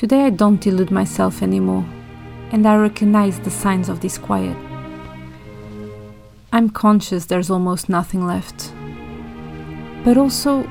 Today 0.00 0.24
I 0.24 0.30
don't 0.30 0.62
delude 0.62 0.90
myself 0.90 1.42
anymore, 1.42 1.84
and 2.52 2.66
I 2.66 2.74
recognize 2.76 3.38
the 3.38 3.50
signs 3.50 3.90
of 3.90 4.00
disquiet. 4.00 4.56
I'm 6.54 6.70
conscious 6.70 7.26
there's 7.26 7.50
almost 7.50 7.90
nothing 7.90 8.26
left, 8.26 8.72
but 10.02 10.16
also 10.16 10.66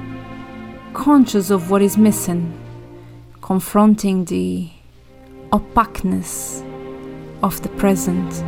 conscious 0.96 1.52
of 1.52 1.70
what 1.70 1.84
is 1.84 1.96
missing, 1.96 2.60
confronting 3.40 4.26
the 4.26 4.68
opaqueness 5.54 6.64
of 7.44 7.62
the 7.62 7.70
present 7.78 8.44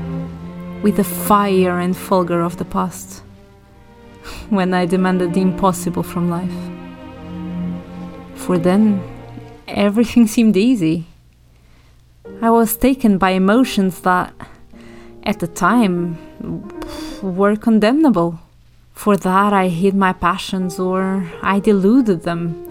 with 0.82 0.98
the 0.98 1.04
fire 1.04 1.78
and 1.78 1.94
fulgor 1.94 2.44
of 2.44 2.58
the 2.58 2.66
past, 2.66 3.20
when 4.50 4.74
I 4.74 4.88
demanded 4.88 5.36
the 5.36 5.42
impossible 5.42 6.02
from 6.02 6.32
life. 6.32 6.60
For 8.34 8.58
then, 8.58 9.11
everything 9.72 10.28
seemed 10.28 10.58
easy. 10.58 11.06
I 12.42 12.50
was 12.50 12.78
taken 12.78 13.18
by 13.18 13.32
emotions 13.32 14.02
that, 14.02 14.34
at 15.24 15.40
the 15.40 15.48
time, 15.48 16.18
were 17.22 17.56
condemnable. 17.56 18.40
For 18.94 19.18
that, 19.18 19.54
I 19.54 19.68
hid 19.68 19.96
my 19.96 20.14
passions 20.14 20.80
or 20.80 21.30
I 21.42 21.60
deluded 21.60 22.24
them, 22.24 22.68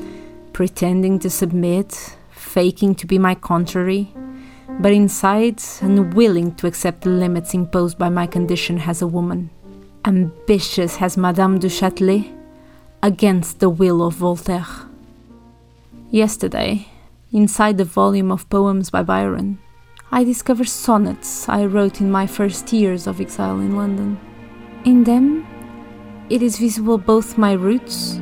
pretending 0.52 1.18
to 1.20 1.30
submit, 1.30 2.16
faking 2.30 2.94
to 2.96 3.06
be 3.06 3.18
my 3.18 3.34
contrary, 3.34 4.12
but 4.80 4.92
inside 4.92 5.60
unwilling 5.80 6.54
to 6.56 6.66
accept 6.66 7.02
the 7.02 7.10
limits 7.10 7.54
imposed 7.54 7.98
by 7.98 8.08
my 8.08 8.26
condition 8.26 8.80
as 8.80 9.02
a 9.02 9.06
woman. 9.06 9.50
Ambitious 10.04 11.00
as 11.00 11.16
Madame 11.16 11.58
du 11.58 11.68
Châtelet, 11.68 12.32
against 13.02 13.60
the 13.60 13.68
will 13.68 14.02
of 14.02 14.14
Voltaire. 14.14 14.66
Yesterday, 16.10 16.89
inside 17.32 17.78
the 17.78 17.84
volume 17.84 18.32
of 18.32 18.48
poems 18.48 18.90
by 18.90 19.02
Byron, 19.02 19.58
I 20.10 20.24
discover 20.24 20.64
sonnets 20.64 21.48
I 21.48 21.64
wrote 21.64 22.00
in 22.00 22.10
my 22.10 22.26
first 22.26 22.72
years 22.72 23.06
of 23.06 23.20
exile 23.20 23.60
in 23.60 23.76
London. 23.76 24.18
In 24.84 25.04
them, 25.04 25.46
it 26.28 26.42
is 26.42 26.58
visible 26.58 26.98
both 26.98 27.38
my 27.38 27.52
roots, 27.52 28.18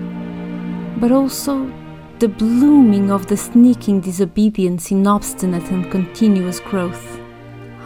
but 0.98 1.12
also 1.12 1.72
the 2.18 2.28
blooming 2.28 3.10
of 3.10 3.26
the 3.28 3.36
sneaking 3.36 4.00
disobedience 4.00 4.90
in 4.90 5.06
obstinate 5.06 5.70
and 5.70 5.90
continuous 5.90 6.60
growth. 6.60 7.18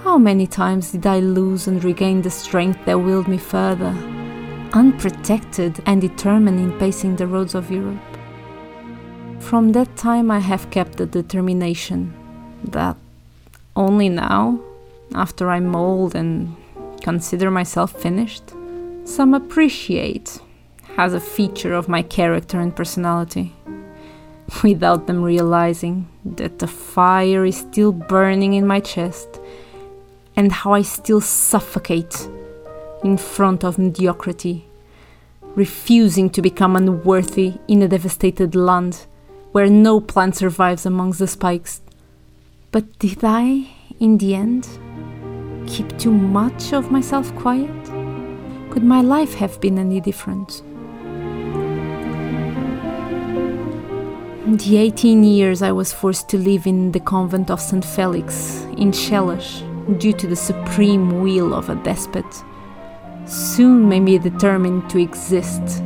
How 0.02 0.18
many 0.18 0.46
times 0.46 0.90
did 0.90 1.06
I 1.06 1.20
lose 1.20 1.68
and 1.68 1.84
regain 1.84 2.22
the 2.22 2.30
strength 2.30 2.84
that 2.86 2.98
willed 2.98 3.28
me 3.28 3.38
further, 3.38 3.94
unprotected 4.72 5.80
and 5.86 6.00
determined 6.00 6.58
in 6.58 6.76
pacing 6.78 7.16
the 7.16 7.26
roads 7.26 7.54
of 7.54 7.70
Europe? 7.70 8.11
From 9.42 9.72
that 9.72 9.96
time, 9.96 10.30
I 10.30 10.38
have 10.38 10.70
kept 10.70 10.96
the 10.96 11.04
determination 11.04 12.14
that 12.64 12.96
only 13.76 14.08
now, 14.08 14.58
after 15.14 15.50
I 15.50 15.60
mold 15.60 16.14
and 16.14 16.56
consider 17.02 17.50
myself 17.50 17.92
finished, 17.92 18.44
some 19.04 19.34
appreciate 19.34 20.40
as 20.96 21.12
a 21.12 21.20
feature 21.20 21.74
of 21.74 21.86
my 21.88 22.00
character 22.02 22.60
and 22.60 22.74
personality, 22.74 23.52
without 24.62 25.06
them 25.06 25.22
realizing 25.22 26.08
that 26.24 26.58
the 26.60 26.66
fire 26.66 27.44
is 27.44 27.58
still 27.58 27.92
burning 27.92 28.54
in 28.54 28.66
my 28.66 28.80
chest 28.80 29.38
and 30.34 30.50
how 30.50 30.72
I 30.72 30.80
still 30.82 31.20
suffocate 31.20 32.26
in 33.04 33.18
front 33.18 33.64
of 33.64 33.76
mediocrity, 33.76 34.64
refusing 35.56 36.30
to 36.30 36.40
become 36.40 36.74
unworthy 36.74 37.54
in 37.68 37.82
a 37.82 37.88
devastated 37.88 38.54
land 38.54 39.06
where 39.52 39.68
no 39.68 40.00
plant 40.00 40.36
survives 40.36 40.84
amongst 40.86 41.18
the 41.18 41.26
spikes. 41.26 41.80
But 42.70 42.98
did 42.98 43.22
I, 43.22 43.68
in 44.00 44.18
the 44.18 44.34
end, 44.34 44.68
keep 45.66 45.96
too 45.98 46.10
much 46.10 46.72
of 46.72 46.90
myself 46.90 47.34
quiet? 47.36 47.84
Could 48.70 48.82
my 48.82 49.02
life 49.02 49.34
have 49.34 49.60
been 49.60 49.78
any 49.78 50.00
different? 50.00 50.62
The 54.58 54.76
18 54.76 55.22
years 55.22 55.62
I 55.62 55.72
was 55.72 55.92
forced 55.92 56.28
to 56.30 56.38
live 56.38 56.66
in 56.66 56.92
the 56.92 57.00
convent 57.00 57.50
of 57.50 57.60
St. 57.60 57.84
Felix 57.84 58.62
in 58.76 58.90
Chelas 58.90 59.62
due 59.98 60.12
to 60.12 60.26
the 60.26 60.36
supreme 60.36 61.22
will 61.22 61.54
of 61.54 61.68
a 61.68 61.74
despot 61.76 62.24
soon 63.26 63.88
made 63.88 64.00
me 64.00 64.18
determined 64.18 64.88
to 64.90 64.98
exist 64.98 65.82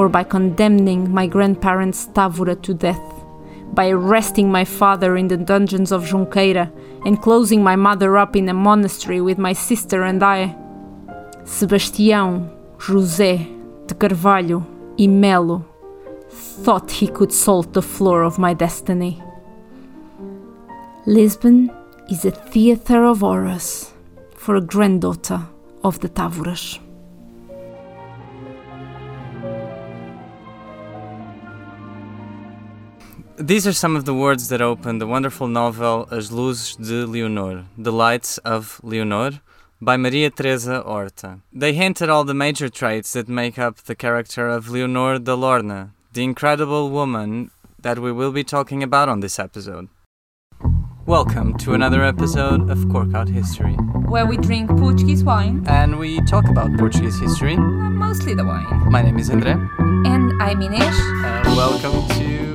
for 0.00 0.08
by 0.08 0.24
condemning 0.24 1.12
my 1.12 1.26
grandparents 1.26 2.06
Távora 2.06 2.56
to 2.62 2.72
death, 2.72 3.06
by 3.74 3.90
arresting 3.90 4.50
my 4.50 4.64
father 4.64 5.14
in 5.14 5.28
the 5.28 5.36
dungeons 5.36 5.92
of 5.92 6.04
Junqueira, 6.04 6.72
and 7.04 7.20
closing 7.20 7.62
my 7.62 7.76
mother 7.76 8.16
up 8.16 8.34
in 8.34 8.48
a 8.48 8.54
monastery 8.54 9.20
with 9.20 9.36
my 9.36 9.52
sister 9.52 10.04
and 10.04 10.22
I, 10.22 10.56
Sebastião 11.44 12.50
José 12.78 13.46
de 13.86 13.94
Carvalho 13.94 14.66
e 14.96 15.06
Melo 15.06 15.66
thought 16.30 16.90
he 16.90 17.06
could 17.06 17.30
salt 17.30 17.74
the 17.74 17.82
floor 17.82 18.22
of 18.22 18.38
my 18.38 18.54
destiny. 18.54 19.22
Lisbon 21.04 21.70
is 22.08 22.24
a 22.24 22.30
theatre 22.30 23.04
of 23.04 23.20
horrors 23.20 23.92
for 24.34 24.56
a 24.56 24.62
granddaughter 24.62 25.42
of 25.84 26.00
the 26.00 26.08
Távoras. 26.08 26.80
These 33.40 33.66
are 33.66 33.72
some 33.72 33.96
of 33.96 34.04
the 34.04 34.14
words 34.14 34.48
that 34.48 34.60
open 34.60 34.98
the 34.98 35.06
wonderful 35.06 35.48
novel 35.48 36.06
As 36.10 36.30
Luzes 36.30 36.76
de 36.76 37.06
Leonor, 37.06 37.64
The 37.78 37.90
Lights 37.92 38.38
of 38.38 38.80
Leonor, 38.82 39.40
by 39.80 39.96
Maria 39.96 40.30
Teresa 40.30 40.82
Horta. 40.82 41.40
They 41.52 41.72
hint 41.72 42.02
at 42.02 42.10
all 42.10 42.24
the 42.24 42.34
major 42.34 42.68
traits 42.68 43.14
that 43.14 43.28
make 43.28 43.58
up 43.58 43.76
the 43.78 43.94
character 43.94 44.46
of 44.48 44.68
Leonor 44.68 45.18
de 45.18 45.30
Alorna, 45.32 45.90
the 46.12 46.22
incredible 46.22 46.90
woman 46.90 47.50
that 47.80 47.98
we 47.98 48.12
will 48.12 48.30
be 48.32 48.44
talking 48.44 48.82
about 48.82 49.08
on 49.08 49.20
this 49.20 49.38
episode. 49.38 49.88
Welcome 51.06 51.56
to 51.58 51.72
another 51.72 52.04
episode 52.04 52.68
of 52.70 52.88
Cork 52.90 53.14
Out 53.14 53.28
History, 53.30 53.72
Where 54.12 54.26
we 54.26 54.36
drink 54.36 54.68
Portuguese 54.68 55.24
wine, 55.24 55.64
and 55.66 55.98
we 55.98 56.20
talk 56.26 56.46
about 56.48 56.76
Portuguese 56.78 57.18
history. 57.18 57.56
mostly 57.56 58.34
the 58.34 58.44
wine. 58.44 58.66
My 58.90 59.00
name 59.02 59.18
is 59.18 59.30
André, 59.30 59.54
And 60.06 60.30
I'm 60.42 60.60
Inês. 60.60 60.98
and 61.46 61.56
welcome 61.56 62.06
to 62.18 62.49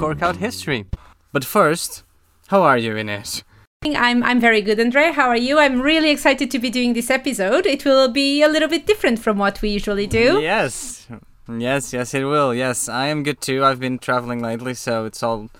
Cork 0.00 0.22
Out 0.22 0.36
History. 0.36 0.86
But 1.30 1.44
first, 1.44 2.04
how 2.48 2.62
are 2.62 2.78
you, 2.78 2.96
Ines? 2.96 3.44
I'm 3.84 4.22
I'm 4.22 4.40
very 4.40 4.62
good, 4.62 4.80
Andre. 4.80 5.12
How 5.12 5.28
are 5.28 5.36
you? 5.36 5.58
I'm 5.58 5.82
really 5.82 6.08
excited 6.10 6.50
to 6.52 6.58
be 6.58 6.70
doing 6.70 6.94
this 6.94 7.10
episode. 7.10 7.66
It 7.66 7.84
will 7.84 8.08
be 8.08 8.40
a 8.40 8.48
little 8.48 8.68
bit 8.68 8.86
different 8.86 9.18
from 9.18 9.36
what 9.36 9.60
we 9.60 9.68
usually 9.68 10.06
do. 10.06 10.40
Yes. 10.40 11.06
Yes, 11.46 11.92
yes, 11.92 12.14
it 12.14 12.24
will. 12.24 12.54
Yes, 12.54 12.88
I 12.88 13.08
am 13.08 13.22
good 13.22 13.42
too. 13.42 13.62
I've 13.62 13.78
been 13.78 13.98
traveling 13.98 14.40
lately, 14.40 14.72
so 14.72 15.04
it's 15.04 15.22
all 15.22 15.50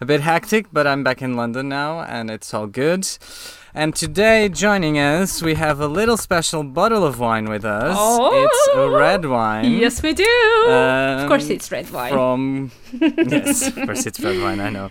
a 0.00 0.04
bit 0.04 0.20
hectic, 0.20 0.66
but 0.72 0.88
I'm 0.88 1.04
back 1.04 1.22
in 1.22 1.36
London 1.36 1.68
now, 1.68 2.00
and 2.00 2.28
it's 2.28 2.52
all 2.52 2.66
good. 2.66 3.06
And 3.76 3.94
today, 3.94 4.48
joining 4.48 4.98
us, 4.98 5.42
we 5.42 5.52
have 5.56 5.80
a 5.80 5.86
little 5.86 6.16
special 6.16 6.62
bottle 6.64 7.04
of 7.04 7.20
wine 7.20 7.44
with 7.50 7.62
us. 7.66 7.94
Oh, 8.00 8.32
It's 8.44 8.68
a 8.74 8.80
Oh! 8.80 8.88
red 8.88 9.26
wine. 9.26 9.70
Yes, 9.70 10.02
we 10.02 10.14
do. 10.14 10.24
of 10.66 11.28
course, 11.28 11.44
Um, 11.44 11.50
it's 11.56 11.70
red 11.70 11.90
wine. 11.90 12.10
From 12.14 12.70
yes, 13.34 13.68
of 13.68 13.74
course 13.84 14.06
it's 14.06 14.18
red 14.18 14.40
wine. 14.40 14.60
I 14.60 14.70
know, 14.70 14.88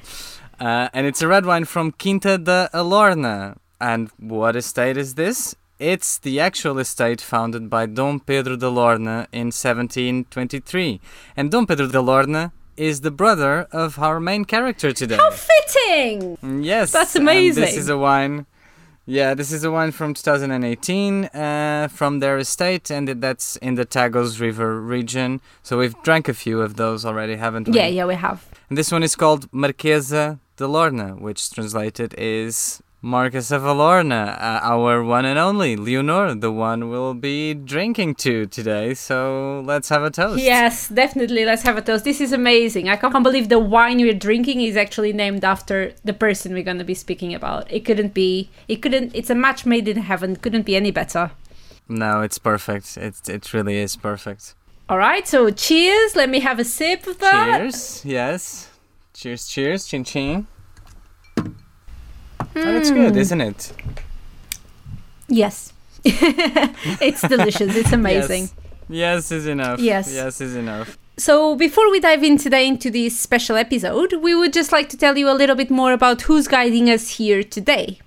uh, 0.59 0.90
and 0.94 1.07
it's 1.07 1.24
a 1.24 1.28
red 1.28 1.45
wine 1.47 1.66
from 1.66 1.94
Quinta 1.94 2.38
da 2.38 2.68
Alorna. 2.75 3.56
And 3.81 4.12
what 4.19 4.56
estate 4.56 4.97
is 4.97 5.16
this? 5.16 5.56
It's 5.79 6.19
the 6.19 6.40
actual 6.40 6.78
estate 6.78 7.22
founded 7.22 7.72
by 7.72 7.88
Dom 7.88 8.19
Pedro 8.19 8.56
de 8.56 8.68
Alorna 8.68 9.25
in 9.34 9.47
1723, 9.51 11.01
and 11.35 11.50
Dom 11.50 11.66
Pedro 11.66 11.88
de 11.88 11.97
Alorna 11.97 12.51
is 12.78 13.01
the 13.01 13.12
brother 13.12 13.68
of 13.72 13.97
our 13.97 14.19
main 14.19 14.45
character 14.45 14.91
today. 14.94 15.18
How 15.18 15.31
fitting! 15.31 16.38
Yes, 16.63 16.92
That's 16.92 17.15
and 17.15 17.27
this 17.27 17.75
is 17.75 17.89
a 17.89 17.98
wine. 17.98 18.45
Yeah, 19.07 19.36
this 19.36 19.52
is 19.52 19.62
the 19.62 19.72
one 19.72 19.92
from 19.92 20.16
2018 20.16 21.25
uh, 21.25 21.88
from 21.92 22.19
their 22.19 22.40
estate, 22.40 22.90
and 22.90 23.07
that's 23.07 23.56
in 23.57 23.75
the 23.75 23.86
Tagus 23.86 24.40
River 24.40 24.81
region. 24.81 25.42
So 25.62 25.78
we've 25.78 25.96
drank 26.02 26.28
a 26.28 26.34
few 26.34 26.62
of 26.62 26.75
those 26.75 27.06
already, 27.06 27.36
haven't 27.36 27.68
we? 27.68 27.75
Yeah, 27.75 27.88
yeah, 27.88 28.06
we 28.06 28.16
have. 28.16 28.48
And 28.68 28.78
this 28.78 28.92
one 28.92 29.04
is 29.04 29.16
called 29.16 29.52
Marquesa 29.52 30.40
de 30.57 30.63
Alorna, 30.63 31.19
which 31.19 31.52
translated 31.52 32.16
is 32.18 32.81
Marquess 33.06 33.52
of 33.52 33.62
Alorna, 33.62 34.36
uh, 34.42 34.60
our 34.63 35.04
one 35.04 35.25
and 35.25 35.38
only 35.38 35.75
Leonor, 35.75 36.34
the 36.34 36.52
one 36.52 36.90
we'll 36.90 37.13
be 37.13 37.54
drinking 37.54 38.16
to 38.16 38.48
today. 38.48 38.96
So 38.96 39.62
let's 39.63 39.90
have 39.90 40.02
a 40.02 40.10
toast. 40.10 40.42
Yes, 40.42 40.90
definitely. 40.90 41.46
Let's 41.46 41.62
have 41.62 41.78
a 41.78 41.84
toast. 41.84 42.04
This 42.04 42.19
is 42.19 42.31
amazing. 42.31 42.90
I 42.90 42.96
can't 42.96 43.22
believe 43.22 43.50
the 43.50 43.60
wine 43.60 43.98
we're 43.98 44.16
drinking 44.16 44.62
is 44.62 44.75
actually 44.75 45.13
named 45.13 45.46
after 45.46 45.94
the 46.04 46.13
person 46.13 46.54
we're 46.54 46.63
going 46.63 46.80
to 46.80 46.84
be 46.84 46.96
speaking 46.96 47.36
about. 47.36 47.72
It 47.72 47.86
couldn't 47.86 48.16
be. 48.16 48.50
It 48.68 48.78
couldn't. 48.78 49.13
It's 49.13 49.30
a 49.30 49.36
match 49.36 49.68
made 49.68 49.88
in 49.88 49.98
heaven. 49.98 50.36
Couldn't 50.36 50.66
be 50.66 50.75
any 50.75 50.90
better. 50.90 51.30
No, 51.88 52.22
it's 52.22 52.40
perfect. 52.40 52.98
It 52.98 53.30
it 53.30 53.54
really 53.54 53.78
is 53.78 53.96
perfect. 53.96 54.56
All 54.90 54.98
right. 54.98 55.28
So 55.28 55.51
cheers. 55.51 56.16
Let 56.16 56.31
me 56.31 56.40
have 56.40 56.58
a 56.58 56.66
sip 56.66 57.06
of 57.06 57.19
that. 57.19 57.60
Cheers. 57.60 58.04
Yes. 58.04 58.72
Cheers. 59.13 59.48
Cheers. 59.48 59.86
Chin 59.86 60.04
chin. 60.04 60.48
And 62.56 62.78
it's 62.78 62.90
good, 62.92 63.13
Mm. 63.13 63.18
isn't 63.18 63.42
it? 63.42 63.74
Yes. 65.28 65.74
it's 66.06 67.22
delicious. 67.22 67.75
It's 67.75 67.92
amazing. 68.02 68.50
Yes, 68.88 69.31
is 69.31 69.48
enough. 69.48 69.80
Yes. 69.80 70.13
Yes, 70.13 70.40
is 70.42 70.56
enough. 70.56 70.98
So, 71.18 71.56
before 71.56 71.90
we 71.92 72.00
dive 72.00 72.24
in 72.24 72.38
today 72.38 72.68
into 72.68 72.92
this 72.92 73.18
special 73.18 73.56
episode, 73.56 74.13
we 74.22 74.36
would 74.36 74.54
just 74.54 74.72
like 74.72 74.90
to 74.90 74.98
tell 74.98 75.18
you 75.18 75.30
a 75.30 75.34
little 75.34 75.56
bit 75.56 75.72
more 75.72 75.94
about 75.94 76.22
who's 76.24 76.48
guiding 76.48 76.90
us 76.90 77.10
here 77.18 77.42
today. 77.44 78.00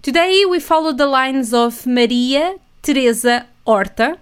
Today, 0.00 0.44
we 0.48 0.60
follow 0.60 0.92
the 0.92 1.06
lines 1.06 1.52
of 1.52 1.86
Maria 1.86 2.56
Teresa 2.82 3.46
Horta. 3.66 4.16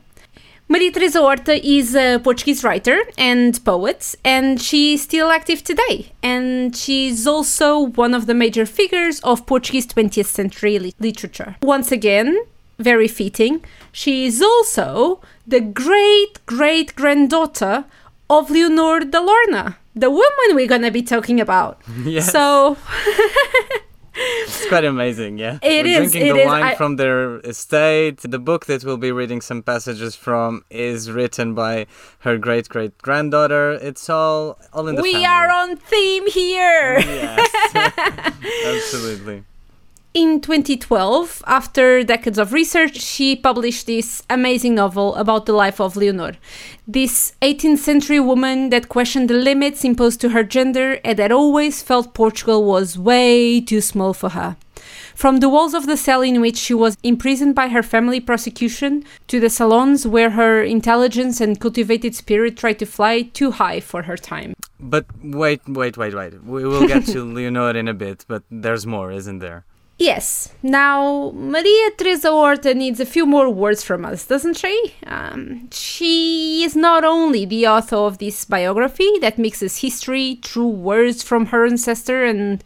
Maria 0.72 0.93
Teresa 0.93 1.19
Horta 1.20 1.55
is 1.67 1.96
a 1.96 2.20
Portuguese 2.22 2.62
writer 2.62 3.00
and 3.19 3.58
poet, 3.64 4.14
and 4.25 4.62
she's 4.62 5.02
still 5.02 5.32
active 5.32 5.64
today. 5.64 6.12
And 6.22 6.76
she's 6.76 7.26
also 7.26 7.81
one 7.81 8.14
of 8.14 8.26
the 8.26 8.34
major 8.34 8.64
figures 8.64 9.19
of 9.20 9.46
Portuguese 9.46 9.88
20th 9.88 10.26
century 10.26 10.78
li- 10.78 10.94
literature. 11.00 11.56
Once 11.61 11.90
again, 11.90 12.38
very 12.78 13.08
fitting, 13.08 13.64
she 13.90 14.26
is 14.26 14.40
also 14.40 15.20
the 15.44 15.58
great 15.61 16.38
great 16.46 16.94
granddaughter 16.94 17.84
of 18.31 18.49
Leonor 18.49 19.00
de 19.00 19.19
Alorna, 19.19 19.75
the 19.96 20.08
woman 20.08 20.49
we're 20.55 20.69
gonna 20.69 20.93
be 20.93 21.02
talking 21.02 21.40
about. 21.40 21.81
Yes. 22.05 22.31
So, 22.31 22.76
It's 24.22 24.67
quite 24.69 24.84
amazing, 24.84 25.38
yeah. 25.38 25.58
It 25.62 25.84
We're 25.87 26.02
is, 26.02 26.12
drinking 26.12 26.26
it 26.31 26.32
the 26.34 26.40
is. 26.40 26.46
wine 26.46 26.62
I- 26.62 26.75
from 26.75 26.96
their 26.96 27.38
estate. 27.40 28.19
The 28.22 28.38
book 28.38 28.67
that 28.67 28.84
we'll 28.84 28.96
be 28.99 29.12
reading 29.12 29.40
some 29.40 29.62
passages 29.62 30.14
from 30.14 30.64
is 30.70 31.11
written 31.11 31.55
by 31.55 31.87
her 32.20 32.37
great 32.37 32.69
great 32.69 32.96
granddaughter. 32.99 33.72
It's 33.72 34.08
all 34.11 34.58
all 34.72 34.88
in 34.88 34.96
the 34.96 35.02
we 35.02 35.12
family. 35.12 35.26
are 35.26 35.49
on 35.50 35.76
theme 35.76 36.26
here. 36.28 36.99
Yes. 37.00 37.75
Absolutely. 38.67 39.44
In 40.12 40.41
2012, 40.41 41.45
after 41.47 42.03
decades 42.03 42.37
of 42.37 42.53
research, 42.53 43.01
she 43.01 43.37
published 43.37 43.87
this 43.87 44.25
amazing 44.29 44.75
novel 44.75 45.15
about 45.15 45.47
the 45.47 45.53
life 45.53 45.81
of 45.81 45.95
Leonor, 45.95 46.33
this 46.85 47.37
18th 47.43 47.79
century 47.79 48.19
woman 48.19 48.71
that 48.71 48.89
questioned 48.89 49.31
the 49.31 49.35
limits 49.35 49.85
imposed 49.85 50.21
to 50.23 50.31
her 50.31 50.43
gender 50.43 50.99
and 51.05 51.17
that 51.21 51.31
always 51.31 51.81
felt 51.81 52.12
Portugal 52.12 52.65
was 52.65 52.99
way 52.99 53.61
too 53.61 53.81
small 53.81 54.12
for 54.12 54.31
her. 54.31 54.57
From 55.15 55.37
the 55.37 55.49
walls 55.49 55.75
of 55.75 55.87
the 55.87 55.97
cell 55.97 56.23
in 56.23 56.41
which 56.41 56.57
she 56.57 56.75
was 56.75 56.97
imprisoned 57.05 57.55
by 57.55 57.69
her 57.69 57.83
family 57.83 58.19
prosecution 58.19 59.05
to 59.29 59.39
the 59.39 59.51
salons 59.51 60.09
where 60.09 60.31
her 60.31 60.61
intelligence 60.61 61.41
and 61.41 61.61
cultivated 61.61 62.17
spirit 62.17 62.57
tried 62.57 62.81
to 62.81 62.85
fly 62.85 63.23
too 63.23 63.53
high 63.53 63.79
for 63.79 64.03
her 64.03 64.17
time. 64.17 64.55
But 64.81 65.07
wait, 65.23 65.61
wait, 65.69 65.97
wait, 65.97 66.15
wait. 66.17 66.43
We 66.43 66.65
will 66.65 66.89
get 66.89 67.07
to 67.07 67.23
Leonor 67.33 67.77
in 67.77 67.87
a 67.87 67.95
bit, 67.95 68.25
but 68.27 68.43
there's 68.51 68.89
more, 68.89 69.12
isn't 69.12 69.39
there? 69.39 69.65
Yes. 70.00 70.49
Now, 70.62 71.31
Maria 71.35 71.91
Teresa 71.99 72.31
Horta 72.31 72.73
needs 72.73 73.00
a 73.00 73.05
few 73.05 73.26
more 73.26 73.50
words 73.50 73.85
from 73.85 74.06
us, 74.06 74.25
doesn't 74.26 74.56
she? 74.56 74.94
Um, 75.06 75.69
she 75.70 76.64
is 76.64 76.75
not 76.75 77.05
only 77.05 77.44
the 77.44 77.67
author 77.67 77.97
of 77.97 78.17
this 78.17 78.47
biography 78.47 79.19
that 79.20 79.37
mixes 79.37 79.82
history, 79.82 80.38
true 80.43 80.70
words 80.70 81.23
from 81.23 81.47
her 81.47 81.67
ancestor, 81.67 82.25
and 82.25 82.64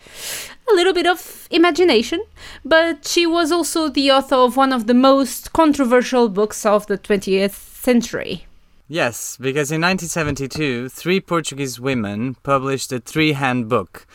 a 0.70 0.74
little 0.74 0.92
bit 0.92 1.08
of 1.08 1.48
imagination, 1.50 2.22
but 2.64 3.04
she 3.04 3.26
was 3.26 3.50
also 3.50 3.88
the 3.88 4.12
author 4.12 4.36
of 4.36 4.56
one 4.56 4.72
of 4.72 4.86
the 4.86 4.94
most 4.94 5.52
controversial 5.52 6.28
books 6.28 6.64
of 6.64 6.86
the 6.86 6.96
20th 6.96 7.82
century. 7.82 8.46
Yes, 8.86 9.36
because 9.38 9.72
in 9.72 9.80
1972, 9.80 10.88
three 10.88 11.20
Portuguese 11.20 11.80
women 11.80 12.36
published 12.44 12.92
a 12.92 13.00
three-hand 13.00 13.68
book, 13.68 14.06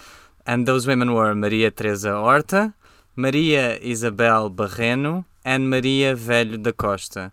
and 0.45 0.65
those 0.65 0.87
women 0.87 1.13
were 1.13 1.35
Maria 1.35 1.69
Teresa 1.69 2.13
Horta, 2.13 2.75
Maria 3.19 3.77
Isabel 3.79 4.49
Barreno, 4.49 5.25
and 5.43 5.69
Maria 5.69 6.15
Velho 6.15 6.61
da 6.63 6.71
Costa. 6.71 7.31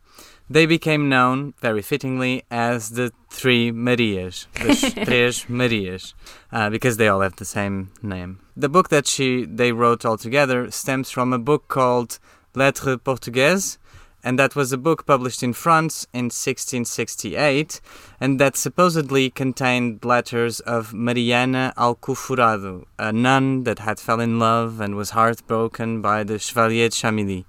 They 0.51 0.67
became 0.67 1.09
known, 1.09 1.55
very 1.61 1.83
fittingly, 1.83 2.43
as 2.51 2.91
the 2.91 3.13
Three 3.31 3.71
Marias, 3.71 4.49
the 4.55 4.69
Três 5.07 5.49
Marias, 5.49 6.15
uh, 6.51 6.71
because 6.71 6.97
they 6.97 7.09
all 7.09 7.21
have 7.21 7.37
the 7.37 7.45
same 7.45 7.91
name. 8.03 8.41
The 8.57 8.69
book 8.69 8.89
that 8.89 9.07
she 9.07 9.45
they 9.45 9.71
wrote 9.71 10.05
all 10.05 10.19
together 10.19 10.71
stems 10.71 11.11
from 11.11 11.33
a 11.33 11.39
book 11.39 11.69
called 11.69 12.19
Lettres 12.55 12.99
Portugaises, 13.05 13.79
and 14.27 14.41
that 14.41 14.57
was 14.57 14.73
a 14.73 14.77
book 14.77 15.07
published 15.07 15.45
in 15.45 15.53
France 15.53 16.05
in 16.13 16.25
1668, 16.25 17.81
and 18.21 18.41
that 18.41 18.57
supposedly 18.57 19.31
contained 19.31 20.05
letters 20.05 20.59
of 20.59 20.93
Mariana 20.93 21.73
Alcoforado, 21.79 22.87
a 22.99 23.13
nun 23.13 23.63
that 23.63 23.79
had 23.79 24.01
fell 24.01 24.19
in 24.19 24.41
love 24.41 24.81
and 24.81 24.97
was 24.97 25.11
heartbroken 25.11 26.03
by 26.03 26.25
the 26.25 26.41
Chevalier 26.41 26.89
de 26.89 26.97
Chamilly. 26.97 27.47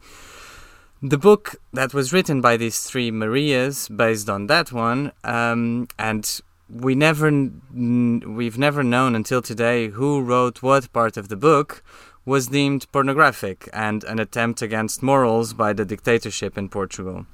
The 1.02 1.18
book 1.18 1.56
that 1.74 1.96
was 1.96 2.14
written 2.14 2.42
by 2.42 2.58
these 2.58 2.82
three 2.82 3.10
Marias, 3.10 3.90
based 3.90 4.30
on 4.30 4.46
that 4.46 4.72
one, 4.72 5.14
um, 5.24 5.88
and 5.98 6.42
we 6.70 6.94
never, 6.94 7.32
we've 7.74 8.60
never 8.60 8.84
known 8.84 9.16
until 9.16 9.42
today 9.42 9.88
who 9.88 10.22
wrote 10.22 10.62
what 10.62 10.94
part 10.94 11.18
of 11.18 11.30
the 11.30 11.38
book, 11.38 11.82
was 12.28 12.48
deemed 12.48 12.92
pornographic 12.92 13.70
and 13.72 14.04
an 14.04 14.20
attempt 14.20 14.62
against 14.62 15.02
morals 15.02 15.54
by 15.54 15.72
the 15.72 15.86
dictatorship 15.86 16.58
in 16.58 16.68
Portugal. 16.68 17.26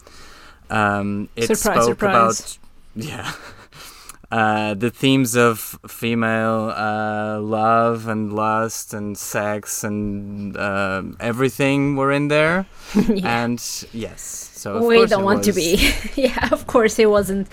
Um, 0.70 1.30
it 1.36 1.48
Surprise, 1.48 1.84
spoke 1.84 1.90
surprise. 1.90 2.58
about 2.96 3.06
yeah. 3.08 3.34
Uh, 4.32 4.74
the 4.74 4.90
themes 4.90 5.36
of 5.36 5.78
female 5.88 6.74
uh, 6.76 7.40
love 7.40 8.08
and 8.08 8.34
lust 8.34 8.92
and 8.92 9.16
sex 9.16 9.84
and 9.84 10.58
uh, 10.58 11.04
everything 11.20 11.96
were 11.96 12.12
in 12.12 12.30
there. 12.30 12.66
yeah. 12.96 13.44
And 13.44 13.60
yes, 13.94 14.50
so 14.56 14.78
of 14.78 14.86
we 14.86 15.06
don't 15.06 15.24
want 15.24 15.44
to 15.44 15.54
be. 15.54 15.94
yeah, 16.16 16.50
of 16.52 16.66
course 16.66 16.98
it 16.98 17.12
wasn't. 17.12 17.48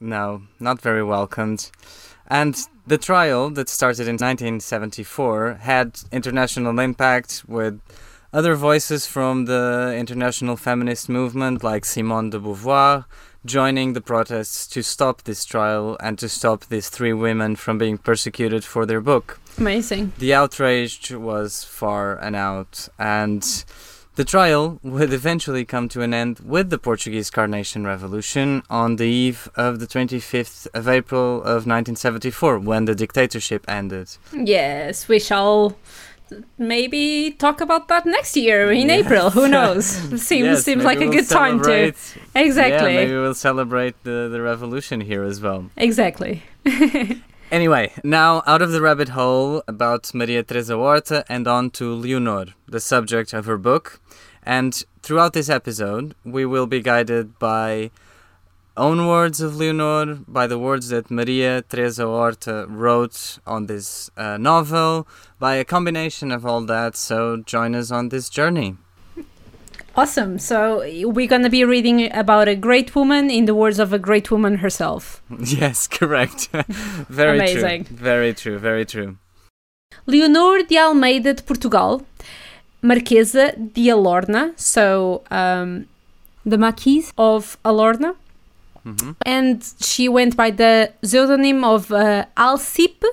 No, 0.00 0.42
not 0.58 0.80
very 0.80 1.04
welcomed. 1.04 1.70
And 2.26 2.56
the 2.86 2.98
trial 2.98 3.50
that 3.50 3.68
started 3.68 4.06
in 4.06 4.14
1974 4.14 5.58
had 5.62 6.00
international 6.12 6.78
impact 6.78 7.44
with 7.46 7.80
other 8.32 8.54
voices 8.56 9.06
from 9.06 9.44
the 9.44 9.94
international 9.96 10.56
feminist 10.56 11.08
movement 11.08 11.62
like 11.62 11.84
Simone 11.84 12.30
de 12.30 12.38
Beauvoir 12.38 13.04
joining 13.44 13.92
the 13.92 14.00
protests 14.00 14.66
to 14.66 14.82
stop 14.82 15.22
this 15.22 15.44
trial 15.44 15.96
and 16.00 16.18
to 16.18 16.28
stop 16.28 16.64
these 16.66 16.88
three 16.88 17.12
women 17.12 17.56
from 17.56 17.78
being 17.78 17.98
persecuted 17.98 18.64
for 18.64 18.86
their 18.86 19.00
book. 19.00 19.38
Amazing. 19.58 20.12
The 20.18 20.34
outrage 20.34 21.12
was 21.12 21.62
far 21.62 22.16
and 22.18 22.34
out, 22.34 22.88
and 22.98 23.44
the 24.16 24.24
trial 24.24 24.78
would 24.82 25.12
eventually 25.12 25.64
come 25.64 25.88
to 25.88 26.02
an 26.02 26.14
end 26.14 26.38
with 26.40 26.70
the 26.70 26.78
Portuguese 26.78 27.30
Carnation 27.30 27.84
Revolution 27.86 28.62
on 28.70 28.96
the 28.96 29.04
eve 29.06 29.48
of 29.56 29.80
the 29.80 29.86
25th 29.86 30.66
of 30.74 30.88
April 30.88 31.38
of 31.38 31.66
1974, 31.66 32.58
when 32.60 32.84
the 32.84 32.94
dictatorship 32.94 33.64
ended. 33.68 34.08
Yes, 34.32 35.08
we 35.08 35.18
shall 35.18 35.76
maybe 36.58 37.32
talk 37.32 37.60
about 37.60 37.88
that 37.88 38.06
next 38.06 38.36
year 38.36 38.72
in 38.72 38.88
Yeah. 38.88 38.96
April. 38.96 39.30
Who 39.30 39.46
knows? 39.48 39.86
Seems 40.20 40.46
Yes, 40.46 40.64
seems 40.64 40.82
like 40.84 40.98
a 40.98 41.00
we'll 41.08 41.12
good 41.12 41.28
time 41.28 41.60
to 41.62 41.92
exactly 42.34 42.94
Yeah, 42.94 43.00
maybe 43.00 43.12
we'll 43.12 43.34
celebrate 43.34 43.94
the, 44.04 44.28
the 44.32 44.40
revolution 44.40 45.00
here 45.00 45.22
as 45.22 45.40
well. 45.40 45.70
exactly. 45.76 46.42
Anyway, 47.54 47.92
now 48.02 48.42
out 48.48 48.62
of 48.62 48.72
the 48.72 48.82
rabbit 48.82 49.10
hole 49.10 49.62
about 49.68 50.12
Maria 50.12 50.42
Teresa 50.42 50.74
Horta 50.74 51.24
and 51.28 51.46
on 51.46 51.70
to 51.70 51.94
Leonor, 51.94 52.46
the 52.66 52.80
subject 52.80 53.32
of 53.32 53.44
her 53.44 53.56
book. 53.56 54.00
And 54.42 54.82
throughout 55.04 55.34
this 55.34 55.48
episode, 55.48 56.16
we 56.24 56.44
will 56.44 56.66
be 56.66 56.80
guided 56.80 57.38
by 57.38 57.92
own 58.76 59.06
words 59.06 59.40
of 59.40 59.54
Leonor, 59.54 60.16
by 60.26 60.48
the 60.48 60.58
words 60.58 60.88
that 60.88 61.12
Maria 61.12 61.62
Teresa 61.62 62.06
Horta 62.06 62.66
wrote 62.68 63.38
on 63.46 63.66
this 63.66 64.10
uh, 64.16 64.36
novel, 64.36 65.06
by 65.38 65.54
a 65.54 65.64
combination 65.64 66.32
of 66.32 66.44
all 66.44 66.62
that. 66.62 66.96
So 66.96 67.36
join 67.36 67.76
us 67.76 67.92
on 67.92 68.08
this 68.08 68.28
journey. 68.28 68.78
Awesome. 69.96 70.38
So 70.38 70.82
we're 71.08 71.28
gonna 71.28 71.50
be 71.50 71.64
reading 71.64 72.12
about 72.12 72.48
a 72.48 72.56
great 72.56 72.94
woman 72.96 73.30
in 73.30 73.44
the 73.44 73.54
words 73.54 73.78
of 73.78 73.92
a 73.92 73.98
great 73.98 74.30
woman 74.30 74.56
herself. 74.56 75.22
yes, 75.38 75.86
correct. 75.86 76.48
very 77.08 77.38
Amazing. 77.38 77.84
true. 77.84 77.96
Very 77.96 78.34
true. 78.34 78.58
Very 78.58 78.84
true. 78.84 79.18
Leonor 80.06 80.64
de 80.64 80.76
Almeida 80.76 81.34
de 81.34 81.42
Portugal, 81.42 82.02
Marquesa 82.82 83.52
de 83.72 83.88
Alorna, 83.88 84.52
so 84.56 85.22
um, 85.30 85.86
the 86.44 86.58
Marquise 86.58 87.12
of 87.16 87.56
Alorna, 87.64 88.16
hmm 88.82 89.12
and 89.24 89.62
she 89.80 90.08
went 90.08 90.36
by 90.36 90.50
the 90.50 90.92
pseudonym 91.02 91.64
of 91.64 91.90
uh, 91.92 92.26
Alcipe, 92.36 93.06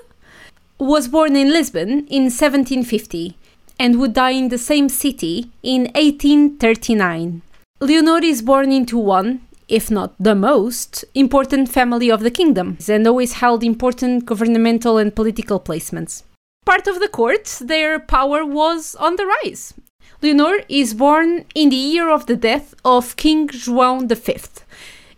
was 0.79 1.07
born 1.07 1.35
in 1.35 1.49
Lisbon 1.53 2.07
in 2.07 2.23
1750 2.23 3.37
and 3.81 3.99
would 3.99 4.13
die 4.13 4.37
in 4.41 4.49
the 4.49 4.63
same 4.71 4.87
city 4.87 5.49
in 5.63 5.81
1839. 5.95 7.41
Leonor 7.79 8.23
is 8.23 8.43
born 8.43 8.71
into 8.71 8.95
one, 8.95 9.41
if 9.67 9.89
not 9.89 10.13
the 10.19 10.35
most, 10.35 11.03
important 11.15 11.67
family 11.67 12.11
of 12.11 12.21
the 12.21 12.29
kingdom 12.39 12.77
and 12.87 13.07
always 13.07 13.33
held 13.41 13.63
important 13.63 14.23
governmental 14.23 14.99
and 14.99 15.15
political 15.15 15.59
placements. 15.59 16.23
part 16.71 16.87
of 16.87 16.99
the 16.99 17.07
court, 17.07 17.45
their 17.73 17.99
power 17.99 18.45
was 18.45 18.95
on 18.95 19.15
the 19.15 19.25
rise. 19.35 19.73
Leonor 20.21 20.57
is 20.69 20.93
born 20.93 21.29
in 21.55 21.69
the 21.69 21.83
year 21.93 22.07
of 22.09 22.27
the 22.27 22.35
death 22.35 22.75
of 22.85 23.15
King 23.15 23.47
João 23.47 24.07
V. 24.07 24.33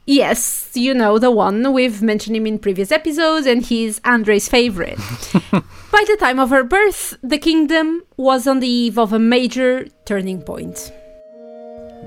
Yes, 0.05 0.71
you 0.73 0.93
know 0.93 1.17
the 1.17 1.31
one. 1.31 1.71
We've 1.71 2.01
mentioned 2.01 2.35
him 2.35 2.45
in 2.45 2.59
previous 2.59 2.91
episodes, 2.91 3.47
and 3.47 3.61
he's 3.63 4.01
Andre's 4.03 4.49
favorite. 4.49 4.97
By 5.51 6.03
the 6.05 6.17
time 6.19 6.39
of 6.39 6.49
her 6.49 6.63
birth, 6.63 7.17
the 7.23 7.37
kingdom 7.37 8.03
was 8.17 8.45
on 8.45 8.59
the 8.59 8.67
eve 8.67 8.99
of 8.99 9.13
a 9.13 9.19
major 9.19 9.87
turning 10.03 10.41
point. 10.41 10.91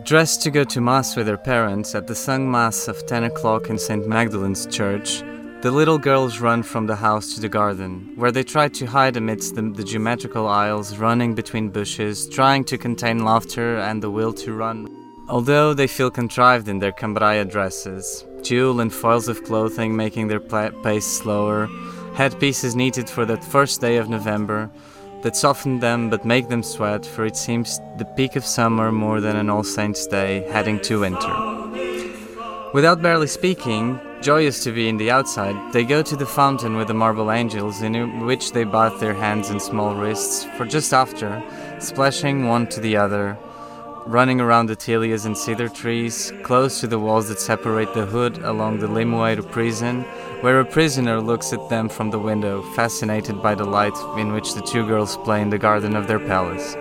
Dressed 0.04 0.42
to 0.42 0.50
go 0.50 0.62
to 0.64 0.80
Mass 0.80 1.16
with 1.16 1.26
her 1.26 1.38
parents 1.38 1.94
at 1.94 2.06
the 2.06 2.14
sung 2.14 2.50
Mass 2.50 2.86
of 2.86 3.06
10 3.06 3.24
o'clock 3.24 3.70
in 3.70 3.78
St. 3.78 4.06
Magdalene's 4.06 4.66
Church, 4.66 5.22
the 5.62 5.70
little 5.70 5.98
girls 5.98 6.38
run 6.38 6.62
from 6.62 6.86
the 6.86 6.96
house 6.96 7.34
to 7.34 7.40
the 7.40 7.48
garden, 7.48 8.12
where 8.16 8.30
they 8.30 8.44
try 8.44 8.68
to 8.68 8.84
hide 8.84 9.16
amidst 9.16 9.54
the, 9.54 9.62
the, 9.62 9.82
geometrical 9.82 10.46
aisles, 10.46 10.98
running 10.98 11.34
between 11.34 11.70
bushes, 11.70 12.28
trying 12.28 12.62
to 12.64 12.76
contain 12.76 13.24
laughter 13.24 13.78
and 13.78 14.02
the 14.02 14.10
will 14.10 14.34
to 14.34 14.52
run. 14.52 15.05
Although 15.28 15.74
they 15.74 15.88
feel 15.88 16.10
contrived 16.10 16.68
in 16.68 16.78
their 16.78 16.92
cambria 16.92 17.44
dresses, 17.44 18.24
jewel 18.42 18.80
and 18.80 18.92
foils 18.92 19.26
of 19.26 19.42
clothing 19.42 19.96
making 19.96 20.28
their 20.28 20.38
pace 20.38 21.04
slower, 21.04 21.68
headpieces 22.14 22.76
needed 22.76 23.10
for 23.10 23.24
that 23.24 23.42
first 23.42 23.80
day 23.80 23.96
of 23.96 24.08
November, 24.08 24.70
that 25.24 25.34
soften 25.34 25.80
them 25.80 26.10
but 26.10 26.24
make 26.24 26.48
them 26.48 26.62
sweat, 26.62 27.04
for 27.04 27.26
it 27.26 27.36
seems 27.36 27.80
the 27.98 28.04
peak 28.16 28.36
of 28.36 28.44
summer 28.44 28.92
more 28.92 29.20
than 29.20 29.34
an 29.34 29.50
All 29.50 29.64
Saints' 29.64 30.06
Day 30.06 30.48
heading 30.52 30.78
to 30.82 31.00
winter. 31.00 31.34
Without 32.72 33.02
barely 33.02 33.26
speaking, 33.26 33.98
joyous 34.22 34.62
to 34.62 34.70
be 34.70 34.88
in 34.88 34.96
the 34.96 35.10
outside, 35.10 35.72
they 35.72 35.82
go 35.82 36.02
to 36.02 36.14
the 36.14 36.26
fountain 36.26 36.76
with 36.76 36.86
the 36.86 36.94
marble 36.94 37.32
angels, 37.32 37.82
in 37.82 38.24
which 38.26 38.52
they 38.52 38.62
bath 38.62 39.00
their 39.00 39.14
hands 39.14 39.50
and 39.50 39.60
small 39.60 39.96
wrists, 39.96 40.44
for 40.56 40.64
just 40.64 40.92
after, 40.92 41.42
splashing 41.80 42.46
one 42.46 42.68
to 42.68 42.80
the 42.80 42.96
other, 42.96 43.36
running 44.06 44.40
around 44.40 44.66
the 44.66 44.76
tilias 44.76 45.26
and 45.26 45.36
cedar 45.36 45.68
trees, 45.68 46.32
close 46.44 46.80
to 46.80 46.86
the 46.86 46.98
walls 46.98 47.28
that 47.28 47.40
separate 47.40 47.92
the 47.92 48.06
hood 48.06 48.38
along 48.38 48.78
the 48.78 48.86
Limoeiro 48.86 49.50
prison, 49.50 50.02
where 50.42 50.60
a 50.60 50.64
prisoner 50.64 51.20
looks 51.20 51.52
at 51.52 51.68
them 51.68 51.88
from 51.88 52.10
the 52.10 52.18
window, 52.18 52.62
fascinated 52.74 53.42
by 53.42 53.54
the 53.54 53.64
light 53.64 53.96
in 54.16 54.32
which 54.32 54.54
the 54.54 54.62
two 54.62 54.86
girls 54.86 55.16
play 55.18 55.42
in 55.42 55.50
the 55.50 55.58
garden 55.58 55.96
of 55.96 56.06
their 56.06 56.20
palace. 56.20 56.76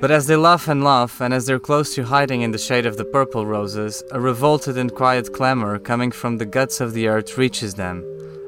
But 0.00 0.10
as 0.10 0.26
they 0.26 0.36
laugh 0.36 0.66
and 0.66 0.82
laugh, 0.82 1.20
and 1.20 1.32
as 1.32 1.46
they're 1.46 1.60
close 1.60 1.94
to 1.94 2.04
hiding 2.04 2.42
in 2.42 2.50
the 2.50 2.58
shade 2.58 2.86
of 2.86 2.96
the 2.96 3.04
purple 3.04 3.46
roses, 3.46 4.02
a 4.10 4.20
revolted 4.20 4.78
and 4.78 4.92
quiet 4.92 5.32
clamor 5.32 5.78
coming 5.78 6.10
from 6.10 6.38
the 6.38 6.46
guts 6.46 6.80
of 6.80 6.94
the 6.94 7.06
earth 7.06 7.38
reaches 7.38 7.74
them, 7.74 8.02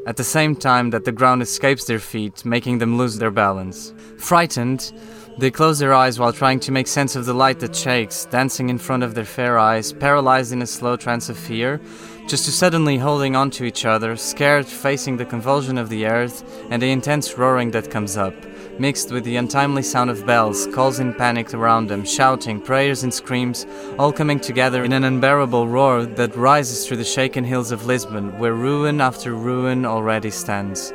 at 0.07 0.17
the 0.17 0.25
same 0.25 0.57
time 0.57 0.91
that 0.91 1.05
the 1.05 1.13
ground 1.13 1.43
escapes 1.43 1.85
their 1.85 2.01
feet, 2.01 2.45
making 2.45 2.79
them 2.79 2.99
lose 2.99 3.19
their 3.19 3.31
balance. 3.31 3.95
Frightened, 4.19 4.93
they 5.37 5.51
close 5.51 5.79
their 5.79 5.95
eyes 5.95 6.19
while 6.19 6.33
trying 6.33 6.61
to 6.61 6.73
make 6.73 6.87
sense 6.87 7.17
of 7.17 7.27
the 7.27 7.35
light 7.35 7.59
that 7.61 7.75
shakes, 7.75 8.25
dancing 8.27 8.69
in 8.69 8.79
front 8.79 9.03
of 9.03 9.15
their 9.15 9.25
fair 9.25 9.59
eyes, 9.59 9.93
paralyzed 9.93 10.53
in 10.53 10.63
a 10.63 10.67
slow 10.67 10.97
trance 10.97 11.29
of 11.29 11.37
fear, 11.37 11.81
just 12.29 12.45
to 12.45 12.53
suddenly 12.53 12.97
holding 12.97 13.35
on 13.35 13.51
to 13.51 13.65
each 13.65 13.85
other, 13.85 14.17
scared, 14.17 14.67
facing 14.67 15.17
the 15.17 15.25
convulsion 15.25 15.77
of 15.77 15.89
the 15.89 16.07
earth 16.07 16.45
and 16.71 16.81
the 16.81 16.91
intense 16.91 17.37
roaring 17.37 17.71
that 17.73 17.91
comes 17.91 18.17
up, 18.17 18.35
mixed 18.79 19.11
with 19.11 19.25
the 19.25 19.37
untimely 19.37 19.83
sound 19.83 20.09
of 20.09 20.25
bells, 20.25 20.67
calls 20.69 21.01
in 21.01 21.13
panic 21.13 21.53
around 21.53 21.89
them, 21.89 22.05
shouting, 22.05 22.61
prayers 22.61 23.03
and 23.03 23.13
screams, 23.13 23.67
all 23.99 24.13
coming 24.13 24.41
together 24.41 24.85
in 24.85 24.93
an 24.93 25.05
unbearable 25.05 25.69
roar 25.69 26.07
that 26.07 26.37
rises 26.37 26.87
through 26.87 26.97
the 26.97 27.05
shaken 27.05 27.45
hills 27.45 27.73
of 27.73 27.87
Lisbon, 27.87 28.39
where 28.39 28.55
ruin 28.55 29.01
after 29.01 29.35
ruin 29.35 29.85
already 29.85 30.31
stands. 30.31 30.93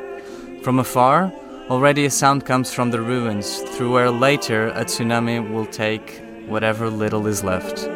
From 0.63 0.79
afar, 0.79 1.31
Already 1.70 2.06
a 2.06 2.10
sound 2.10 2.48
comes 2.48 2.74
from 2.74 2.90
the 2.90 3.00
ruins, 3.00 3.60
through 3.60 3.94
where 3.94 4.10
later 4.10 4.70
a 4.70 4.86
tsunami 4.86 5.52
will 5.54 5.68
take 5.68 6.20
whatever 6.48 6.90
little 6.90 7.28
is 7.28 7.44
left. 7.44 7.88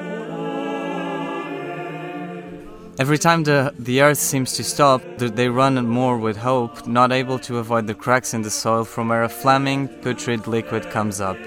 Every 2.99 3.17
time 3.17 3.45
the, 3.45 3.73
the 3.79 4.03
earth 4.03 4.19
seems 4.19 4.53
to 4.57 4.63
stop, 4.63 5.01
they 5.17 5.49
run 5.49 5.83
more 5.87 6.19
with 6.19 6.37
hope, 6.37 6.85
not 6.85 7.11
able 7.11 7.39
to 7.39 7.57
avoid 7.57 7.87
the 7.87 7.95
cracks 7.95 8.35
in 8.35 8.43
the 8.43 8.51
soil 8.51 8.83
from 8.83 9.07
where 9.07 9.23
a 9.23 9.29
flaming, 9.29 9.87
putrid 9.87 10.45
liquid 10.45 10.91
comes 10.91 11.19
up. 11.19 11.37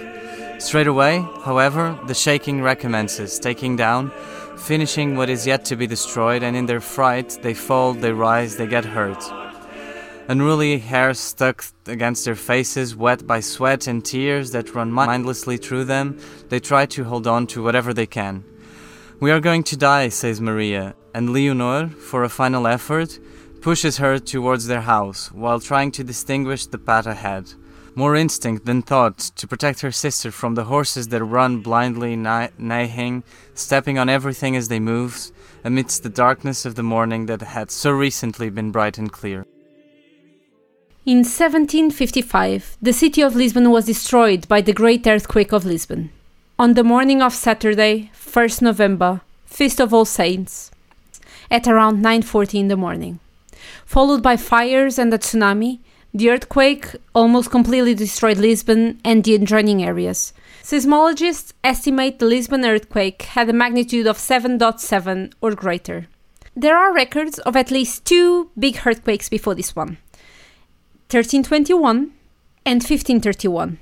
Straight 0.59 0.89
away, 0.89 1.25
however, 1.45 1.97
the 2.09 2.15
shaking 2.15 2.61
recommences, 2.61 3.39
taking 3.39 3.77
down, 3.77 4.11
finishing 4.57 5.17
what 5.17 5.31
is 5.31 5.47
yet 5.47 5.65
to 5.67 5.77
be 5.77 5.87
destroyed, 5.87 6.43
and 6.43 6.57
in 6.57 6.67
their 6.67 6.81
fright, 6.81 7.39
they 7.43 7.55
fall, 7.55 7.95
they 7.95 8.11
rise, 8.11 8.57
they 8.57 8.67
get 8.67 8.85
hurt 8.85 9.23
unruly 10.29 10.79
hair 10.79 11.15
stuck 11.15 11.65
against 11.87 12.25
their 12.25 12.35
faces, 12.35 12.97
wet 12.97 13.27
by 13.27 13.41
sweat 13.41 13.87
and 13.87 14.05
tears 14.05 14.51
that 14.53 14.75
run 14.75 14.91
mindlessly 14.91 15.57
through 15.57 15.85
them, 15.85 16.19
they 16.49 16.61
try 16.61 16.87
to 16.87 17.05
hold 17.05 17.27
on 17.27 17.47
to 17.49 17.63
whatever 17.63 17.95
they 17.95 18.07
can. 18.07 18.45
We 19.21 19.31
are 19.31 19.41
going 19.41 19.63
to 19.65 19.77
die, 19.77 20.09
says 20.11 20.41
Maria, 20.41 20.95
and 21.15 21.31
Leonor, 21.31 21.89
for 21.89 22.25
a 22.25 22.29
final 22.29 22.67
effort, 22.67 23.19
pushes 23.63 23.97
her 23.97 24.19
towards 24.19 24.67
their 24.67 24.83
house, 24.83 25.33
while 25.33 25.59
trying 25.59 25.91
to 25.93 26.05
distinguish 26.05 26.67
the 26.67 26.79
path 26.79 27.07
ahead. 27.07 27.53
More 27.95 28.15
instinct 28.15 28.67
than 28.67 28.83
thought 28.83 29.19
to 29.19 29.47
protect 29.47 29.81
her 29.81 29.91
sister 29.91 30.31
from 30.31 30.55
the 30.55 30.65
horses 30.65 31.09
that 31.09 31.25
run 31.25 31.61
blindly, 31.63 32.15
neighing, 32.15 33.25
stepping 33.55 33.99
on 33.99 34.11
everything 34.11 34.55
as 34.55 34.69
they 34.69 34.81
move, 34.81 35.33
amidst 35.65 36.03
the 36.03 36.11
darkness 36.11 36.67
of 36.67 36.75
the 36.75 36.83
morning 36.83 37.25
that 37.27 37.41
had 37.41 37.71
so 37.71 37.91
recently 37.91 38.51
been 38.51 38.71
bright 38.71 38.99
and 38.99 39.11
clear. 39.11 39.47
In 41.07 41.19
1755, 41.19 42.79
the 42.83 42.93
city 42.93 43.23
of 43.23 43.37
Lisbon 43.37 43.71
was 43.71 43.87
destroyed 43.87 44.49
by 44.49 44.61
the 44.61 44.73
Great 44.73 45.07
Earthquake 45.07 45.53
of 45.53 45.65
Lisbon. 45.65 46.11
On 46.59 46.75
the 46.75 46.83
morning 46.83 47.23
of 47.23 47.33
Saturday, 47.33 48.11
1st 48.13 48.61
November, 48.61 49.21
Feast 49.45 49.79
of 49.79 49.95
All 49.95 50.05
Saints, 50.05 50.73
at 51.49 51.69
around 51.69 52.03
9:40 52.03 52.59
in 52.59 52.67
the 52.67 52.77
morning. 52.77 53.21
Followed 53.85 54.21
by 54.21 54.37
fires 54.37 54.99
and 54.99 55.15
a 55.15 55.19
tsunami, 55.19 55.79
the 56.13 56.29
earthquake 56.29 56.97
almost 57.15 57.53
completely 57.53 57.95
destroyed 57.95 58.39
Lisbon 58.39 58.99
and 59.05 59.23
the 59.23 59.37
adjoining 59.37 59.85
areas. 59.85 60.33
Seismologists 60.65 61.53
estimate 61.63 62.19
the 62.19 62.27
Lisbon 62.27 62.65
earthquake 62.65 63.23
had 63.37 63.49
a 63.49 63.61
magnitude 63.63 64.09
of 64.09 64.19
7.7 64.19 65.33
or 65.41 65.55
greater. 65.55 66.09
There 66.57 66.77
are 66.77 66.93
records 66.93 67.39
of 67.41 67.55
at 67.55 67.71
least 67.71 68.05
two 68.05 68.51
big 68.59 68.81
earthquakes 68.85 69.29
before 69.29 69.55
this 69.55 69.77
one. 69.77 69.99
1321 71.09 72.13
and 72.65 72.83
1531. 72.83 73.79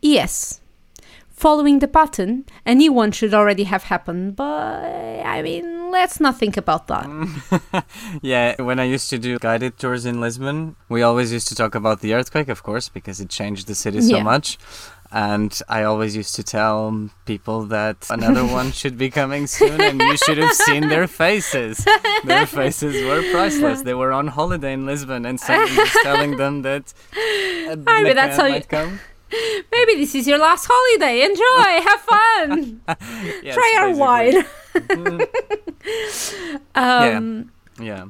Yes. 0.00 0.60
Following 1.30 1.80
the 1.80 1.88
pattern, 1.88 2.44
a 2.64 2.74
new 2.74 2.92
one 2.92 3.12
should 3.12 3.34
already 3.34 3.64
have 3.64 3.84
happened, 3.84 4.36
but 4.36 4.80
I 5.24 5.42
mean, 5.42 5.90
let's 5.90 6.20
not 6.20 6.38
think 6.38 6.56
about 6.56 6.86
that. 6.86 7.84
yeah, 8.22 8.60
when 8.62 8.78
I 8.78 8.84
used 8.84 9.10
to 9.10 9.18
do 9.18 9.38
guided 9.38 9.78
tours 9.78 10.06
in 10.06 10.20
Lisbon, 10.20 10.76
we 10.88 11.02
always 11.02 11.32
used 11.32 11.48
to 11.48 11.54
talk 11.54 11.74
about 11.74 12.00
the 12.00 12.14
earthquake, 12.14 12.48
of 12.48 12.62
course, 12.62 12.88
because 12.88 13.20
it 13.20 13.28
changed 13.28 13.66
the 13.66 13.74
city 13.74 14.00
so 14.00 14.16
yeah. 14.16 14.22
much. 14.22 14.58
And 15.14 15.56
I 15.68 15.84
always 15.84 16.16
used 16.16 16.34
to 16.34 16.42
tell 16.42 17.08
people 17.24 17.66
that 17.66 17.98
another 18.10 18.44
one 18.60 18.72
should 18.72 18.98
be 18.98 19.10
coming 19.10 19.46
soon, 19.46 19.80
and 19.80 20.00
you 20.00 20.16
should 20.16 20.38
have 20.38 20.52
seen 20.54 20.88
their 20.88 21.06
faces. 21.06 21.86
Their 22.24 22.46
faces 22.60 22.94
were 23.04 23.22
priceless. 23.30 23.82
They 23.82 23.94
were 23.94 24.10
on 24.10 24.26
holiday 24.26 24.72
in 24.72 24.86
Lisbon, 24.86 25.24
and 25.24 25.38
someone 25.38 25.76
was 25.76 25.96
telling 26.02 26.36
them 26.36 26.62
that 26.62 26.92
Maybe 27.14 28.12
that's 28.12 28.36
how 28.36 28.46
you 28.46 28.62
come. 28.62 28.98
Maybe 29.70 29.94
this 29.94 30.16
is 30.16 30.26
your 30.26 30.38
last 30.38 30.66
holiday. 30.68 31.22
Enjoy, 31.22 31.70
have 31.88 32.00
fun. 32.00 32.80
yes, 33.40 33.54
Try 33.54 33.74
our 33.78 33.94
wine. 33.94 34.44
um, 36.74 37.50
yeah. 37.78 37.84
Yeah. 37.86 38.06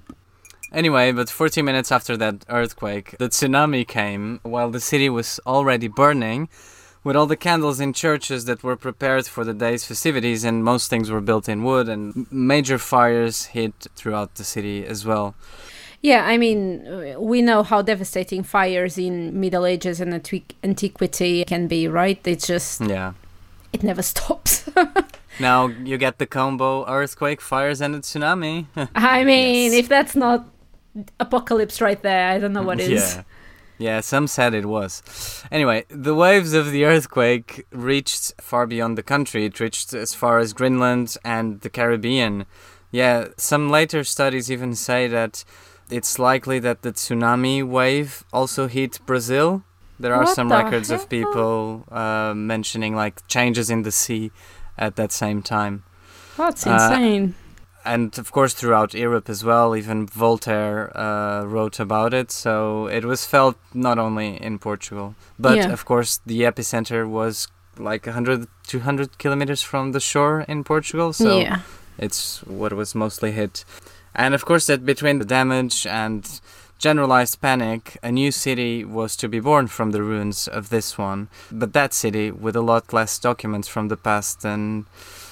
Anyway, 0.72 1.12
but 1.12 1.28
40 1.30 1.62
minutes 1.62 1.92
after 1.92 2.16
that 2.16 2.44
earthquake, 2.48 3.14
the 3.18 3.28
tsunami 3.28 3.86
came 3.86 4.40
while 4.42 4.70
the 4.70 4.80
city 4.80 5.08
was 5.08 5.38
already 5.46 5.88
burning 5.88 6.48
with 7.04 7.14
all 7.14 7.26
the 7.26 7.36
candles 7.36 7.78
in 7.80 7.92
churches 7.92 8.46
that 8.46 8.62
were 8.64 8.76
prepared 8.76 9.26
for 9.26 9.44
the 9.44 9.54
day's 9.54 9.84
festivities, 9.84 10.42
and 10.42 10.64
most 10.64 10.88
things 10.88 11.10
were 11.10 11.20
built 11.20 11.48
in 11.48 11.62
wood, 11.62 11.88
and 11.88 12.26
major 12.32 12.78
fires 12.78 13.46
hit 13.46 13.86
throughout 13.94 14.34
the 14.34 14.44
city 14.44 14.84
as 14.86 15.04
well. 15.04 15.34
Yeah, 16.00 16.26
I 16.26 16.36
mean, 16.36 17.16
we 17.18 17.40
know 17.40 17.62
how 17.62 17.80
devastating 17.80 18.42
fires 18.42 18.98
in 18.98 19.40
Middle 19.40 19.64
Ages 19.64 20.00
and 20.00 20.12
antiquity 20.62 21.44
can 21.46 21.66
be, 21.66 21.88
right? 21.88 22.20
It's 22.26 22.46
just 22.46 22.80
yeah, 22.80 23.12
it 23.72 23.82
never 23.82 24.02
stops. 24.12 24.68
now 25.40 25.68
you 25.68 25.96
get 25.98 26.18
the 26.18 26.26
combo: 26.26 26.86
earthquake, 26.86 27.40
fires, 27.40 27.80
and 27.80 27.94
a 27.94 28.00
tsunami. 28.00 28.66
I 28.94 29.24
mean, 29.24 29.72
yes. 29.72 29.80
if 29.80 29.88
that's 29.88 30.14
not 30.14 30.46
apocalypse 31.20 31.80
right 31.80 32.00
there, 32.02 32.28
I 32.28 32.38
don't 32.38 32.52
know 32.52 32.62
what 32.62 32.80
is. 32.92 33.16
Yeah. 33.16 33.22
Yeah, 33.78 34.00
some 34.00 34.26
said 34.28 34.54
it 34.54 34.66
was. 34.66 35.02
Anyway, 35.50 35.84
the 35.88 36.14
waves 36.14 36.52
of 36.54 36.70
the 36.70 36.84
earthquake 36.84 37.66
reached 37.72 38.32
far 38.40 38.66
beyond 38.66 38.96
the 38.96 39.02
country. 39.02 39.44
It 39.46 39.58
reached 39.58 39.92
as 39.92 40.14
far 40.14 40.38
as 40.38 40.52
Greenland 40.52 41.16
and 41.24 41.60
the 41.60 41.70
Caribbean. 41.70 42.46
Yeah, 42.92 43.28
some 43.36 43.70
later 43.70 44.04
studies 44.04 44.50
even 44.50 44.74
say 44.76 45.08
that 45.08 45.44
it's 45.90 46.18
likely 46.18 46.60
that 46.60 46.82
the 46.82 46.92
tsunami 46.92 47.66
wave 47.66 48.24
also 48.32 48.68
hit 48.68 49.00
Brazil. 49.06 49.64
There 49.98 50.14
are 50.14 50.24
What 50.24 50.34
some 50.34 50.48
the 50.48 50.56
records 50.56 50.90
of 50.90 51.08
people 51.08 51.84
uh, 51.90 52.32
mentioning 52.34 52.94
like 52.94 53.26
changes 53.26 53.70
in 53.70 53.82
the 53.82 53.92
sea 53.92 54.30
at 54.78 54.94
that 54.96 55.10
same 55.12 55.42
time. 55.42 55.82
That's 56.36 56.66
Uh, 56.66 56.72
insane. 56.72 57.34
And 57.84 58.18
of 58.18 58.32
course 58.32 58.54
throughout 58.54 58.94
Europe 58.94 59.28
as 59.28 59.44
well. 59.44 59.76
Even 59.76 60.06
Voltaire 60.06 60.90
uh, 60.96 61.44
wrote 61.44 61.78
about 61.80 62.14
it, 62.14 62.30
so 62.30 62.86
it 62.86 63.04
was 63.04 63.24
felt 63.26 63.56
not 63.72 63.98
only 63.98 64.36
in 64.42 64.58
Portugal, 64.58 65.14
but 65.38 65.56
Yeah. 65.56 65.72
of 65.72 65.84
course 65.84 66.20
the 66.26 66.42
epicenter 66.42 67.08
was 67.08 67.48
like 67.78 68.06
100, 68.06 68.46
200 68.66 69.18
kilometers 69.18 69.62
from 69.62 69.92
the 69.92 70.00
shore 70.00 70.44
in 70.48 70.64
Portugal. 70.64 71.12
So 71.12 71.38
yeah. 71.40 71.60
it's 71.98 72.40
what 72.46 72.72
was 72.72 72.94
mostly 72.94 73.32
hit, 73.32 73.64
and 74.14 74.34
of 74.34 74.44
course 74.44 74.66
that 74.66 74.84
between 74.84 75.18
the 75.18 75.24
damage 75.24 75.86
and 75.86 76.40
generalized 76.78 77.40
panic, 77.40 77.96
a 78.02 78.10
new 78.10 78.30
city 78.30 78.84
was 78.84 79.16
to 79.16 79.28
be 79.28 79.40
born 79.40 79.66
from 79.68 79.92
the 79.92 80.02
ruins 80.02 80.48
of 80.48 80.68
this 80.68 80.98
one. 80.98 81.28
But 81.50 81.72
that 81.72 81.94
city 81.94 82.30
with 82.30 82.56
a 82.56 82.60
lot 82.60 82.92
less 82.92 83.18
documents 83.18 83.68
from 83.68 83.88
the 83.88 83.96
past 83.96 84.42
than 84.42 84.86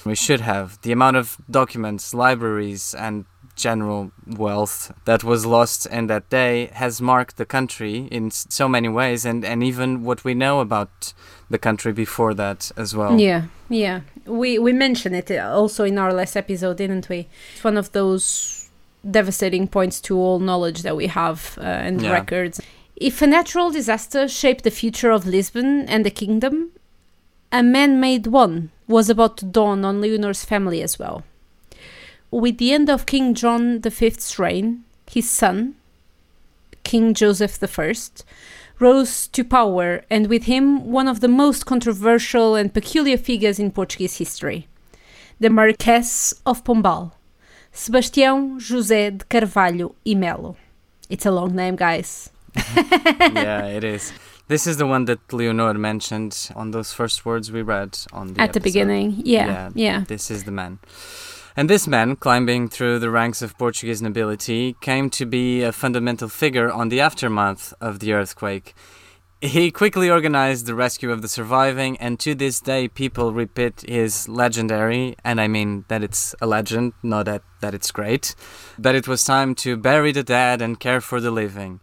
we 0.05 0.15
should 0.15 0.41
have. 0.41 0.79
The 0.81 0.91
amount 0.91 1.17
of 1.17 1.37
documents, 1.49 2.13
libraries, 2.13 2.93
and 2.95 3.25
general 3.55 4.11
wealth 4.25 4.91
that 5.05 5.23
was 5.23 5.45
lost 5.45 5.85
in 5.85 6.07
that 6.07 6.27
day 6.29 6.71
has 6.73 6.99
marked 6.99 7.37
the 7.37 7.45
country 7.45 8.07
in 8.11 8.31
so 8.31 8.67
many 8.67 8.89
ways, 8.89 9.25
and, 9.25 9.45
and 9.45 9.63
even 9.63 10.03
what 10.03 10.23
we 10.23 10.33
know 10.33 10.59
about 10.59 11.13
the 11.49 11.59
country 11.59 11.93
before 11.93 12.33
that 12.33 12.71
as 12.75 12.95
well. 12.95 13.19
Yeah, 13.19 13.43
yeah. 13.69 14.01
We 14.25 14.57
we 14.57 14.73
mentioned 14.73 15.15
it 15.15 15.29
uh, 15.29 15.51
also 15.53 15.83
in 15.83 15.97
our 15.99 16.11
last 16.13 16.35
episode, 16.35 16.77
didn't 16.77 17.09
we? 17.09 17.27
It's 17.53 17.63
one 17.63 17.77
of 17.77 17.91
those 17.91 18.69
devastating 19.11 19.67
points 19.67 20.01
to 20.01 20.17
all 20.17 20.39
knowledge 20.39 20.81
that 20.81 20.95
we 20.95 21.07
have 21.07 21.57
uh, 21.61 21.63
and 21.65 22.01
Yeah. 22.01 22.11
records. 22.13 22.59
If 22.95 23.21
a 23.21 23.27
natural 23.27 23.69
disaster 23.71 24.27
shaped 24.27 24.63
the 24.63 24.71
future 24.71 25.11
of 25.11 25.25
Lisbon 25.25 25.87
and 25.89 26.03
the 26.05 26.11
kingdom, 26.11 26.71
a 27.53 27.61
man-made 27.61 28.25
one 28.25 28.71
was 28.87 29.11
about 29.11 29.37
to 29.37 29.45
dawn 29.45 29.85
on 29.85 30.01
Leonor's 30.01 30.43
family 30.43 30.81
as 30.81 30.97
well. 30.97 31.23
With 32.31 32.57
the 32.57 32.73
end 32.73 32.89
of 32.89 33.05
King 33.05 33.35
John 33.35 33.79
V's 33.79 34.39
reign, 34.39 34.83
his 35.09 35.29
son, 35.29 35.75
King 36.83 37.13
Joseph 37.13 37.59
I, 37.79 37.93
rose 38.79 39.27
to 39.27 39.43
power, 39.43 40.03
and 40.09 40.27
with 40.27 40.45
him, 40.45 40.91
one 40.91 41.07
of 41.07 41.19
the 41.19 41.27
most 41.27 41.67
controversial 41.67 42.55
and 42.55 42.73
peculiar 42.73 43.17
figures 43.17 43.59
in 43.59 43.69
Portuguese 43.69 44.17
history, 44.17 44.67
the 45.39 45.51
Marquess 45.51 46.33
of 46.47 46.63
Pombal, 46.63 47.11
Sebastião 47.71 48.57
José 48.57 49.15
de 49.15 49.25
Carvalho 49.25 49.95
e 50.03 50.15
Melo. 50.15 50.57
It's 51.07 51.27
a 51.27 51.31
long 51.31 51.55
name, 51.55 51.75
guys. 51.75 52.31
yeah, 52.75 53.65
it 53.67 53.83
is. 53.83 54.11
This 54.53 54.67
is 54.67 54.77
the 54.77 54.85
one 54.85 55.05
that 55.05 55.33
Leonor 55.33 55.73
mentioned 55.73 56.51
on 56.55 56.69
those 56.69 56.93
first 56.93 57.25
words 57.25 57.51
we 57.51 57.63
read 57.63 57.97
on 58.13 58.35
the 58.35 58.41
At 58.41 58.53
the 58.53 58.59
beginning, 58.59 59.15
yeah, 59.25 59.47
Yeah. 59.47 59.69
yeah, 59.73 59.99
This 60.07 60.29
is 60.29 60.43
the 60.43 60.51
man. 60.51 60.77
And 61.57 61.67
this 61.67 61.87
man, 61.87 62.15
climbing 62.17 62.69
through 62.69 62.99
the 62.99 63.09
ranks 63.09 63.41
of 63.41 63.57
Portuguese 63.57 64.03
nobility, 64.03 64.75
came 64.79 65.09
to 65.09 65.25
be 65.25 65.63
a 65.63 65.71
fundamental 65.71 66.29
figure 66.29 66.71
on 66.71 66.89
the 66.89 67.01
aftermath 67.01 67.73
of 67.81 67.97
the 67.97 68.13
earthquake. 68.13 68.75
He 69.41 69.71
quickly 69.71 70.07
organized 70.07 70.67
the 70.67 70.75
rescue 70.75 71.11
of 71.11 71.23
the 71.23 71.27
surviving, 71.27 71.97
and 71.97 72.19
to 72.19 72.35
this 72.35 72.59
day, 72.59 72.87
people 72.87 73.33
repeat 73.33 73.81
his 73.87 74.29
legendary, 74.29 75.15
and 75.23 75.41
I 75.41 75.47
mean 75.47 75.85
that 75.87 76.03
it's 76.03 76.35
a 76.39 76.45
legend, 76.45 76.93
not 77.01 77.25
that, 77.25 77.41
that 77.61 77.73
it's 77.73 77.89
great, 77.89 78.35
that 78.77 78.93
it 78.93 79.07
was 79.07 79.23
time 79.23 79.55
to 79.63 79.75
bury 79.77 80.11
the 80.11 80.21
dead 80.23 80.61
and 80.61 80.79
care 80.79 81.01
for 81.01 81.19
the 81.19 81.31
living. 81.31 81.79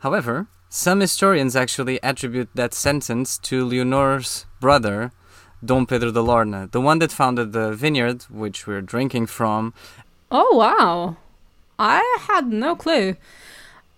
However, 0.00 0.48
some 0.72 1.00
historians 1.00 1.56
actually 1.56 2.00
attribute 2.02 2.48
that 2.54 2.72
sentence 2.72 3.36
to 3.38 3.64
Leonor's 3.64 4.46
brother, 4.60 5.10
Don 5.62 5.84
Pedro 5.84 6.10
de 6.12 6.20
Alorna, 6.20 6.70
the 6.70 6.80
one 6.80 7.00
that 7.00 7.12
founded 7.12 7.52
the 7.52 7.72
vineyard 7.72 8.22
which 8.30 8.66
we're 8.66 8.80
drinking 8.80 9.26
from. 9.26 9.74
Oh 10.30 10.56
wow. 10.56 11.16
I 11.78 12.18
had 12.28 12.46
no 12.52 12.76
clue. 12.76 13.16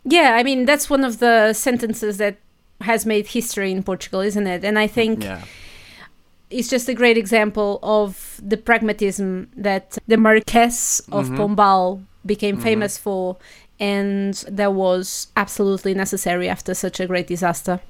Yeah, 0.05 0.35
I 0.35 0.43
mean 0.43 0.65
that's 0.65 0.89
one 0.91 1.05
of 1.05 1.19
the 1.19 1.53
sentences 1.53 2.17
that 2.19 2.39
has 2.81 3.05
made 3.07 3.29
history 3.29 3.71
in 3.71 3.83
Portugal, 3.83 4.21
isn't 4.21 4.47
it? 4.47 4.65
And 4.65 4.79
I 4.79 4.87
think 4.87 5.23
Yeah. 5.23 5.43
it's 6.51 6.69
just 6.69 6.89
a 6.89 6.95
great 6.95 7.19
example 7.19 7.79
of 7.83 8.41
the 8.43 8.57
pragmatism 8.57 9.51
that 9.57 9.99
the 10.09 10.17
Marquess 10.17 11.01
of 11.13 11.29
Mhm. 11.29 11.37
Pombal 11.37 12.03
became 12.25 12.57
Mhm. 12.57 12.63
famous 12.63 12.97
for 12.99 13.37
and 13.83 14.35
that 14.49 14.75
was 14.75 15.27
absolutely 15.37 15.93
necessary 15.93 16.49
after 16.49 16.73
such 16.73 17.01
a 17.01 17.07
great 17.09 17.27
disaster. 17.27 17.81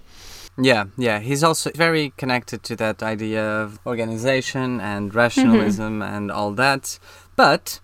Yeah, 0.56 0.86
yeah. 0.96 1.18
He's 1.18 1.44
also 1.44 1.70
very 1.74 2.14
connected 2.16 2.62
to 2.64 2.76
that 2.76 3.02
idea 3.02 3.44
of 3.44 3.78
organization 3.86 4.80
and 4.80 5.14
rationalism 5.14 6.00
mm-hmm. 6.00 6.14
and 6.14 6.30
all 6.32 6.52
that. 6.52 6.98
But, 7.36 7.80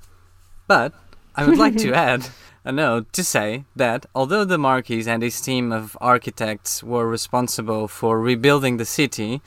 but, 0.67 0.95
I 1.37 1.45
would 1.47 1.59
like 1.59 1.77
to 1.77 1.93
add 2.09 2.31
a 2.65 2.73
note 2.73 3.13
to 3.13 3.23
say 3.23 3.65
that 3.77 4.07
although 4.15 4.47
the 4.47 4.59
Marquis 4.59 5.07
and 5.07 5.23
his 5.23 5.39
team 5.43 5.71
of 5.71 5.95
architects 6.01 6.83
were 6.83 7.07
responsible 7.07 7.89
for 7.89 8.19
rebuilding 8.19 8.79
the 8.79 8.87
city, 8.87 9.43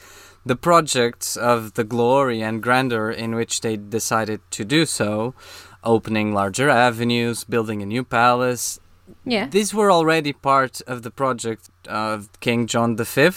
the 0.46 0.56
projects 0.56 1.38
of 1.38 1.74
the 1.74 1.84
glory 1.84 2.42
and 2.42 2.62
grandeur 2.64 3.12
in 3.12 3.36
which 3.36 3.62
they 3.62 3.78
decided 3.78 4.40
to 4.52 4.66
do 4.66 4.86
so, 4.86 5.34
opening 5.84 6.34
larger 6.34 6.70
avenues, 6.70 7.44
building 7.44 7.82
a 7.82 7.86
new 7.86 8.04
palace, 8.04 8.80
Yeah. 9.26 9.48
these 9.48 9.74
were 9.74 9.92
already 9.92 10.34
part 10.34 10.82
of 10.88 11.02
the 11.04 11.12
project 11.12 11.70
of 11.88 12.30
King 12.40 12.66
John 12.68 12.96
V. 12.96 13.30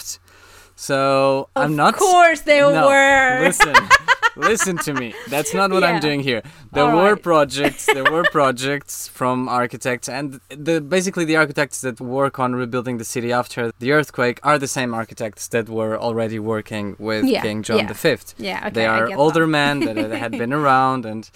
So 0.77 1.49
I'm 1.55 1.77
not. 1.77 1.95
of 1.95 2.01
course 2.01 2.41
they 2.43 2.61
no, 2.61 2.87
were. 2.89 3.41
Listen, 3.45 3.75
listen 4.37 4.77
to 4.79 4.93
me. 4.95 5.15
That's 5.29 5.55
not 5.55 5.71
what 5.71 5.83
Yeah. 5.83 5.91
I'm 5.91 6.01
doing 6.01 6.21
here. 6.21 6.43
There 6.73 6.85
All 6.85 6.97
were 6.97 7.13
right. 7.15 7.23
projects. 7.23 7.87
There 7.87 8.05
were 8.11 8.25
projects 8.33 9.09
from 9.09 9.49
architects, 9.49 10.09
and 10.09 10.41
the 10.49 10.81
basically 10.81 11.25
the 11.25 11.37
architects 11.37 11.81
that 11.83 12.01
work 12.01 12.39
on 12.39 12.55
rebuilding 12.55 12.99
the 12.99 13.05
city 13.05 13.33
after 13.33 13.73
the 13.79 13.93
earthquake 13.93 14.41
are 14.43 14.59
the 14.59 14.69
same 14.69 14.95
architects 14.95 15.49
that 15.49 15.69
were 15.69 15.99
already 15.99 16.39
working 16.39 16.97
with 16.99 17.25
Yeah, 17.25 17.43
King 17.43 17.63
John 17.63 17.79
yeah. 17.79 17.93
V. 17.93 18.17
Yeah, 18.39 18.59
okay. 18.59 18.71
they 18.71 18.87
are 18.87 19.13
older 19.17 19.41
that. 19.47 19.47
men 19.61 19.81
that 19.81 19.97
had 19.97 20.33
been 20.33 20.53
around 20.53 21.07
and 21.07 21.31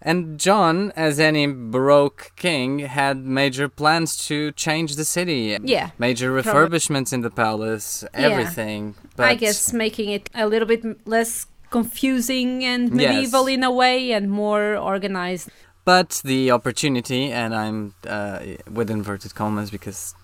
and 0.00 0.38
John, 0.38 0.92
as 0.94 1.18
any 1.18 1.46
baroque 1.48 2.30
king, 2.36 2.78
had 2.80 3.16
major 3.26 3.68
plans 3.68 4.16
to 4.28 4.52
change 4.52 4.94
the 4.94 5.04
city. 5.04 5.58
Yeah. 5.62 5.90
Major 5.98 6.40
Probably. 6.40 6.78
refurbishments 6.78 7.12
in 7.12 7.22
the 7.22 7.30
palace, 7.30 8.04
everything. 8.14 8.94
But 9.16 9.26
I 9.26 9.34
guess 9.34 9.72
making 9.72 10.10
it 10.10 10.30
a 10.36 10.46
little 10.46 10.68
bit 10.68 10.84
less 11.04 11.46
confusing 11.70 12.64
and 12.64 12.88
Yes. 13.00 13.14
medieval 13.14 13.46
in 13.46 13.62
a 13.64 13.70
way 13.70 14.12
and 14.12 14.30
more 14.30 14.76
organized. 14.76 15.48
But 15.84 16.20
the 16.24 16.50
opportunity, 16.50 17.32
and 17.32 17.54
I'm 17.54 17.94
uh, 18.06 18.38
with 18.70 18.90
inverted 18.90 19.34
commas 19.34 19.70
because 19.70 20.14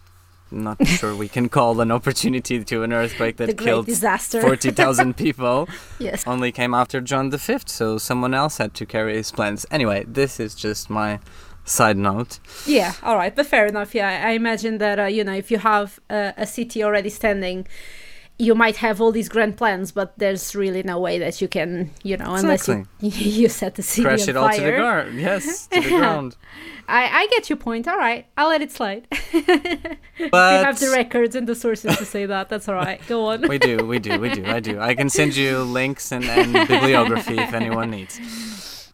I'm 0.52 0.62
not 0.62 0.86
sure 0.98 1.16
we 1.16 1.28
can 1.28 1.48
call 1.48 1.80
an 1.80 1.90
opportunity 1.90 2.62
to 2.64 2.82
an 2.82 2.92
earthquake 2.92 3.36
that 3.38 3.56
killed 3.56 3.86
disaster. 3.86 4.40
40,000 4.42 5.16
people. 5.24 5.66
yes. 5.98 6.24
only 6.26 6.52
came 6.52 6.74
after 6.74 7.00
John 7.00 7.30
V, 7.30 7.58
so 7.66 7.98
someone 7.98 8.34
else 8.34 8.58
had 8.58 8.74
to 8.74 8.84
carry 8.86 9.14
his 9.16 9.32
plans. 9.32 9.64
Anyway, 9.70 10.04
this 10.06 10.38
is 10.38 10.54
just 10.54 10.90
my 10.90 11.18
side 11.64 11.96
note. 11.96 12.40
Yeah, 12.66 12.92
all 13.02 13.16
right, 13.16 13.34
but 13.34 13.46
fair 13.46 13.64
enough. 13.66 13.94
Yeah, 13.94 14.08
I 14.08 14.28
I 14.28 14.32
imagine 14.34 14.76
that 14.78 14.98
uh, 14.98 15.04
you 15.06 15.24
know 15.24 15.32
if 15.34 15.50
you 15.50 15.58
have 15.60 15.98
uh, 16.10 16.32
a 16.36 16.46
city 16.46 16.84
already 16.84 17.08
standing, 17.10 17.66
you 18.38 18.54
might 18.54 18.76
have 18.76 19.00
all 19.00 19.12
these 19.12 19.28
grand 19.28 19.56
plans, 19.56 19.92
but 19.92 20.18
there's 20.18 20.54
really 20.54 20.82
no 20.82 20.98
way 20.98 21.18
that 21.18 21.40
you 21.40 21.46
can, 21.46 21.90
you 22.02 22.16
know, 22.16 22.34
unless 22.34 22.66
you, 22.66 22.86
you 23.00 23.48
set 23.48 23.76
the 23.76 23.82
city 23.82 24.02
Crash 24.02 24.22
on 24.22 24.28
it 24.28 24.36
all 24.36 24.50
to 24.50 24.60
the 24.60 24.72
ground. 24.72 25.20
Yes, 25.20 25.66
to 25.68 25.80
the 25.80 25.88
ground. 25.98 26.36
I, 26.88 27.22
I 27.22 27.26
get 27.28 27.48
your 27.48 27.56
point. 27.56 27.86
All 27.86 27.96
right, 27.96 28.26
I'll 28.36 28.48
let 28.48 28.62
it 28.62 28.72
slide. 28.72 29.06
But 30.30 30.64
have 30.64 30.78
the 30.78 30.90
records 30.90 31.34
and 31.34 31.46
the 31.46 31.56
sources 31.56 31.96
to 31.96 32.04
say 32.04 32.24
that. 32.26 32.48
That's 32.48 32.68
all 32.68 32.76
right. 32.76 33.00
Go 33.08 33.26
on. 33.26 33.48
we 33.48 33.58
do, 33.58 33.84
we 33.84 33.98
do, 33.98 34.20
we 34.20 34.30
do. 34.30 34.46
I 34.46 34.60
do. 34.60 34.78
I 34.80 34.94
can 34.94 35.10
send 35.10 35.34
you 35.34 35.62
links 35.62 36.12
and, 36.12 36.24
and 36.24 36.52
bibliography 36.68 37.36
if 37.36 37.52
anyone 37.52 37.90
needs. 37.90 38.20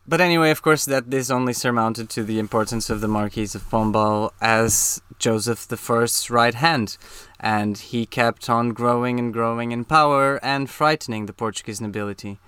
But 0.09 0.21
anyway, 0.21 0.51
of 0.51 0.63
course, 0.63 0.87
that 0.87 1.11
this 1.11 1.31
only 1.31 1.53
surmounted 1.53 2.09
to 2.11 2.25
the 2.25 2.39
importance 2.39 2.89
of 2.91 3.01
the 3.01 3.07
Marquis 3.07 3.55
of 3.55 3.69
Pombal 3.71 4.31
as 4.41 5.03
Joseph 5.19 5.69
I's 5.71 6.31
right 6.31 6.55
hand, 6.55 6.97
and 7.41 7.79
he 7.79 8.05
kept 8.05 8.49
on 8.51 8.71
growing 8.71 9.19
and 9.19 9.33
growing 9.33 9.73
in 9.73 9.85
power 9.85 10.39
and 10.43 10.69
frightening 10.69 11.27
the 11.27 11.33
Portuguese 11.33 11.81
nobility. 11.81 12.39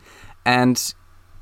And 0.44 0.94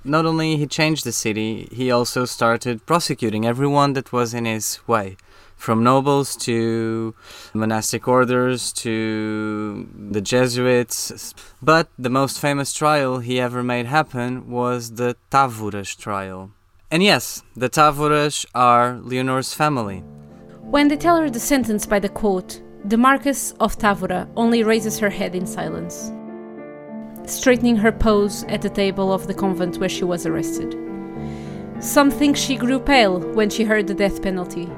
not 0.05 0.25
only 0.25 0.57
he 0.57 0.67
changed 0.67 1.05
the 1.05 1.13
city, 1.13 1.69
he 1.73 1.91
also 1.91 2.25
started 2.25 2.87
prosecuting 2.87 3.45
everyone 3.45 3.93
that 3.95 4.13
was 4.13 4.33
in 4.33 4.45
his 4.45 4.81
way, 4.87 5.17
from 5.57 5.85
nobles 5.85 6.37
to 6.37 7.15
monastic 7.53 8.09
orders 8.09 8.73
to 8.73 9.89
the 9.95 10.21
Jesuits. 10.21 11.35
But 11.61 11.89
the 11.99 12.09
most 12.09 12.39
famous 12.39 12.73
trial 12.73 13.19
he 13.19 13.41
ever 13.41 13.63
made 13.63 13.87
happen 13.87 14.49
was 14.49 14.93
the 14.93 15.17
Távoras 15.31 15.97
trial. 15.99 16.53
And 16.91 17.03
yes, 17.03 17.43
the 17.55 17.69
Távoras 17.69 18.47
are 18.55 18.99
Leonor's 19.03 19.55
family. 19.55 20.03
When 20.63 20.89
they 20.89 20.97
tell 20.97 21.17
her 21.17 21.29
the 21.29 21.41
sentence 21.41 21.85
by 21.85 21.99
the 21.99 22.09
court, 22.09 22.63
the 22.85 22.97
Marquess 22.97 23.53
of 23.61 23.77
Távora 23.77 24.27
only 24.37 24.64
raises 24.64 24.99
her 24.99 25.11
head 25.11 25.35
in 25.35 25.47
silence, 25.47 26.11
straightening 27.27 27.77
her 27.77 27.93
pose 27.93 28.45
at 28.45 28.62
the 28.62 28.71
table 28.71 29.12
of 29.12 29.27
the 29.27 29.35
convent 29.35 29.77
where 29.77 29.88
she 29.88 30.05
was 30.05 30.25
arrested. 30.25 30.77
Some 31.79 32.11
think 32.11 32.37
she 32.37 32.57
grew 32.57 32.79
pale 32.79 33.21
when 33.35 33.51
she 33.51 33.64
heard 33.64 33.87
the 33.87 33.95
death 33.95 34.23
penalty. 34.23 34.69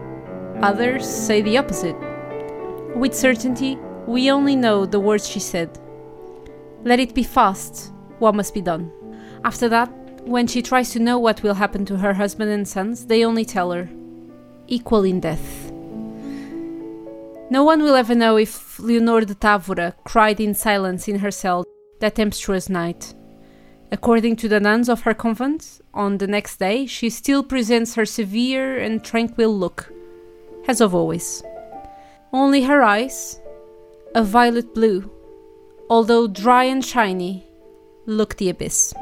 Others 0.62 1.08
say 1.08 1.42
the 1.42 1.58
opposite. 1.58 1.96
With 2.96 3.14
certainty, 3.14 3.78
we 4.06 4.30
only 4.30 4.56
know 4.56 4.84
the 4.84 5.00
words 5.00 5.28
she 5.28 5.40
said. 5.40 5.78
Let 6.84 7.00
it 7.00 7.14
be 7.14 7.22
fast, 7.22 7.92
what 8.18 8.34
must 8.34 8.52
be 8.52 8.60
done. 8.60 8.90
After 9.44 9.68
that, 9.68 9.88
when 10.24 10.46
she 10.46 10.62
tries 10.62 10.90
to 10.90 11.00
know 11.00 11.18
what 11.18 11.42
will 11.42 11.54
happen 11.54 11.84
to 11.86 11.98
her 11.98 12.14
husband 12.14 12.50
and 12.50 12.66
sons, 12.66 13.06
they 13.06 13.24
only 13.24 13.44
tell 13.44 13.72
her 13.72 13.88
equal 14.66 15.04
in 15.04 15.20
death. 15.20 15.71
No 17.52 17.64
one 17.64 17.82
will 17.82 17.96
ever 17.96 18.14
know 18.14 18.38
if 18.38 18.78
Leonor 18.78 19.26
de 19.26 19.34
Távora 19.34 19.92
cried 20.04 20.40
in 20.40 20.54
silence 20.54 21.06
in 21.06 21.18
her 21.18 21.30
cell 21.30 21.66
that 22.00 22.14
tempestuous 22.14 22.70
night. 22.70 23.12
According 23.90 24.36
to 24.36 24.48
the 24.48 24.58
nuns 24.58 24.88
of 24.88 25.02
her 25.02 25.12
convent, 25.12 25.82
on 25.92 26.16
the 26.16 26.26
next 26.26 26.56
day 26.56 26.86
she 26.86 27.10
still 27.10 27.42
presents 27.42 27.94
her 27.94 28.06
severe 28.06 28.78
and 28.78 29.04
tranquil 29.04 29.54
look, 29.54 29.92
as 30.66 30.80
of 30.80 30.94
always. 30.94 31.42
Only 32.32 32.62
her 32.62 32.82
eyes, 32.82 33.38
a 34.14 34.24
violet 34.24 34.72
blue, 34.74 35.10
although 35.90 36.26
dry 36.26 36.64
and 36.64 36.82
shiny, 36.82 37.44
look 38.06 38.36
the 38.36 38.48
abyss. 38.48 38.94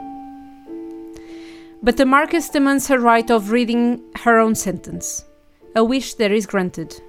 But 1.85 1.99
the 1.99 2.05
Marquess 2.05 2.49
demands 2.49 2.89
her 2.89 2.99
right 2.99 3.31
of 3.31 3.53
reading 3.53 4.03
her 4.25 4.41
own 4.41 4.57
sentence, 4.57 5.25
a 5.77 5.85
wish 5.85 6.15
that 6.15 6.33
is 6.33 6.47
granted. 6.47 7.01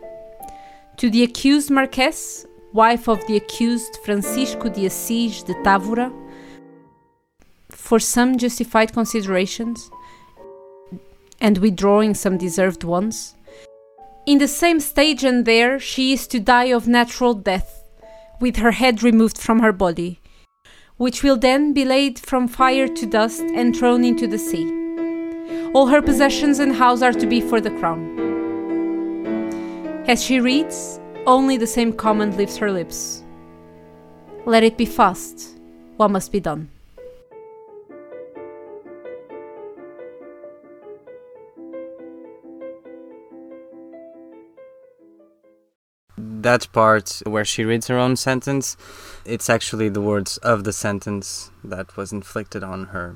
To 0.98 1.10
the 1.10 1.24
accused 1.24 1.72
Marquess, 1.72 2.46
wife 2.74 3.08
of 3.08 3.26
the 3.28 3.38
accused 3.38 3.98
Francisco 4.06 4.70
de 4.70 4.86
Assis 4.86 5.44
de 5.44 5.54
Távora, 5.56 6.14
for 7.70 8.00
some 8.00 8.38
justified 8.38 8.94
considerations 8.94 9.90
and 11.40 11.58
withdrawing 11.58 12.14
some 12.14 12.38
deserved 12.38 12.84
ones, 12.84 13.36
in 14.28 14.38
the 14.38 14.48
same 14.48 14.80
stage 14.80 15.24
and 15.24 15.46
there 15.46 15.80
she 15.80 16.14
is 16.14 16.28
to 16.28 16.40
die 16.40 16.66
of 16.66 16.88
natural 16.88 17.34
death, 17.34 17.84
with 18.40 18.58
her 18.58 18.72
head 18.72 19.02
removed 19.02 19.38
from 19.38 19.60
her 19.60 19.74
body, 19.74 20.20
which 20.98 21.24
will 21.24 21.38
then 21.38 21.74
be 21.74 21.84
laid 21.84 22.20
from 22.20 22.48
fire 22.48 22.88
to 22.88 23.06
dust 23.08 23.42
and 23.56 23.76
thrown 23.76 24.04
into 24.04 24.28
the 24.28 24.38
sea. 24.38 24.70
All 25.74 25.88
her 25.88 26.02
possessions 26.02 26.60
and 26.60 26.74
house 26.74 27.02
are 27.02 27.14
to 27.14 27.26
be 27.26 27.42
for 27.42 27.60
the 27.60 27.72
crown. 27.72 28.41
As 30.12 30.22
she 30.22 30.42
reads, 30.42 31.00
only 31.26 31.56
the 31.56 31.66
same 31.66 31.94
comment 31.94 32.36
leaves 32.36 32.58
her 32.58 32.70
lips. 32.70 33.24
Let 34.46 34.62
it 34.62 34.76
be 34.78 34.86
fast, 34.86 35.58
what 35.96 36.12
must 36.12 36.34
be 36.34 36.42
done. 36.42 36.70
that 46.18 46.68
part 46.74 47.22
where 47.26 47.46
she 47.46 47.64
reads 47.64 47.88
her 47.88 47.98
own 47.98 48.18
sentence, 48.18 48.76
it's 49.26 49.50
actually 49.50 49.88
the 49.88 50.02
words 50.02 50.38
of 50.40 50.66
the 50.66 50.74
sentence 50.74 51.52
that 51.64 51.96
was 51.96 52.12
inflicted 52.12 52.64
on 52.64 52.88
her. 52.88 53.16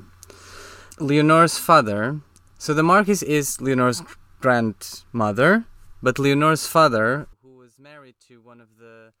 Leonor's 0.98 1.58
father, 1.58 2.20
so 2.56 2.72
the 2.72 2.82
Marquis 2.82 3.26
is 3.26 3.60
Leonor's 3.60 4.02
grandmother, 4.40 5.66
but 6.06 6.20
Leonor's 6.20 6.68
father, 6.68 7.26
who 7.42 7.56
was 7.56 7.80
married 7.80 8.14
to 8.28 8.40
one 8.40 8.60
of 8.60 8.78
the 8.78 9.12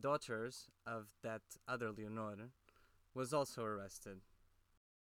daughters 0.00 0.66
of 0.84 1.06
that 1.22 1.42
other 1.68 1.92
Leonor, 1.96 2.50
was 3.14 3.32
also 3.32 3.62
arrested. 3.62 4.16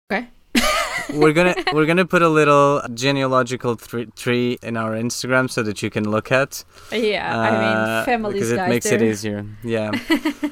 Okay. 0.09 0.29
we're 1.13 1.33
gonna 1.33 1.57
we're 1.73 1.87
gonna 1.87 2.05
put 2.05 2.23
a 2.23 2.29
little 2.29 2.81
genealogical 2.95 3.75
th- 3.75 4.15
tree 4.15 4.57
in 4.63 4.77
our 4.77 4.93
Instagram 4.93 5.51
so 5.51 5.65
that 5.65 5.83
you 5.83 5.91
can 5.91 6.09
look 6.09 6.31
at. 6.31 6.65
Yeah, 6.93 7.37
uh, 7.37 7.41
I 7.41 7.51
mean 7.51 7.79
uh, 7.91 8.05
families, 8.05 8.35
because 8.35 8.53
it 8.53 8.57
guys, 8.57 8.69
makes 8.69 8.89
they're... 8.89 9.03
it 9.03 9.11
easier. 9.11 9.45
Yeah. 9.65 9.91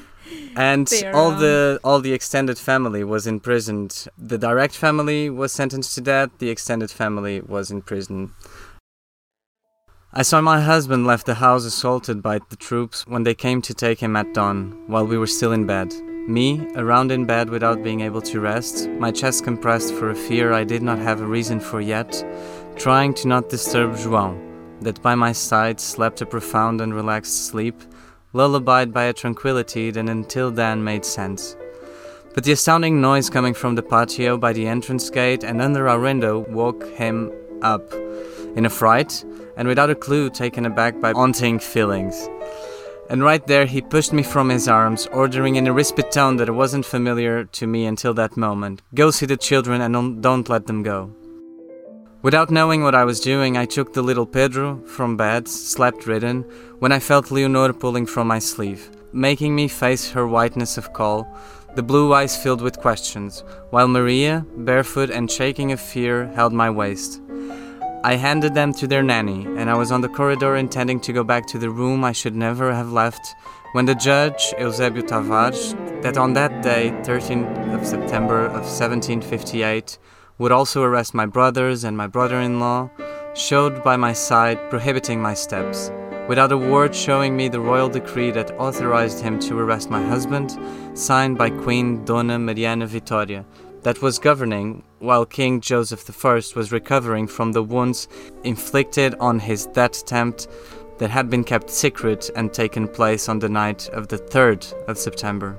and 0.57 0.91
all 1.13 1.31
the 1.31 1.79
all 1.85 2.01
the 2.01 2.11
extended 2.11 2.57
family 2.57 3.05
was 3.05 3.25
imprisoned. 3.25 4.07
The 4.17 4.37
direct 4.37 4.75
family 4.75 5.29
was 5.29 5.53
sentenced 5.53 5.95
to 5.95 6.01
death. 6.01 6.31
The 6.39 6.49
extended 6.49 6.91
family 6.91 7.39
was 7.39 7.71
in 7.71 7.81
prison. 7.81 8.33
I 10.15 10.21
saw 10.21 10.41
my 10.41 10.61
husband 10.61 11.07
left 11.07 11.25
the 11.25 11.33
house 11.33 11.65
assaulted 11.65 12.21
by 12.21 12.37
the 12.49 12.55
troops 12.55 13.07
when 13.07 13.23
they 13.23 13.33
came 13.33 13.63
to 13.63 13.73
take 13.73 13.99
him 13.99 14.15
at 14.15 14.31
dawn, 14.31 14.83
while 14.85 15.07
we 15.07 15.17
were 15.17 15.25
still 15.25 15.53
in 15.53 15.65
bed. 15.65 15.91
Me, 16.27 16.67
around 16.75 17.11
in 17.11 17.25
bed 17.25 17.49
without 17.49 17.81
being 17.81 18.01
able 18.01 18.21
to 18.21 18.39
rest, 18.39 18.87
my 18.99 19.09
chest 19.09 19.43
compressed 19.43 19.91
for 19.95 20.11
a 20.11 20.15
fear 20.15 20.53
I 20.53 20.65
did 20.65 20.83
not 20.83 20.99
have 20.99 21.19
a 21.19 21.25
reason 21.25 21.59
for 21.59 21.81
yet, 21.81 22.23
trying 22.75 23.15
to 23.15 23.27
not 23.27 23.49
disturb 23.49 23.93
João, 23.93 24.39
that 24.81 25.01
by 25.01 25.15
my 25.15 25.31
side 25.31 25.79
slept 25.79 26.21
a 26.21 26.27
profound 26.27 26.79
and 26.79 26.93
relaxed 26.93 27.47
sleep, 27.47 27.81
lullabied 28.33 28.93
by 28.93 29.05
a 29.05 29.13
tranquility 29.13 29.89
that 29.89 30.07
until 30.07 30.51
then 30.51 30.83
made 30.83 31.05
sense. 31.05 31.55
But 32.35 32.43
the 32.43 32.51
astounding 32.51 33.01
noise 33.01 33.31
coming 33.31 33.55
from 33.55 33.73
the 33.73 33.81
patio 33.81 34.37
by 34.37 34.53
the 34.53 34.67
entrance 34.67 35.09
gate 35.09 35.43
and 35.43 35.59
under 35.59 35.89
our 35.89 35.99
window 35.99 36.45
woke 36.49 36.87
him 36.89 37.31
up, 37.63 37.91
in 38.55 38.67
a 38.67 38.69
fright, 38.69 39.25
and 39.57 39.67
without 39.67 39.89
a 39.89 39.95
clue 39.95 40.29
taken 40.29 40.65
aback 40.65 40.99
by 40.99 41.11
haunting 41.11 41.59
feelings 41.59 42.29
and 43.09 43.23
right 43.23 43.45
there 43.45 43.65
he 43.65 43.81
pushed 43.81 44.13
me 44.13 44.23
from 44.23 44.49
his 44.49 44.67
arms, 44.67 45.07
ordering 45.11 45.55
in 45.55 45.67
a 45.67 45.73
whispered 45.73 46.11
tone 46.11 46.37
that 46.37 46.49
wasn't 46.49 46.85
familiar 46.85 47.43
to 47.45 47.67
me 47.67 47.85
until 47.85 48.13
that 48.13 48.37
moment 48.37 48.81
Go 48.95 49.11
see 49.11 49.25
the 49.25 49.37
children 49.37 49.81
and 49.81 50.23
don't, 50.23 50.49
let 50.49 50.67
them 50.67 50.83
go. 50.83 51.11
Without 52.21 52.49
knowing 52.49 52.83
what 52.83 52.95
I 52.95 53.03
was 53.03 53.19
doing, 53.19 53.57
I 53.57 53.65
took 53.65 53.93
the 53.93 54.01
little 54.01 54.25
Pedro 54.25 54.81
from 54.85 55.17
bed, 55.17 55.47
slept 55.47 56.07
ridden, 56.07 56.43
when 56.79 56.93
I 56.93 56.99
felt 56.99 57.31
Leonor 57.31 57.73
pulling 57.73 58.05
from 58.05 58.27
my 58.27 58.39
sleeve, 58.39 58.89
making 59.11 59.53
me 59.53 59.67
face 59.67 60.09
her 60.11 60.25
whiteness 60.25 60.77
of 60.77 60.93
caul, 60.93 61.27
the 61.75 61.83
blue 61.83 62.13
eyes 62.13 62.41
filled 62.41 62.61
with 62.61 62.79
questions, 62.79 63.43
while 63.71 63.89
Maria, 63.89 64.45
barefoot 64.55 65.09
and 65.09 65.29
shaking 65.29 65.73
of 65.73 65.81
fear, 65.81 66.27
held 66.33 66.53
my 66.53 66.69
waist. 66.69 67.21
I 68.05 68.15
handed 68.15 68.53
them 68.53 68.73
to 68.73 68.85
their 68.85 69.01
nanny, 69.01 69.45
and 69.45 69.69
I 69.69 69.75
was 69.75 69.89
on 69.89 70.01
the 70.01 70.09
corridor 70.09 70.57
intending 70.57 70.99
to 71.01 71.13
go 71.13 71.23
back 71.23 71.45
to 71.47 71.57
the 71.57 71.69
room 71.69 72.03
I 72.03 72.11
should 72.11 72.35
never 72.35 72.73
have 72.73 72.91
left 72.91 73.33
when 73.71 73.85
the 73.85 73.95
judge, 73.95 74.53
Eusebio 74.59 75.03
Tavares, 75.03 75.73
that 76.01 76.17
on 76.17 76.33
that 76.33 76.61
day, 76.61 76.91
13th 77.03 77.73
of 77.73 77.87
September 77.87 78.45
of 78.47 78.65
1758, 78.65 79.97
would 80.37 80.51
also 80.51 80.83
arrest 80.83 81.13
my 81.13 81.25
brothers 81.25 81.85
and 81.85 81.95
my 81.95 82.07
brother 82.07 82.41
in 82.41 82.59
law, 82.59 82.89
showed 83.35 83.81
by 83.85 83.95
my 83.95 84.11
side, 84.11 84.59
prohibiting 84.69 85.21
my 85.21 85.33
steps, 85.33 85.89
without 86.27 86.51
a 86.51 86.57
word 86.57 86.93
showing 86.93 87.37
me 87.37 87.47
the 87.47 87.61
royal 87.61 87.87
decree 87.87 88.31
that 88.31 88.51
authorized 88.59 89.21
him 89.21 89.39
to 89.39 89.57
arrest 89.57 89.89
my 89.89 90.03
husband, 90.05 90.59
signed 90.93 91.37
by 91.37 91.49
Queen 91.49 92.03
Dona 92.03 92.37
Mariana 92.37 92.85
Vitoria, 92.85 93.45
that 93.83 94.01
was 94.01 94.17
governing 94.17 94.83
while 94.99 95.25
King 95.25 95.61
Joseph 95.61 96.25
I 96.25 96.41
was 96.55 96.71
recovering 96.71 97.27
from 97.27 97.51
the 97.51 97.63
wounds 97.63 98.07
inflicted 98.43 99.15
on 99.19 99.39
his 99.39 99.65
death 99.67 100.01
attempt 100.01 100.47
that 100.97 101.09
had 101.09 101.29
been 101.29 101.43
kept 101.43 101.69
secret 101.69 102.29
and 102.35 102.53
taken 102.53 102.87
place 102.87 103.27
on 103.27 103.39
the 103.39 103.49
night 103.49 103.89
of 103.89 104.07
the 104.07 104.17
3rd 104.17 104.73
of 104.87 104.97
September. 104.97 105.57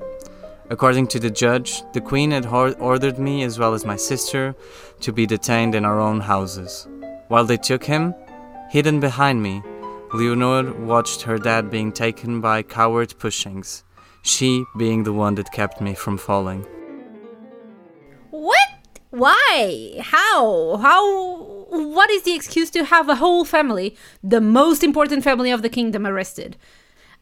According 0.71 1.09
to 1.09 1.21
the 1.21 1.31
judge, 1.31 1.83
the 1.93 2.01
Queen 2.01 2.31
had 2.31 2.47
ordered 2.47 3.19
me, 3.19 3.43
as 3.43 3.59
well 3.59 3.75
as 3.75 3.85
my 3.85 3.97
sister, 3.97 4.55
to 5.01 5.13
be 5.13 5.27
detained 5.27 5.75
in 5.75 5.85
our 5.85 6.01
own 6.01 6.21
houses. 6.21 6.89
While 7.29 7.45
they 7.45 7.59
took 7.59 7.85
him, 7.85 8.15
hidden 8.71 8.99
behind 9.01 9.43
me, 9.43 9.63
Leonor 10.15 10.73
watched 10.73 11.23
her 11.23 11.39
dad 11.39 11.71
being 11.71 11.93
taken 11.93 12.41
by 12.41 12.63
coward 12.63 13.15
pushings, 13.19 13.85
she 14.23 14.65
being 14.79 15.03
the 15.03 15.13
one 15.13 15.35
that 15.35 15.53
kept 15.53 15.83
me 15.83 15.93
from 15.93 16.17
falling. 16.17 16.65
Why? 19.14 20.00
How? 20.00 20.77
How? 20.79 21.66
What 21.70 22.11
is 22.11 22.22
the 22.24 22.35
excuse 22.35 22.68
to 22.70 22.85
have 22.85 23.09
a 23.09 23.14
whole 23.14 23.44
family, 23.44 23.96
the 24.24 24.40
most 24.40 24.83
important 24.83 25.22
family 25.22 25.53
of 25.53 25.62
the 25.62 25.68
kingdom, 25.68 26.05
arrested? 26.05 26.57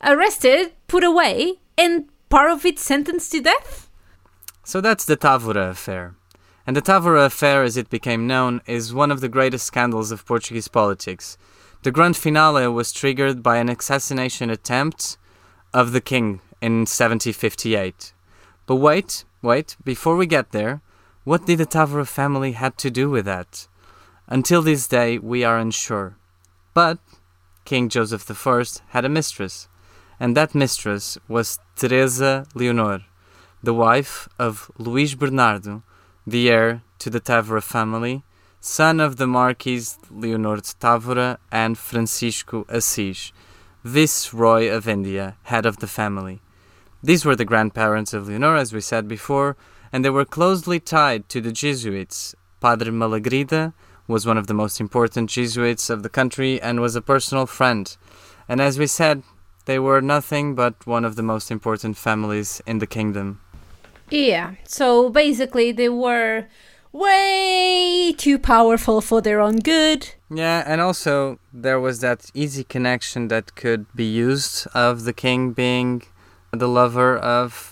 Arrested, 0.03 0.73
put 0.89 1.05
away, 1.05 1.61
and 1.77 2.09
part 2.31 2.51
of 2.51 2.65
it 2.65 2.79
sentenced 2.79 3.31
to 3.33 3.43
death? 3.43 3.91
So 4.65 4.81
that's 4.81 5.05
the 5.05 5.19
Távora 5.19 5.69
affair. 5.69 6.15
And 6.67 6.75
the 6.75 6.81
Távora 6.81 7.27
affair, 7.27 7.63
as 7.63 7.77
it 7.77 7.91
became 7.91 8.27
known, 8.27 8.63
is 8.67 8.95
one 8.95 9.11
of 9.11 9.21
the 9.21 9.29
greatest 9.29 9.67
scandals 9.67 10.11
of 10.11 10.25
Portuguese 10.25 10.69
politics. 10.69 11.37
The 11.83 11.91
grand 11.91 12.17
finale 12.17 12.69
was 12.69 12.93
triggered 12.93 13.43
by 13.43 13.59
an 13.59 13.69
assassination 13.69 14.49
attempt 14.49 15.19
of 15.75 15.93
the 15.93 16.01
king 16.01 16.41
in 16.63 16.87
1758. 16.87 18.15
But 18.65 18.77
wait, 18.77 19.25
wait, 19.43 19.77
before 19.85 20.17
we 20.17 20.25
get 20.25 20.53
there, 20.53 20.81
what 21.25 21.47
did 21.47 21.59
the 21.59 21.67
Távora 21.67 22.07
family 22.07 22.53
had 22.53 22.77
to 22.79 22.91
do 22.91 23.09
with 23.09 23.25
that? 23.27 23.69
Until 24.27 24.63
this 24.63 24.89
day, 24.89 25.19
we 25.19 25.45
are 25.45 25.59
unsure. 25.59 26.17
But 26.75 26.99
King 27.65 27.89
Joseph 27.89 28.47
I 28.47 28.65
had 28.89 29.05
a 29.05 29.09
mistress, 29.09 29.69
and 30.19 30.37
that 30.37 30.55
mistress 30.55 31.19
was 31.29 31.59
Teresa 31.77 32.47
Leonor, 32.55 33.05
the 33.63 33.75
wife 33.75 34.29
of 34.39 34.71
Luís 34.79 35.17
Bernardo, 35.17 35.83
the 36.27 36.51
heir 36.51 36.83
to 36.99 37.11
the 37.11 37.21
Távora 37.21 37.63
family, 37.63 38.25
son 38.61 39.01
of 39.01 39.17
the 39.17 39.27
Marquis 39.27 39.87
Leonor 40.11 40.57
de 40.57 40.63
Távora 40.63 41.39
and 41.51 41.79
Francisco 41.79 42.65
Assis, 42.69 43.33
Viceroy 43.85 44.69
of 44.69 44.89
India, 44.89 45.37
head 45.45 45.67
of 45.67 45.79
the 45.79 45.87
family. 45.87 46.41
These 47.03 47.25
were 47.25 47.37
the 47.37 47.45
grandparents 47.45 48.13
of 48.13 48.29
Leonor, 48.29 48.57
as 48.57 48.73
we 48.73 48.81
said 48.81 49.09
before, 49.09 49.57
and 49.93 50.05
they 50.05 50.11
were 50.11 50.25
closely 50.25 50.81
tied 50.81 51.29
to 51.29 51.41
the 51.41 51.53
Jesuits. 51.53 52.35
Padre 52.61 52.91
Malagrida 52.91 53.73
was 54.09 54.27
one 54.27 54.39
of 54.39 54.47
the 54.47 54.55
most 54.55 54.81
important 54.81 55.31
Jesuits 55.31 55.91
of 55.91 56.03
the 56.03 56.09
country 56.09 56.61
and 56.61 56.81
was 56.81 56.97
a 56.97 57.03
personal 57.03 57.47
friend. 57.47 57.97
And 58.49 58.61
as 58.61 58.79
we 58.79 58.87
said, 58.87 59.23
they 59.67 59.79
were 59.79 60.01
nothing 60.01 60.55
but 60.55 60.87
one 60.87 61.05
of 61.05 61.17
the 61.17 61.23
most 61.23 61.51
important 61.51 61.97
families 61.97 62.61
in 62.67 62.79
the 62.79 62.87
kingdom. 62.87 63.41
Yeah, 64.11 64.55
so 64.65 65.09
basically 65.09 65.73
they 65.73 65.89
were 65.89 66.47
way 66.93 68.15
too 68.17 68.39
powerful 68.39 69.01
for 69.01 69.21
their 69.23 69.41
own 69.41 69.57
good. 69.61 70.11
Yeah, 70.31 70.63
and 70.67 70.81
also 70.81 71.39
there 71.53 71.81
was 71.81 72.01
that 72.01 72.31
easy 72.35 72.65
connection 72.65 73.29
that 73.29 73.55
could 73.55 73.87
be 73.95 74.05
used 74.05 74.67
of 74.75 75.05
the 75.05 75.13
king 75.13 75.53
being 75.53 76.03
the 76.51 76.69
lover 76.69 77.17
of 77.17 77.72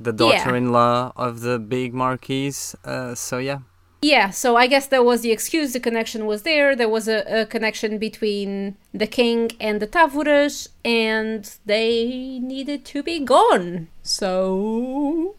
the 0.00 0.12
daughter-in-law 0.12 1.12
of 1.16 1.40
the 1.40 1.58
big 1.58 1.94
marquise. 1.94 2.74
Uh, 2.84 3.14
so 3.14 3.38
yeah. 3.38 3.60
Yeah, 4.02 4.30
so 4.30 4.56
I 4.56 4.66
guess 4.66 4.86
that 4.86 5.04
was 5.04 5.20
the 5.20 5.30
excuse. 5.30 5.74
The 5.74 5.80
connection 5.80 6.24
was 6.24 6.42
there. 6.42 6.74
There 6.74 6.88
was 6.88 7.06
a, 7.06 7.42
a 7.42 7.44
connection 7.44 7.98
between 7.98 8.76
the 8.94 9.06
king 9.06 9.50
and 9.60 9.78
the 9.80 9.86
Távoras, 9.86 10.68
and 10.82 11.54
they 11.66 12.38
needed 12.42 12.86
to 12.86 13.02
be 13.02 13.20
gone. 13.20 13.88
So. 14.02 15.36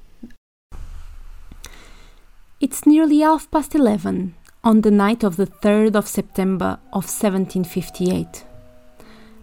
It's 2.60 2.86
nearly 2.86 3.21
half 3.21 3.50
past 3.50 3.74
eleven 3.74 4.36
on 4.63 4.82
the 4.82 4.91
night 4.91 5.24
of 5.24 5.38
the 5.38 5.47
3rd 5.47 5.95
of 5.95 6.08
September 6.08 6.78
of 6.93 7.06
1758. 7.06 8.45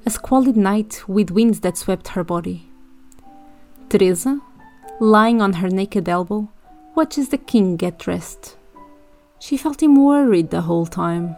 A 0.07 0.11
squalid 0.11 0.57
night 0.57 1.03
with 1.09 1.33
winds 1.33 1.61
that 1.61 1.77
swept 1.77 2.09
her 2.09 2.23
body. 2.23 2.71
Teresa, 3.89 4.41
lying 5.01 5.41
on 5.41 5.55
her 5.55 5.69
naked 5.69 6.09
elbow, 6.09 6.49
watches 6.95 7.29
the 7.29 7.39
king 7.39 7.77
get 7.77 7.99
dressed. 7.99 8.57
She 9.39 9.57
felt 9.57 9.83
him 9.83 9.95
worried 9.95 10.51
the 10.51 10.63
whole 10.63 10.87
time. 10.87 11.37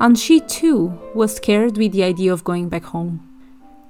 And 0.00 0.18
she 0.18 0.40
too 0.40 0.98
was 1.14 1.36
scared 1.36 1.76
with 1.76 1.92
the 1.92 2.02
idea 2.02 2.32
of 2.32 2.44
going 2.44 2.68
back 2.68 2.84
home, 2.84 3.28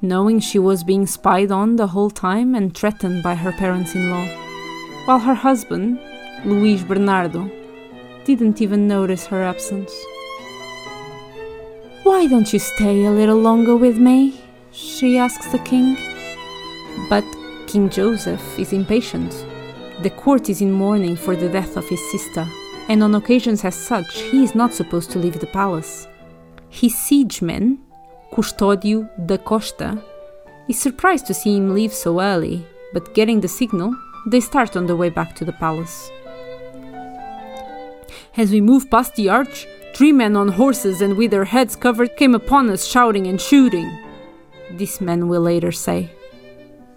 knowing 0.00 0.40
she 0.40 0.58
was 0.58 0.82
being 0.82 1.06
spied 1.06 1.52
on 1.52 1.76
the 1.76 1.86
whole 1.88 2.10
time 2.10 2.54
and 2.54 2.76
threatened 2.76 3.22
by 3.22 3.36
her 3.36 3.52
parents 3.52 3.94
in 3.94 4.10
law, 4.10 4.26
while 5.04 5.20
her 5.20 5.34
husband, 5.34 5.98
Luís 6.44 6.86
Bernardo, 6.86 7.50
didn't 8.24 8.60
even 8.60 8.88
notice 8.88 9.26
her 9.26 9.42
absence. 9.42 9.92
Why 12.02 12.26
don't 12.26 12.52
you 12.52 12.58
stay 12.58 13.04
a 13.04 13.10
little 13.10 13.38
longer 13.38 13.76
with 13.76 13.96
me? 13.96 14.40
she 14.72 15.18
asks 15.18 15.52
the 15.52 15.58
king. 15.58 15.96
But 17.08 17.24
King 17.72 17.88
Joseph 17.88 18.58
is 18.58 18.74
impatient. 18.74 19.46
The 20.02 20.10
court 20.10 20.50
is 20.50 20.60
in 20.60 20.70
mourning 20.70 21.16
for 21.16 21.34
the 21.34 21.48
death 21.48 21.78
of 21.78 21.88
his 21.88 22.02
sister, 22.10 22.46
and 22.90 23.02
on 23.02 23.14
occasions 23.14 23.64
as 23.64 23.74
such, 23.74 24.20
he 24.20 24.44
is 24.44 24.54
not 24.54 24.74
supposed 24.74 25.10
to 25.12 25.18
leave 25.18 25.40
the 25.40 25.46
palace. 25.46 26.06
His 26.68 26.92
siegeman, 26.92 27.78
Custodio 28.30 29.08
da 29.26 29.38
Costa, 29.38 30.04
is 30.68 30.78
surprised 30.78 31.26
to 31.28 31.32
see 31.32 31.56
him 31.56 31.72
leave 31.72 31.94
so 31.94 32.20
early, 32.20 32.62
but 32.92 33.14
getting 33.14 33.40
the 33.40 33.48
signal, 33.48 33.96
they 34.26 34.40
start 34.40 34.76
on 34.76 34.84
the 34.84 34.94
way 34.94 35.08
back 35.08 35.34
to 35.36 35.46
the 35.46 35.54
palace. 35.54 36.10
As 38.36 38.50
we 38.50 38.60
moved 38.60 38.90
past 38.90 39.14
the 39.14 39.30
arch, 39.30 39.66
three 39.94 40.12
men 40.12 40.36
on 40.36 40.48
horses 40.48 41.00
and 41.00 41.16
with 41.16 41.30
their 41.30 41.46
heads 41.46 41.74
covered 41.74 42.18
came 42.18 42.34
upon 42.34 42.68
us 42.68 42.84
shouting 42.84 43.26
and 43.28 43.40
shooting. 43.40 43.90
This 44.72 45.00
man 45.00 45.26
will 45.26 45.40
later 45.40 45.72
say. 45.72 46.10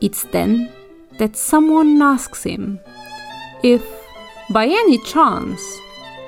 It's 0.06 0.24
then 0.26 0.70
that 1.18 1.36
someone 1.36 2.00
asks 2.00 2.44
him 2.44 2.80
if, 3.64 3.84
by 4.52 4.66
any 4.68 5.00
chance, 5.00 5.64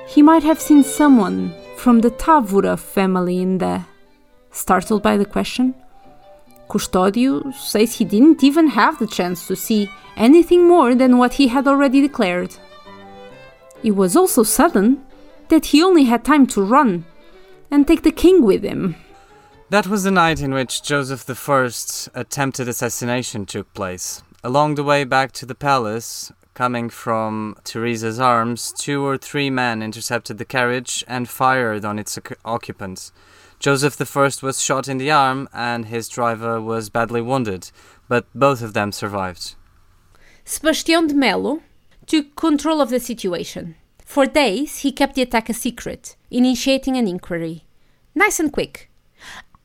he 0.08 0.20
might 0.20 0.42
have 0.42 0.60
seen 0.60 0.82
someone 0.82 1.54
from 1.76 2.00
the 2.00 2.10
Távora 2.10 2.76
family 2.76 3.38
in 3.38 3.58
there. 3.58 3.86
Startled 4.50 5.04
by 5.04 5.16
the 5.16 5.24
question, 5.24 5.76
Custodio 6.68 7.54
says 7.54 7.94
he 7.94 8.04
didn't 8.04 8.42
even 8.42 8.66
have 8.66 8.98
the 8.98 9.06
chance 9.06 9.46
to 9.46 9.54
see 9.54 9.88
anything 10.16 10.66
more 10.66 10.96
than 10.96 11.18
what 11.18 11.34
he 11.34 11.46
had 11.46 11.68
already 11.68 12.00
declared. 12.00 12.56
It 13.84 13.92
was 13.92 14.16
also 14.16 14.42
sudden 14.42 15.04
that 15.50 15.66
he 15.66 15.84
only 15.84 16.04
had 16.04 16.24
time 16.24 16.48
to 16.48 16.62
run 16.62 17.04
and 17.70 17.86
take 17.86 18.02
the 18.02 18.18
king 18.24 18.42
with 18.42 18.64
him. 18.64 18.96
That 19.70 19.86
was 19.86 20.02
the 20.02 20.10
night 20.10 20.40
in 20.40 20.54
which 20.54 20.82
Joseph 20.82 21.28
I's 21.28 22.08
attempted 22.14 22.68
assassination 22.68 23.44
took 23.44 23.74
place. 23.74 24.22
Along 24.42 24.76
the 24.76 24.82
way 24.82 25.04
back 25.04 25.30
to 25.32 25.44
the 25.44 25.54
palace, 25.54 26.32
coming 26.54 26.88
from 26.88 27.54
Teresa's 27.64 28.18
arms, 28.18 28.72
two 28.72 29.04
or 29.04 29.18
three 29.18 29.50
men 29.50 29.82
intercepted 29.82 30.38
the 30.38 30.46
carriage 30.46 31.04
and 31.06 31.28
fired 31.28 31.84
on 31.84 31.98
its 31.98 32.18
occupants. 32.46 33.12
Joseph 33.58 34.00
I 34.16 34.30
was 34.40 34.62
shot 34.62 34.88
in 34.88 34.96
the 34.96 35.10
arm 35.10 35.50
and 35.52 35.84
his 35.84 36.08
driver 36.08 36.62
was 36.62 36.88
badly 36.88 37.20
wounded, 37.20 37.70
but 38.08 38.24
both 38.34 38.62
of 38.62 38.72
them 38.72 38.90
survived. 38.90 39.54
Sebastião 40.46 41.06
de 41.06 41.14
Melo 41.14 41.60
took 42.06 42.34
control 42.36 42.80
of 42.80 42.88
the 42.88 43.00
situation. 43.00 43.74
For 44.02 44.24
days, 44.24 44.78
he 44.78 44.92
kept 44.92 45.14
the 45.14 45.22
attack 45.22 45.50
a 45.50 45.52
secret, 45.52 46.16
initiating 46.30 46.96
an 46.96 47.06
inquiry. 47.06 47.64
Nice 48.14 48.40
and 48.40 48.50
quick. 48.50 48.88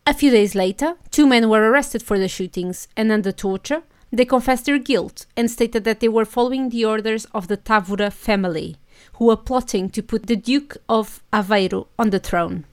A 0.06 0.14
few 0.14 0.32
days 0.32 0.54
later, 0.54 0.96
two 1.12 1.26
men 1.26 1.48
were 1.48 1.70
arrested 1.70 2.04
for 2.04 2.20
the 2.20 2.28
shootings, 2.28 2.90
and 2.98 3.10
under 3.10 3.32
torture, 3.32 3.84
they 4.12 4.26
confessed 4.26 4.66
their 4.66 4.78
guilt 4.78 5.26
and 5.38 5.50
stated 5.50 5.86
that 5.86 6.02
they 6.02 6.10
were 6.10 6.26
following 6.26 6.70
the 6.70 6.84
orders 6.84 7.26
of 7.34 7.48
the 7.48 7.56
Távora 7.56 8.12
family, 8.12 8.76
who 9.14 9.26
were 9.26 9.38
plotting 9.38 9.90
to 9.92 10.04
put 10.04 10.28
the 10.28 10.36
Duke 10.36 10.76
of 10.90 11.24
Aveiro 11.32 11.88
on 11.98 12.10
the 12.10 12.20
throne. 12.20 12.66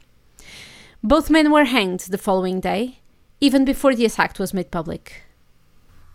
Both 1.05 1.31
men 1.31 1.53
were 1.53 1.65
hanged 1.65 2.01
the 2.01 2.19
following 2.19 2.59
day, 2.59 2.99
even 3.41 3.65
before 3.65 3.95
the 3.95 4.07
attack 4.07 4.39
was 4.41 4.53
made 4.53 4.73
public. 4.73 5.23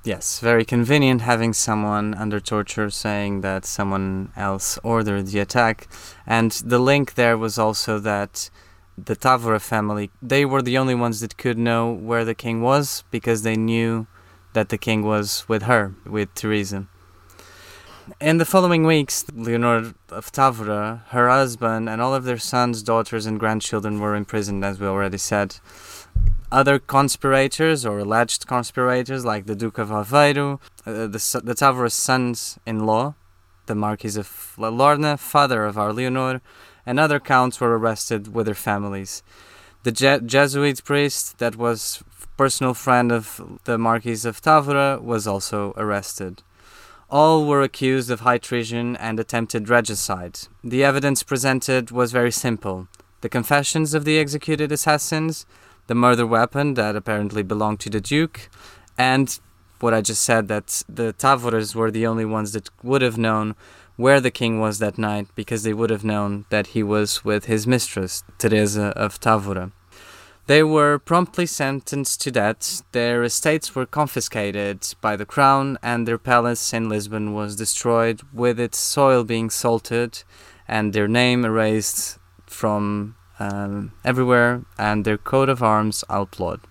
Yes, 0.04 0.40
very 0.40 0.66
convenient 0.66 1.22
having 1.22 1.54
someone 1.54 2.14
under 2.14 2.40
torture 2.40 2.92
saying 2.92 3.42
that 3.42 3.66
someone 3.66 4.32
else 4.36 4.78
ordered 4.84 5.28
the 5.28 5.40
attack. 5.40 5.88
And 6.28 6.52
the 6.52 6.78
link 6.78 7.16
there 7.16 7.38
was 7.38 7.58
also 7.58 7.98
that 8.00 8.52
the 8.98 9.16
Távora 9.16 9.62
family, 9.62 10.10
they 10.22 10.46
were 10.46 10.62
the 10.62 10.78
only 10.78 10.96
ones 10.96 11.20
that 11.20 11.38
could 11.38 11.58
know 11.58 11.92
where 11.92 12.26
the 12.26 12.36
king 12.36 12.62
was 12.62 13.04
because 13.12 13.42
they 13.42 13.56
knew 13.56 14.08
that 14.54 14.70
the 14.70 14.78
king 14.78 15.04
was 15.04 15.48
with 15.48 15.64
her, 15.64 15.94
with 16.06 16.34
Teresa. 16.34 16.88
In 18.22 18.38
the 18.38 18.46
following 18.46 18.86
weeks, 18.86 19.26
Leonor 19.34 19.94
of 20.10 20.32
Távora, 20.32 21.04
her 21.08 21.28
husband, 21.28 21.90
and 21.90 22.02
all 22.02 22.14
of 22.14 22.24
their 22.24 22.38
sons, 22.38 22.84
daughters, 22.84 23.26
and 23.26 23.40
grandchildren 23.40 24.00
were 24.00 24.16
imprisoned, 24.16 24.64
as 24.64 24.80
we 24.80 24.86
already 24.86 25.18
said. 25.18 25.58
Other 26.52 26.78
conspirators 26.78 27.86
or 27.86 28.00
alleged 28.00 28.46
conspirators, 28.46 29.26
like 29.26 29.48
the 29.48 29.56
Duke 29.56 29.80
of 29.80 29.90
Aveiro, 29.90 30.60
uh, 30.86 31.08
the, 31.08 31.42
the 31.44 31.90
sons 31.90 32.60
in 32.66 32.86
law, 32.86 33.16
the 33.66 33.76
Marquis 33.76 34.20
of 34.20 34.54
Alorna, 34.58 35.18
father 35.18 35.66
of 35.66 35.78
our 35.78 35.92
Leonor, 35.92 36.42
and 36.86 37.00
other 37.00 37.20
counts 37.20 37.60
were 37.60 37.78
arrested 37.78 38.34
with 38.34 38.46
their 38.46 38.56
families. 38.56 39.24
The 39.84 39.92
Je- 39.92 40.22
Jesuit 40.26 40.84
priest, 40.84 41.38
that 41.40 41.56
was 41.56 42.04
personal 42.38 42.74
friend 42.74 43.12
of 43.12 43.60
the 43.66 43.78
Marquis 43.78 44.28
of 44.28 44.42
Távora, 44.42 45.02
was 45.02 45.28
also 45.28 45.74
arrested. 45.78 46.44
All 47.10 47.46
were 47.46 47.62
accused 47.62 48.10
of 48.10 48.22
high 48.22 48.40
treason 48.40 48.96
and 48.98 49.20
attempted 49.20 49.70
regicide. 49.70 50.40
The 50.64 50.84
evidence 50.84 51.24
presented 51.24 51.92
was 51.92 52.12
very 52.12 52.32
simple 52.32 52.88
the 53.22 53.30
confessions 53.30 53.96
of 53.96 54.06
the 54.06 54.20
executed 54.20 54.72
assassins, 54.72 55.48
the 55.88 55.96
murder 55.96 56.28
weapon 56.28 56.76
that 56.76 56.96
apparently 56.96 57.42
belonged 57.42 57.80
to 57.80 57.90
the 57.90 58.02
Duke, 58.02 58.50
and 59.00 59.40
what 59.80 59.94
I 59.94 60.02
just 60.02 60.24
said 60.24 60.48
that 60.48 60.84
the 60.88 61.14
Távoras 61.14 61.74
were 61.74 61.90
the 61.90 62.06
only 62.06 62.26
ones 62.26 62.52
that 62.54 62.70
would 62.84 63.02
have 63.02 63.18
known 63.18 63.56
where 63.98 64.20
the 64.20 64.32
king 64.32 64.60
was 64.60 64.80
that 64.80 64.98
night 64.98 65.28
because 65.36 65.64
they 65.64 65.74
would 65.74 65.90
have 65.90 66.04
known 66.04 66.46
that 66.50 66.68
he 66.68 66.84
was 66.84 67.24
with 67.24 67.46
his 67.46 67.66
mistress, 67.66 68.24
Teresa 68.38 68.88
of 68.96 69.20
Távora. 69.20 69.72
They 70.48 70.62
were 70.62 71.00
promptly 71.00 71.48
sentenced 71.48 72.22
to 72.22 72.32
death, 72.32 72.84
their 72.92 73.24
estates 73.24 73.74
were 73.74 73.88
confiscated 73.88 74.86
by 75.02 75.16
the 75.16 75.26
crown, 75.26 75.80
and 75.82 76.08
their 76.08 76.20
palace 76.20 76.72
in 76.72 76.88
Lisbon 76.88 77.34
was 77.34 77.56
destroyed, 77.56 78.22
with 78.32 78.60
its 78.60 78.78
soil 78.78 79.24
being 79.24 79.50
salted 79.50 80.24
and 80.68 80.94
their 80.94 81.08
name 81.08 81.46
erased 81.46 82.18
from 82.46 83.16
um, 83.40 83.92
everywhere 84.04 84.64
and 84.78 85.06
their 85.06 85.18
coat 85.18 85.50
of 85.50 85.62
arms 85.62 86.04
outlawed. 86.10 86.62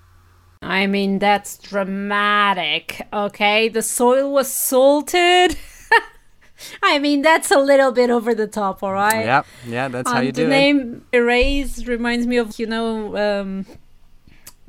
I 0.62 0.86
mean, 0.86 1.18
that's 1.18 1.58
dramatic, 1.58 3.06
okay? 3.12 3.68
The 3.68 3.82
soil 3.82 4.32
was 4.32 4.50
salted. 4.50 5.58
I 6.82 6.98
mean, 6.98 7.22
that's 7.22 7.50
a 7.50 7.58
little 7.58 7.92
bit 7.92 8.10
over 8.10 8.34
the 8.34 8.46
top, 8.46 8.82
all 8.82 8.92
right? 8.92 9.24
Yeah, 9.24 9.42
yeah, 9.66 9.88
that's 9.88 10.10
how 10.10 10.18
Um, 10.18 10.24
you 10.26 10.32
do 10.32 10.42
it. 10.42 10.44
The 10.44 10.50
name 10.50 11.04
Erase 11.12 11.86
reminds 11.86 12.26
me 12.26 12.36
of, 12.38 12.58
you 12.58 12.66
know, 12.66 13.16
um, 13.16 13.66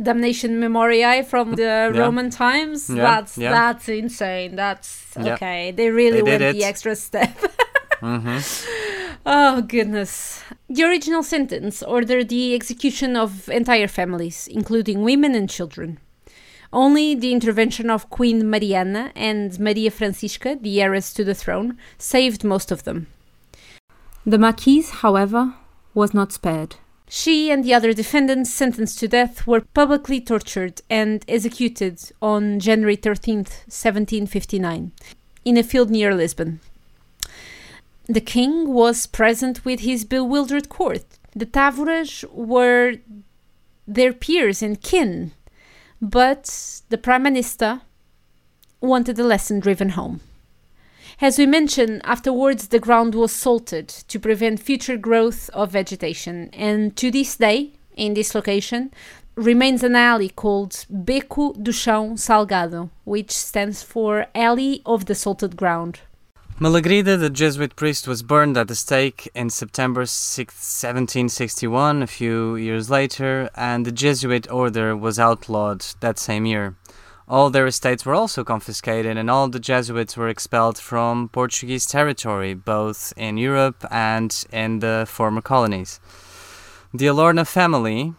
Damnatio 0.02 0.50
Memoriae 0.50 1.24
from 1.24 1.56
the 1.56 1.91
Roman 1.95 2.30
times. 2.30 2.89
Yeah, 2.89 2.95
That's 3.04 3.38
yeah. 3.38 3.52
that's 3.52 3.88
insane. 3.88 4.56
That's 4.56 5.13
Yeah. 5.15 5.36
okay. 5.36 5.71
They 5.71 5.89
really 5.89 6.21
They 6.21 6.38
went 6.38 6.54
the 6.54 6.63
extra 6.65 6.95
step. 6.95 7.32
hmm 8.02 8.38
Oh, 9.26 9.62
goodness. 9.62 10.43
The 10.69 10.84
original 10.84 11.24
sentence 11.24 11.82
ordered 11.82 12.30
the 12.30 12.54
execution 12.54 13.15
of 13.15 13.50
entire 13.50 13.88
families, 13.88 14.48
including 14.52 15.04
women 15.04 15.34
and 15.34 15.50
children. 15.50 15.98
Only 16.73 17.15
the 17.15 17.32
intervention 17.32 17.89
of 17.89 18.10
Queen 18.10 18.49
Mariana 18.49 19.12
and 19.15 19.60
Maria 19.60 19.91
Francisca, 19.91 20.58
the 20.62 20.82
heiress 20.82 21.13
to 21.13 21.23
the 21.23 21.36
throne, 21.36 21.78
saved 21.97 22.43
most 22.43 22.71
of 22.71 22.84
them. 22.84 23.08
The 24.25 24.38
Marquise, 24.38 24.89
however, 24.89 25.54
was 25.93 26.13
not 26.13 26.32
spared. 26.32 26.75
She 27.08 27.51
and 27.51 27.63
the 27.63 27.73
other 27.73 27.93
defendants 27.93 28.51
sentenced 28.51 28.99
to 28.99 29.08
death 29.08 29.45
were 29.45 29.62
publicly 29.62 30.19
tortured 30.19 30.82
and 30.89 31.23
executed 31.28 32.12
on 32.21 32.60
January 32.60 32.97
13th, 32.97 33.63
1759, 33.69 34.91
in 35.45 35.58
a 35.58 35.63
field 35.63 35.91
near 35.91 36.15
Lisbon. 36.15 36.60
The 38.08 38.21
king 38.21 38.73
was 38.73 39.06
present 39.06 39.65
with 39.65 39.82
his 39.82 40.06
bewildered 40.06 40.69
court. 40.69 41.06
The 41.36 41.45
Távoras 41.45 42.23
were 42.32 42.95
their 43.88 44.13
peers 44.13 44.63
and 44.63 44.82
kin, 44.82 45.32
but 46.10 46.82
the 46.89 46.98
prime 46.98 47.24
minister 47.24 47.82
wanted 48.80 49.15
the 49.15 49.24
lesson 49.24 49.60
driven 49.60 49.89
home. 49.89 50.22
As 51.20 51.39
we 51.39 51.46
mentioned, 51.46 52.02
afterwards 52.04 52.68
the 52.68 52.80
ground 52.80 53.15
was 53.15 53.32
salted 53.32 53.88
to 53.88 54.20
prevent 54.20 54.60
future 54.60 54.98
growth 54.98 55.50
of 55.54 55.72
vegetation, 55.72 56.50
and 56.54 56.96
to 56.98 57.10
this 57.10 57.38
day, 57.38 57.72
in 57.96 58.13
this 58.13 58.36
location, 58.36 58.91
remains 59.36 59.82
an 59.82 59.96
alley 59.96 60.30
called 60.30 60.86
Beco 60.91 61.62
do 61.62 61.72
Chão 61.72 62.13
Salgado, 62.13 62.89
which 63.04 63.32
stands 63.32 63.82
for 63.82 64.28
Alley 64.36 64.82
of 64.86 65.06
the 65.06 65.15
Salted 65.15 65.58
Ground. 65.58 66.02
Malagrida, 66.58 67.20
the 67.20 67.30
Jesuit 67.30 67.76
priest, 67.76 68.08
was 68.08 68.24
burned 68.24 68.56
at 68.56 68.70
the 68.70 68.76
stake 68.76 69.30
in 69.36 69.50
September 69.50 70.06
6, 70.06 70.54
1761, 70.54 72.02
a 72.02 72.08
few 72.08 72.56
years 72.56 72.89
later, 72.89 73.50
and 73.56 73.86
the 73.86 73.91
Jesuit 73.91 74.50
order 74.50 74.96
was 74.96 75.20
outlawed 75.20 75.86
that 76.00 76.18
same 76.18 76.46
year. 76.46 76.78
All 77.28 77.50
their 77.50 77.68
estates 77.68 78.06
were 78.06 78.13
also 78.13 78.46
confiscated, 78.46 79.18
and 79.18 79.30
all 79.30 79.50
the 79.50 79.60
Jesuits 79.60 80.15
were 80.15 80.30
expelled 80.30 80.78
from 80.78 81.28
Portuguese 81.28 81.86
territory, 81.86 82.54
both 82.54 83.12
in 83.18 83.36
Europe 83.36 83.84
and 83.91 84.46
in 84.54 84.80
the 84.80 85.06
former 85.10 85.41
colonies. 85.41 86.00
The 86.94 87.08
Alorna 87.08 87.46
family 87.46 88.13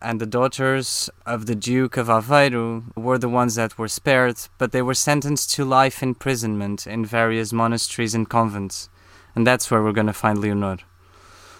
and 0.00 0.20
the 0.20 0.26
daughters 0.26 1.10
of 1.24 1.46
the 1.46 1.54
Duke 1.54 1.96
of 1.96 2.08
Aveiro 2.08 2.84
were 2.96 3.18
the 3.18 3.28
ones 3.28 3.54
that 3.54 3.78
were 3.78 3.88
spared, 3.88 4.36
but 4.58 4.72
they 4.72 4.82
were 4.82 4.94
sentenced 4.94 5.50
to 5.52 5.64
life 5.64 6.02
imprisonment 6.02 6.86
in 6.86 7.04
various 7.04 7.52
monasteries 7.52 8.14
and 8.14 8.28
convents, 8.28 8.88
and 9.34 9.46
that's 9.46 9.70
where 9.70 9.82
we're 9.82 9.92
going 9.92 10.06
to 10.06 10.12
find 10.12 10.38
Leonor. 10.38 10.78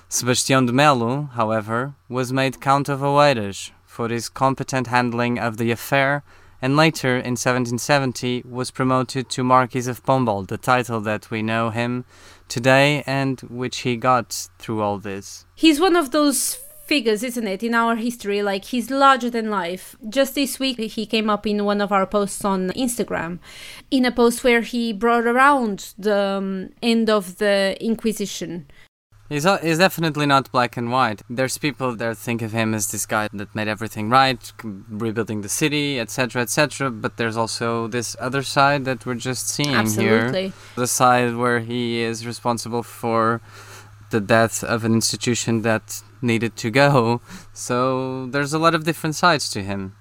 Sebastião 0.08 0.66
de 0.66 0.72
Melo, 0.72 1.30
however, 1.34 1.94
was 2.08 2.32
made 2.32 2.60
Count 2.60 2.88
of 2.88 3.00
Oeiras 3.00 3.70
for 3.84 4.08
his 4.08 4.28
competent 4.28 4.86
handling 4.86 5.38
of 5.38 5.56
the 5.56 5.70
affair, 5.70 6.22
and 6.62 6.76
later, 6.76 7.16
in 7.16 7.32
1770, 7.32 8.42
was 8.48 8.70
promoted 8.70 9.28
to 9.30 9.44
Marquis 9.44 9.90
of 9.90 10.04
Pombal, 10.04 10.46
the 10.46 10.56
title 10.56 11.00
that 11.00 11.30
we 11.30 11.42
know 11.42 11.70
him 11.70 12.04
today 12.48 13.02
and 13.06 13.40
which 13.42 13.78
he 13.78 13.96
got 13.96 14.48
through 14.58 14.80
all 14.80 14.98
this. 14.98 15.44
He's 15.54 15.80
one 15.80 15.96
of 15.96 16.12
those 16.12 16.58
figures, 16.86 17.22
isn't 17.22 17.46
it, 17.46 17.62
in 17.62 17.74
our 17.74 17.96
history? 17.96 18.42
Like, 18.42 18.64
he's 18.66 18.90
larger 18.90 19.28
than 19.28 19.50
life. 19.50 19.96
Just 20.08 20.34
this 20.34 20.58
week, 20.58 20.78
he 20.78 21.04
came 21.06 21.28
up 21.28 21.46
in 21.46 21.64
one 21.64 21.80
of 21.80 21.92
our 21.92 22.06
posts 22.06 22.44
on 22.44 22.70
Instagram, 22.70 23.38
in 23.90 24.04
a 24.04 24.12
post 24.12 24.44
where 24.44 24.62
he 24.62 24.92
brought 24.92 25.26
around 25.26 25.94
the 25.98 26.16
um, 26.16 26.70
end 26.82 27.10
of 27.10 27.38
the 27.38 27.76
Inquisition. 27.80 28.66
He's, 29.28 29.44
he's 29.60 29.78
definitely 29.78 30.26
not 30.26 30.52
black 30.52 30.76
and 30.76 30.92
white. 30.92 31.22
There's 31.28 31.58
people 31.58 31.96
that 31.96 32.16
think 32.16 32.42
of 32.42 32.52
him 32.52 32.74
as 32.74 32.92
this 32.92 33.06
guy 33.06 33.28
that 33.32 33.54
made 33.56 33.66
everything 33.66 34.08
right, 34.08 34.40
rebuilding 34.62 35.40
the 35.40 35.48
city, 35.48 35.98
etc., 35.98 36.42
etc. 36.42 36.90
But 36.90 37.16
there's 37.16 37.36
also 37.36 37.88
this 37.88 38.16
other 38.20 38.44
side 38.44 38.84
that 38.84 39.04
we're 39.04 39.14
just 39.14 39.48
seeing 39.48 39.86
here. 39.86 40.52
The 40.76 40.86
side 40.86 41.34
where 41.34 41.58
he 41.58 42.02
is 42.02 42.24
responsible 42.24 42.84
for 42.84 43.40
the 44.10 44.20
death 44.20 44.62
of 44.62 44.84
an 44.84 44.94
institution 44.94 45.62
that 45.62 46.02
needed 46.22 46.56
to 46.56 46.70
go. 46.70 47.20
So 47.52 48.26
there's 48.26 48.52
a 48.52 48.58
lot 48.58 48.74
of 48.74 48.84
different 48.84 49.16
sides 49.16 49.48
to 49.50 49.62
him. 49.62 49.96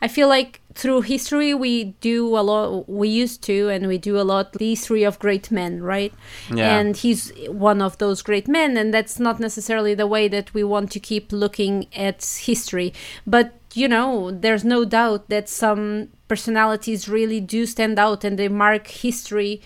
I 0.00 0.08
feel 0.08 0.28
like 0.28 0.60
through 0.74 1.02
history 1.02 1.54
we 1.54 1.96
do 2.00 2.36
a 2.36 2.40
lot 2.40 2.88
we 2.88 3.08
used 3.08 3.42
to 3.44 3.68
and 3.68 3.86
we 3.86 3.96
do 3.96 4.20
a 4.20 4.22
lot 4.22 4.52
the 4.52 4.70
history 4.70 5.04
of 5.04 5.18
great 5.18 5.50
men, 5.50 5.82
right? 5.82 6.12
Yeah. 6.52 6.78
And 6.78 6.96
he's 6.96 7.32
one 7.48 7.80
of 7.80 7.96
those 7.98 8.22
great 8.22 8.46
men 8.46 8.76
and 8.76 8.92
that's 8.92 9.18
not 9.18 9.40
necessarily 9.40 9.94
the 9.94 10.06
way 10.06 10.28
that 10.28 10.52
we 10.52 10.64
want 10.64 10.90
to 10.92 11.00
keep 11.00 11.32
looking 11.32 11.86
at 11.94 12.24
history. 12.24 12.92
But 13.26 13.54
you 13.74 13.88
know, 13.88 14.30
there's 14.30 14.64
no 14.64 14.84
doubt 14.84 15.28
that 15.28 15.48
some 15.48 16.08
personalities 16.28 17.08
really 17.08 17.40
do 17.40 17.66
stand 17.66 17.98
out 17.98 18.24
and 18.24 18.38
they 18.38 18.48
mark 18.48 18.86
history 18.86 19.60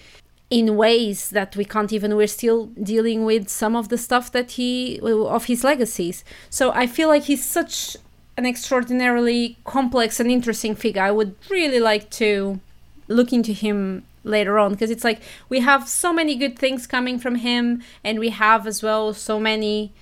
in 0.51 0.77
ways 0.77 1.31
that 1.31 1.57
we 1.57 1.65
can't 1.65 1.93
even 1.93 2.17
we're 2.17 2.27
still 2.27 2.67
dealing 2.83 3.25
with 3.25 3.49
some 3.49 3.77
of 3.77 3.89
the 3.89 3.97
stuff 3.97 4.33
that 4.33 4.53
he 4.53 5.01
of 5.01 5.45
his 5.45 5.63
legacies. 5.65 6.25
So 6.51 6.73
i 6.73 6.87
feel 6.87 7.09
like 7.09 7.25
he's 7.25 7.45
such 7.45 7.97
an 8.37 8.47
extraordinarily 8.47 9.59
complex 9.65 10.19
and 10.19 10.31
interesting 10.31 10.75
figure. 10.75 11.03
I 11.03 11.11
would 11.11 11.35
really 11.51 11.79
like 11.79 12.11
to 12.23 12.61
look 13.07 13.33
into 13.33 13.53
him 13.53 14.05
later 14.25 14.59
on 14.59 14.73
because 14.73 14.91
it's 14.91 15.05
like 15.05 15.21
we 15.49 15.61
have 15.61 15.89
so 15.89 16.13
many 16.13 16.35
good 16.37 16.59
things 16.59 16.87
coming 16.87 17.19
from 17.19 17.37
him 17.37 17.83
and 18.05 18.19
we 18.19 18.31
have 18.31 18.67
as 18.67 18.83
well 18.83 19.15
so 19.15 19.41
many 19.41 19.93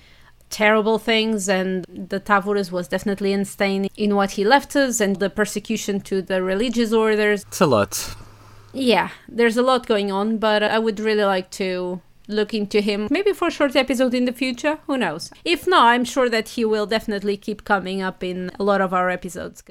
terrible 0.49 0.97
things 0.97 1.47
and 1.47 1.85
the 1.87 2.19
Távoras 2.19 2.71
was 2.71 2.87
definitely 2.87 3.31
insane 3.31 3.87
in 3.95 4.15
what 4.15 4.31
he 4.31 4.43
left 4.43 4.75
us 4.75 4.99
and 4.99 5.17
the 5.17 5.29
persecution 5.29 6.01
to 6.01 6.21
the 6.21 6.41
religious 6.41 6.91
orders. 6.91 7.43
It's 7.47 7.61
a 7.61 7.67
lot. 7.67 8.15
Yeah, 8.73 9.09
there's 9.27 9.57
a 9.57 9.61
lot 9.61 9.87
going 9.87 10.11
on, 10.11 10.37
but 10.37 10.63
I 10.63 10.79
would 10.79 10.99
really 10.99 11.23
like 11.23 11.49
to 11.51 12.01
look 12.27 12.53
into 12.53 12.79
him 12.79 13.07
maybe 13.09 13.33
for 13.33 13.47
a 13.47 13.51
short 13.51 13.75
episode 13.75 14.13
in 14.13 14.25
the 14.25 14.31
future. 14.31 14.77
Who 14.85 14.97
knows? 14.97 15.31
If 15.43 15.67
not, 15.67 15.87
I'm 15.87 16.05
sure 16.05 16.29
that 16.29 16.49
he 16.49 16.63
will 16.63 16.85
definitely 16.85 17.37
keep 17.37 17.65
coming 17.65 18.01
up 18.01 18.23
in 18.23 18.51
a 18.59 18.63
lot 18.63 18.81
of 18.81 18.93
our 18.93 19.09
episodes. 19.09 19.63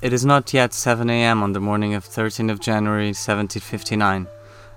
It 0.00 0.14
is 0.14 0.24
not 0.24 0.54
yet 0.54 0.72
7 0.72 1.10
a.m. 1.10 1.42
on 1.42 1.52
the 1.52 1.60
morning 1.60 1.92
of 1.92 2.06
13th 2.06 2.50
of 2.50 2.60
January 2.60 3.08
1759, 3.08 4.26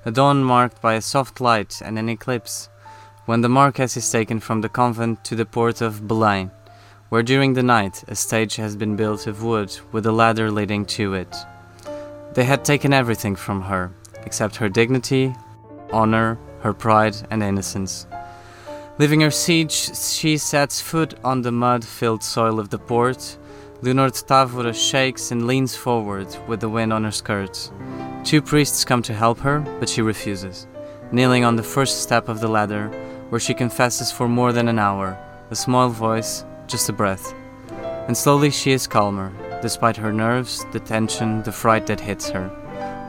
a 0.05 0.11
dawn 0.11 0.43
marked 0.43 0.81
by 0.81 0.95
a 0.95 1.01
soft 1.01 1.39
light 1.39 1.81
and 1.81 1.97
an 1.97 2.09
eclipse, 2.09 2.67
when 3.25 3.39
the 3.39 3.47
Marquess 3.47 3.95
is 3.95 4.11
taken 4.11 4.41
from 4.41 4.59
the 4.59 4.67
convent 4.67 5.23
to 5.23 5.35
the 5.35 5.45
port 5.45 5.79
of 5.79 6.01
Belém, 6.01 6.51
where 7.07 7.23
during 7.23 7.53
the 7.53 7.63
night 7.63 8.03
a 8.09 8.15
stage 8.15 8.57
has 8.57 8.75
been 8.75 8.97
built 8.97 9.25
of 9.25 9.43
wood 9.43 9.77
with 9.93 10.05
a 10.05 10.11
ladder 10.11 10.51
leading 10.51 10.85
to 10.87 11.13
it. 11.13 11.33
They 12.35 12.45
had 12.45 12.65
taken 12.65 12.93
everything 12.93 13.35
from 13.35 13.61
her, 13.61 13.91
except 14.25 14.55
her 14.55 14.69
dignity, 14.69 15.35
honor, 15.91 16.39
her 16.61 16.73
pride, 16.73 17.15
and 17.29 17.43
innocence. 17.43 18.07
Leaving 18.97 19.21
her 19.21 19.31
siege, 19.31 19.95
she 19.95 20.37
sets 20.37 20.81
foot 20.81 21.13
on 21.23 21.41
the 21.41 21.51
mud 21.51 21.85
filled 21.85 22.23
soil 22.23 22.59
of 22.59 22.69
the 22.69 22.79
port. 22.79 23.37
Leonor 23.81 24.09
de 24.09 24.13
Távora 24.13 24.73
shakes 24.73 25.31
and 25.31 25.45
leans 25.45 25.75
forward 25.75 26.27
with 26.47 26.59
the 26.59 26.69
wind 26.69 26.93
on 26.93 27.03
her 27.03 27.11
skirts. 27.11 27.71
Two 28.23 28.41
priests 28.41 28.85
come 28.85 29.01
to 29.03 29.13
help 29.13 29.39
her, 29.39 29.59
but 29.79 29.89
she 29.89 30.01
refuses, 30.01 30.67
kneeling 31.11 31.43
on 31.43 31.55
the 31.55 31.63
first 31.63 32.01
step 32.01 32.29
of 32.29 32.39
the 32.39 32.47
ladder, 32.47 32.87
where 33.29 33.41
she 33.41 33.53
confesses 33.53 34.11
for 34.11 34.27
more 34.27 34.53
than 34.53 34.67
an 34.67 34.79
hour, 34.79 35.17
a 35.51 35.55
small 35.55 35.89
voice, 35.89 36.45
just 36.67 36.89
a 36.89 36.93
breath. 36.93 37.33
And 38.07 38.15
slowly 38.15 38.51
she 38.51 38.71
is 38.71 38.87
calmer, 38.87 39.33
despite 39.63 39.95
her 39.95 40.11
nerves, 40.11 40.65
the 40.73 40.79
tension, 40.79 41.41
the 41.43 41.51
fright 41.51 41.87
that 41.87 42.01
hits 42.01 42.29
her. 42.29 42.51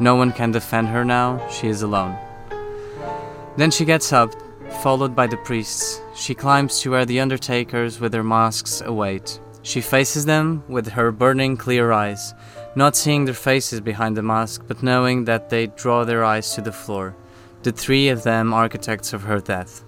No 0.01 0.15
one 0.15 0.31
can 0.33 0.53
defend 0.53 0.87
her 0.89 1.05
now, 1.05 1.47
she 1.49 1.67
is 1.67 1.83
alone. 1.83 2.17
Then 3.57 3.73
she 3.73 3.85
gets 3.85 4.13
up, 4.13 4.31
followed 4.83 5.17
by 5.17 5.27
the 5.27 5.37
priests. 5.39 6.01
She 6.15 6.33
climbs 6.35 6.81
to 6.81 6.93
where 6.93 7.05
the 7.05 7.19
undertakers 7.19 7.99
with 7.99 8.13
their 8.13 8.23
masks 8.23 8.81
await. 8.81 9.41
She 9.63 9.81
faces 9.81 10.27
them 10.27 10.63
with 10.69 10.87
her 10.93 11.11
burning 11.11 11.57
clear 11.57 11.91
eyes, 11.91 12.33
not 12.77 12.95
seeing 12.95 13.25
their 13.25 13.35
faces 13.35 13.81
behind 13.81 14.17
the 14.17 14.23
mask, 14.23 14.63
but 14.69 14.83
knowing 14.83 15.25
that 15.25 15.51
they 15.51 15.67
draw 15.67 16.05
their 16.05 16.25
eyes 16.25 16.55
to 16.55 16.61
the 16.61 16.73
floor, 16.73 17.17
the 17.65 17.73
three 17.73 18.11
of 18.11 18.23
them 18.23 18.55
architects 18.55 19.13
of 19.13 19.23
her 19.23 19.41
death. 19.41 19.83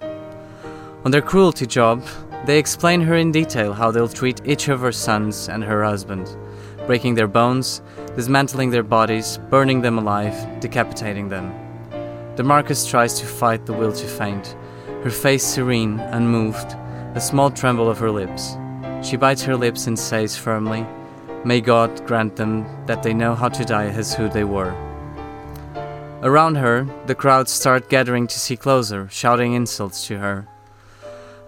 On 1.04 1.12
their 1.12 1.22
cruelty 1.22 1.66
job, 1.66 2.04
they 2.44 2.58
explain 2.58 3.02
her 3.02 3.14
in 3.14 3.30
detail 3.30 3.72
how 3.72 3.92
they'll 3.92 4.08
treat 4.08 4.40
each 4.44 4.66
of 4.68 4.80
her 4.80 4.92
sons 4.92 5.48
and 5.48 5.62
her 5.62 5.84
husband. 5.84 6.36
Breaking 6.86 7.14
their 7.14 7.26
bones, 7.26 7.82
dismantling 8.14 8.70
their 8.70 8.82
bodies, 8.82 9.38
burning 9.50 9.80
them 9.80 9.98
alive, 9.98 10.60
decapitating 10.60 11.28
them. 11.28 11.52
Demarcus 12.36 12.88
tries 12.88 13.18
to 13.18 13.26
fight 13.26 13.66
the 13.66 13.72
will 13.72 13.92
to 13.92 14.06
faint, 14.06 14.56
her 15.02 15.10
face 15.10 15.44
serene, 15.44 15.98
unmoved, 16.00 16.76
a 17.14 17.20
small 17.20 17.50
tremble 17.50 17.88
of 17.88 17.98
her 17.98 18.10
lips. 18.10 18.56
She 19.02 19.16
bites 19.16 19.42
her 19.42 19.56
lips 19.56 19.86
and 19.86 19.98
says 19.98 20.36
firmly, 20.36 20.86
May 21.44 21.60
God 21.60 22.06
grant 22.06 22.36
them 22.36 22.66
that 22.86 23.02
they 23.02 23.14
know 23.14 23.34
how 23.34 23.48
to 23.48 23.64
die 23.64 23.86
as 23.86 24.14
who 24.14 24.28
they 24.28 24.44
were. 24.44 24.74
Around 26.22 26.56
her, 26.56 26.88
the 27.06 27.14
crowds 27.14 27.52
start 27.52 27.88
gathering 27.88 28.26
to 28.26 28.38
see 28.38 28.56
closer, 28.56 29.08
shouting 29.10 29.52
insults 29.52 30.06
to 30.08 30.18
her. 30.18 30.48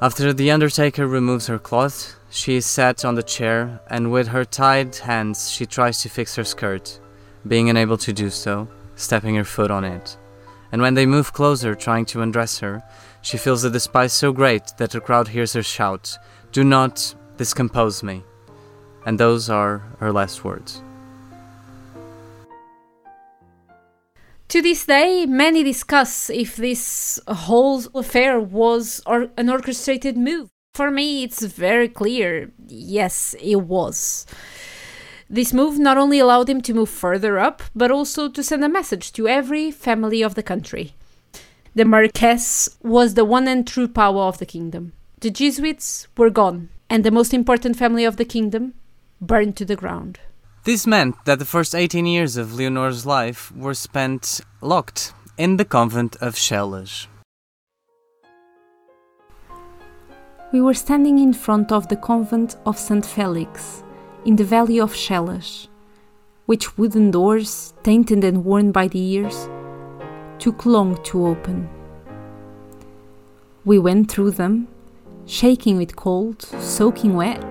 After 0.01 0.33
the 0.33 0.51
undertaker 0.51 1.07
removes 1.07 1.49
her 1.49 1.59
cloth, 1.59 2.18
she 2.31 2.57
is 2.57 2.67
sat 2.67 3.05
on 3.05 3.15
the 3.15 3.23
chair, 3.23 3.81
and 3.89 4.13
with 4.13 4.29
her 4.29 4.45
tied 4.45 4.95
hands, 4.97 5.51
she 5.51 5.67
tries 5.67 6.03
to 6.03 6.09
fix 6.09 6.37
her 6.37 6.45
skirt, 6.45 7.01
being 7.47 7.71
unable 7.71 7.97
to 7.99 8.13
do 8.13 8.31
so, 8.31 8.69
stepping 8.97 9.37
her 9.37 9.45
foot 9.45 9.71
on 9.71 9.85
it. 9.85 10.17
And 10.71 10.83
when 10.83 10.95
they 10.95 11.07
move 11.07 11.33
closer, 11.33 11.75
trying 11.75 12.05
to 12.07 12.21
undress 12.21 12.59
her, 12.59 12.83
she 13.23 13.39
feels 13.39 13.65
a 13.65 13.71
despise 13.71 14.13
so 14.13 14.33
great 14.33 14.73
that 14.79 14.91
the 14.91 15.01
crowd 15.01 15.29
hears 15.29 15.55
her 15.55 15.63
shout, 15.63 16.19
Do 16.53 16.65
not 16.65 17.15
discompose 17.37 18.03
me. 18.03 18.25
And 19.07 19.19
those 19.19 19.49
are 19.49 19.79
her 20.01 20.13
last 20.13 20.45
words. 20.45 20.83
To 24.49 24.63
this 24.63 24.87
day, 24.87 25.27
many 25.27 25.63
discuss 25.63 26.31
if 26.31 26.57
this 26.57 27.21
whole 27.29 27.83
affair 27.95 28.41
was 28.41 29.03
or 29.07 29.29
an 29.37 29.51
orchestrated 29.51 30.17
move. 30.17 30.51
For 30.79 30.93
me, 30.93 31.25
it's 31.25 31.43
very 31.43 31.89
clear 31.89 32.53
yes, 32.69 33.35
it 33.41 33.63
was. 33.63 34.27
This 35.29 35.53
move 35.53 35.77
not 35.77 35.99
only 35.99 36.21
allowed 36.21 36.49
him 36.49 36.61
to 36.61 36.73
move 36.73 36.89
further 36.89 37.37
up, 37.37 37.65
but 37.75 37.91
also 37.91 38.29
to 38.29 38.45
send 38.45 38.63
a 38.63 38.69
message 38.69 39.13
to 39.15 39.27
every 39.27 39.73
family 39.73 40.23
of 40.23 40.37
the 40.37 40.43
country. 40.45 40.95
The 41.75 41.85
Marquess 41.85 42.79
was 42.81 43.15
the 43.15 43.25
one 43.25 43.49
and 43.49 43.67
true 43.67 43.89
power 43.89 44.23
of 44.23 44.39
the 44.39 44.47
kingdom. 44.47 44.93
The 45.19 45.31
Jesuits 45.31 46.07
were 46.17 46.31
gone, 46.31 46.69
and 46.89 47.03
the 47.03 47.11
most 47.11 47.35
important 47.35 47.75
family 47.75 48.05
of 48.05 48.17
the 48.17 48.25
kingdom 48.25 48.75
burned 49.21 49.57
to 49.57 49.65
the 49.65 49.75
ground. 49.75 50.21
This 50.63 50.87
meant 50.87 51.17
that 51.25 51.41
the 51.41 51.53
first 51.55 51.75
18 51.75 52.07
years 52.07 52.37
of 52.37 52.55
Leonor's 52.55 53.05
life 53.05 53.51
were 53.51 53.75
spent 53.75 54.43
locked 54.61 55.13
in 55.37 55.57
the 55.57 55.65
convent 55.65 56.15
of 56.21 56.37
Chelas. 56.37 57.09
We 60.51 60.63
were 60.63 60.73
standing 60.73 61.19
in 61.19 61.35
front 61.35 61.73
of 61.73 61.89
the 61.89 61.97
convent 61.97 62.57
of 62.65 62.79
St. 62.79 63.05
Felix, 63.05 63.83
in 64.25 64.37
the 64.37 64.45
valley 64.45 64.81
of 64.81 64.95
Chelas, 64.95 65.69
which 66.47 66.79
wooden 66.79 67.11
doors, 67.11 67.75
tainted 67.83 68.25
and 68.25 68.47
worn 68.47 68.73
by 68.73 68.89
the 68.89 68.99
years, 68.99 69.47
took 70.39 70.65
long 70.65 71.03
to 71.05 71.27
open. 71.27 71.69
We 73.67 73.79
went 73.79 74.11
through 74.11 74.31
them, 74.31 74.69
shaking 75.27 75.77
with 75.77 75.97
cold, 75.97 76.41
soaking 76.41 77.15
wet, 77.15 77.45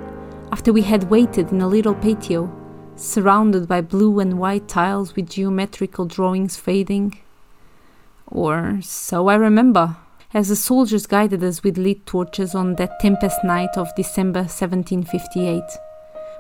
after 0.52 0.74
we 0.74 0.82
had 0.82 1.12
waited 1.12 1.52
in 1.52 1.62
a 1.62 1.68
little 1.68 1.94
patio, 1.94 2.52
surrounded 2.96 3.68
by 3.68 3.82
blue 3.82 4.20
and 4.20 4.40
white 4.40 4.68
tiles 4.68 5.16
with 5.16 5.30
geometrical 5.30 6.06
drawings 6.06 6.58
fading. 6.58 7.20
Or 8.26 8.80
so 8.82 9.28
I 9.28 9.36
remember, 9.36 9.98
as 10.38 10.50
the 10.50 10.56
soldiers 10.56 11.08
guided 11.08 11.44
us 11.44 11.64
with 11.64 11.80
lit 11.80 12.06
torches 12.06 12.54
on 12.54 12.76
that 12.76 13.00
tempest 13.00 13.44
night 13.44 13.76
of 13.76 13.96
December 13.96 14.42
1758, 14.42 15.64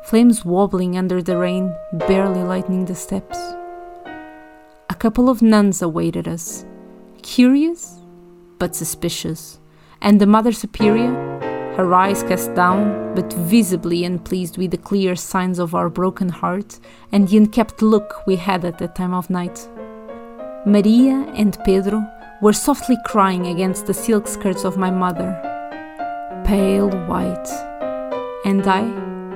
flames 0.03 0.45
wobbling 0.45 0.95
under 0.95 1.19
the 1.19 1.35
rain, 1.35 1.75
barely 2.07 2.43
lighting 2.43 2.85
the 2.85 2.93
steps. 2.93 3.39
A 4.91 4.95
couple 4.99 5.31
of 5.31 5.41
nuns 5.41 5.81
awaited 5.81 6.27
us, 6.27 6.63
curious 7.23 7.97
but 8.59 8.75
suspicious, 8.75 9.59
and 9.99 10.21
the 10.21 10.27
Mother 10.27 10.51
Superior, 10.51 11.11
her 11.75 11.91
eyes 11.91 12.21
cast 12.21 12.53
down, 12.53 13.15
but 13.15 13.33
visibly 13.33 14.05
unpleased 14.05 14.59
with 14.59 14.69
the 14.69 14.77
clear 14.77 15.15
signs 15.15 15.57
of 15.57 15.73
our 15.73 15.89
broken 15.89 16.29
heart 16.29 16.79
and 17.11 17.27
the 17.27 17.37
unkept 17.37 17.81
look 17.81 18.27
we 18.27 18.35
had 18.35 18.63
at 18.63 18.77
that 18.77 18.95
time 18.95 19.15
of 19.15 19.31
night. 19.31 19.67
Maria 20.67 21.25
and 21.35 21.57
Pedro 21.65 22.07
were 22.41 22.53
softly 22.53 22.97
crying 23.03 23.47
against 23.47 23.87
the 23.87 23.93
silk 23.93 24.27
skirts 24.27 24.63
of 24.63 24.77
my 24.77 24.91
mother, 24.91 25.33
pale 26.45 26.89
white, 27.07 27.49
and 28.45 28.65
I 28.67 28.83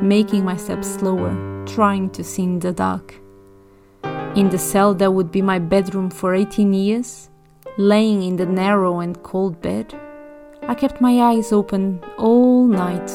making 0.02 0.46
my 0.46 0.56
steps 0.56 0.88
slower, 0.88 1.34
trying 1.66 2.12
to 2.12 2.24
see 2.24 2.44
in 2.44 2.60
the 2.60 2.72
dark. 2.72 3.16
In 4.36 4.50
the 4.50 4.58
cell 4.58 4.94
that 4.96 5.12
would 5.12 5.32
be 5.32 5.42
my 5.42 5.58
bedroom 5.58 6.10
for 6.12 6.36
18 6.36 6.74
years, 6.74 7.30
laying 7.78 8.22
in 8.22 8.36
the 8.36 8.46
narrow 8.46 9.00
and 9.00 9.22
cold 9.24 9.62
bed, 9.62 10.00
I 10.64 10.76
kept 10.76 11.02
my 11.02 11.22
eyes 11.22 11.52
open 11.52 12.04
all 12.18 12.68
night, 12.68 13.12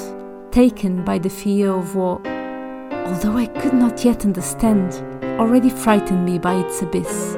taken 0.50 1.04
by 1.04 1.18
the 1.18 1.30
fear 1.30 1.70
of 1.70 1.94
what, 1.94 2.26
although 2.26 3.36
I 3.36 3.46
could 3.46 3.72
not 3.72 4.04
yet 4.04 4.24
understand, 4.24 4.94
already 5.38 5.70
frightened 5.70 6.24
me 6.24 6.38
by 6.38 6.54
its 6.54 6.82
abyss. 6.82 7.36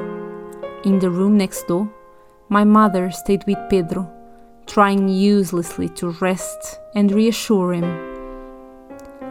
In 0.84 0.98
the 0.98 1.10
room 1.10 1.36
next 1.36 1.66
door, 1.66 1.90
my 2.48 2.64
mother 2.64 3.10
stayed 3.10 3.44
with 3.46 3.58
Pedro, 3.68 4.10
trying 4.66 5.08
uselessly 5.08 5.88
to 5.90 6.10
rest 6.20 6.78
and 6.94 7.12
reassure 7.12 7.74
him. 7.74 7.84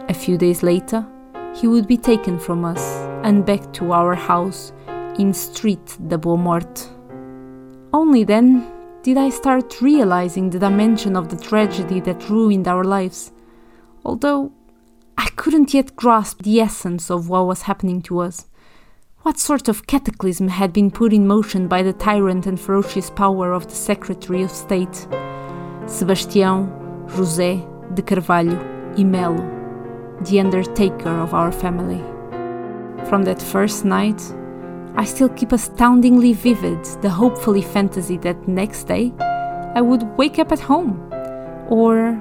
A 0.08 0.14
few 0.14 0.38
days 0.38 0.62
later, 0.62 1.06
he 1.54 1.66
would 1.66 1.86
be 1.86 1.96
taken 1.96 2.38
from 2.38 2.64
us 2.64 2.82
and 3.24 3.44
back 3.44 3.72
to 3.74 3.92
our 3.92 4.14
house 4.14 4.72
in 5.18 5.34
Street 5.34 5.98
de 6.06 6.16
Boa 6.16 6.62
Only 7.92 8.24
then 8.24 8.70
did 9.02 9.16
I 9.16 9.30
start 9.30 9.80
realizing 9.80 10.50
the 10.50 10.58
dimension 10.58 11.16
of 11.16 11.28
the 11.28 11.36
tragedy 11.36 12.00
that 12.00 12.28
ruined 12.28 12.68
our 12.68 12.84
lives, 12.84 13.32
although 14.04 14.52
I 15.16 15.28
couldn't 15.36 15.74
yet 15.74 15.96
grasp 15.96 16.42
the 16.42 16.60
essence 16.60 17.10
of 17.10 17.28
what 17.28 17.46
was 17.46 17.62
happening 17.62 18.02
to 18.02 18.20
us. 18.20 18.46
What 19.28 19.38
sort 19.38 19.68
of 19.68 19.86
cataclysm 19.86 20.48
had 20.48 20.72
been 20.72 20.90
put 20.90 21.12
in 21.12 21.26
motion 21.26 21.68
by 21.68 21.82
the 21.82 21.92
tyrant 21.92 22.46
and 22.46 22.58
ferocious 22.58 23.10
power 23.10 23.52
of 23.52 23.68
the 23.68 23.74
Secretary 23.74 24.42
of 24.42 24.50
State, 24.50 25.06
Sebastião 25.84 26.66
José 27.08 27.60
de 27.94 28.00
Carvalho 28.00 28.58
e 28.96 29.04
Melo, 29.04 29.44
the 30.22 30.40
undertaker 30.40 31.10
of 31.10 31.34
our 31.34 31.52
family? 31.52 32.02
From 33.06 33.22
that 33.24 33.42
first 33.42 33.84
night, 33.84 34.18
I 34.96 35.04
still 35.04 35.28
keep 35.28 35.52
astoundingly 35.52 36.32
vivid 36.32 36.82
the 37.02 37.10
hopefully 37.10 37.60
fantasy 37.60 38.16
that 38.24 38.48
next 38.48 38.84
day 38.84 39.12
I 39.74 39.82
would 39.82 40.04
wake 40.16 40.38
up 40.38 40.52
at 40.52 40.60
home 40.60 41.06
or 41.68 42.18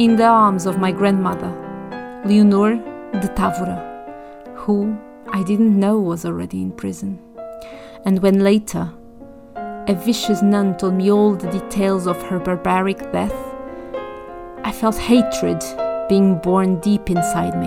in 0.00 0.16
the 0.16 0.26
arms 0.26 0.66
of 0.66 0.80
my 0.80 0.90
grandmother, 0.90 1.52
Leonor 2.26 2.74
de 3.20 3.28
Távora, 3.28 3.78
who 4.56 4.98
I 5.34 5.42
didn't 5.42 5.80
know 5.80 5.98
was 5.98 6.24
already 6.24 6.62
in 6.62 6.70
prison. 6.70 7.18
And 8.04 8.22
when 8.22 8.44
later 8.44 8.88
a 9.56 9.92
vicious 9.92 10.42
nun 10.42 10.76
told 10.76 10.94
me 10.94 11.10
all 11.10 11.34
the 11.34 11.50
details 11.50 12.06
of 12.06 12.22
her 12.22 12.38
barbaric 12.38 12.98
death, 13.10 13.34
I 14.62 14.70
felt 14.70 14.96
hatred 14.96 15.60
being 16.08 16.38
born 16.38 16.78
deep 16.78 17.10
inside 17.10 17.58
me, 17.58 17.66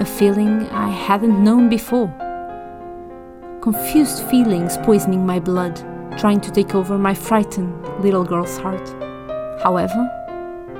a 0.00 0.04
feeling 0.06 0.66
I 0.70 0.88
hadn't 0.88 1.44
known 1.44 1.68
before 1.68 2.08
confused 3.60 4.22
feelings 4.30 4.78
poisoning 4.78 5.26
my 5.26 5.38
blood, 5.38 5.76
trying 6.16 6.40
to 6.40 6.50
take 6.50 6.74
over 6.74 6.96
my 6.96 7.12
frightened 7.12 7.74
little 8.02 8.24
girl's 8.24 8.56
heart. 8.56 8.88
However, 9.62 10.08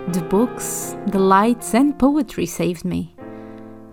the 0.09 0.23
books, 0.23 0.97
the 1.09 1.19
lights, 1.19 1.75
and 1.75 1.99
poetry 1.99 2.47
saved 2.47 2.87
me 2.87 3.15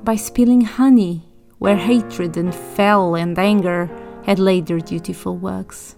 by 0.06 0.16
spilling 0.16 0.62
honey 0.62 1.24
where 1.64 1.78
hatred 1.78 2.36
and 2.36 2.54
fel 2.54 3.16
and 3.16 3.40
anger 3.40 3.90
had 4.26 4.38
laid 4.38 4.66
their 4.66 4.82
dutiful 4.82 5.38
works. 5.38 5.96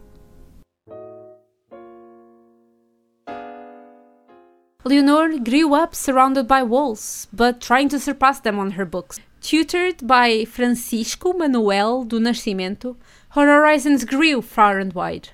Leonor 4.84 5.40
grew 5.40 5.74
up 5.74 5.96
surrounded 5.96 6.48
by 6.48 6.62
walls, 6.62 7.28
but 7.34 7.60
trying 7.60 7.90
to 7.90 8.00
surpass 8.00 8.40
them 8.40 8.60
on 8.60 8.78
her 8.78 8.86
books. 8.86 9.20
Tutored 9.42 10.06
by 10.06 10.46
Francisco 10.46 11.34
Manuel 11.34 12.04
do 12.04 12.20
Nascimento, 12.20 12.96
her 13.30 13.48
horizons 13.48 14.06
grew 14.06 14.44
far 14.44 14.78
and 14.78 14.94
wide. 14.94 15.30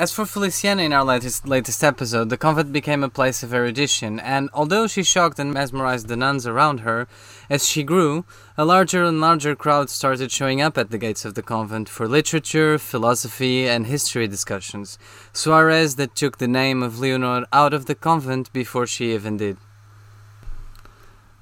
As 0.00 0.10
for 0.10 0.24
Feliciana 0.24 0.82
in 0.84 0.94
our 0.94 1.04
latest, 1.04 1.46
latest 1.46 1.84
episode, 1.84 2.30
the 2.30 2.38
convent 2.38 2.72
became 2.72 3.04
a 3.04 3.10
place 3.10 3.42
of 3.42 3.52
erudition, 3.52 4.18
and 4.18 4.48
although 4.54 4.86
she 4.86 5.02
shocked 5.02 5.38
and 5.38 5.52
mesmerized 5.52 6.08
the 6.08 6.16
nuns 6.16 6.46
around 6.46 6.80
her, 6.80 7.06
as 7.50 7.68
she 7.68 7.82
grew, 7.82 8.24
a 8.56 8.64
larger 8.64 9.04
and 9.04 9.20
larger 9.20 9.54
crowd 9.54 9.90
started 9.90 10.32
showing 10.32 10.62
up 10.62 10.78
at 10.78 10.90
the 10.90 10.96
gates 10.96 11.26
of 11.26 11.34
the 11.34 11.42
convent 11.42 11.86
for 11.86 12.08
literature, 12.08 12.78
philosophy, 12.78 13.68
and 13.68 13.86
history 13.86 14.26
discussions. 14.26 14.98
Suarez 15.34 15.96
that 15.96 16.16
took 16.16 16.38
the 16.38 16.48
name 16.48 16.82
of 16.82 16.98
Leonor 16.98 17.44
out 17.52 17.74
of 17.74 17.84
the 17.84 17.94
convent 17.94 18.50
before 18.54 18.86
she 18.86 19.12
even 19.12 19.36
did. 19.36 19.58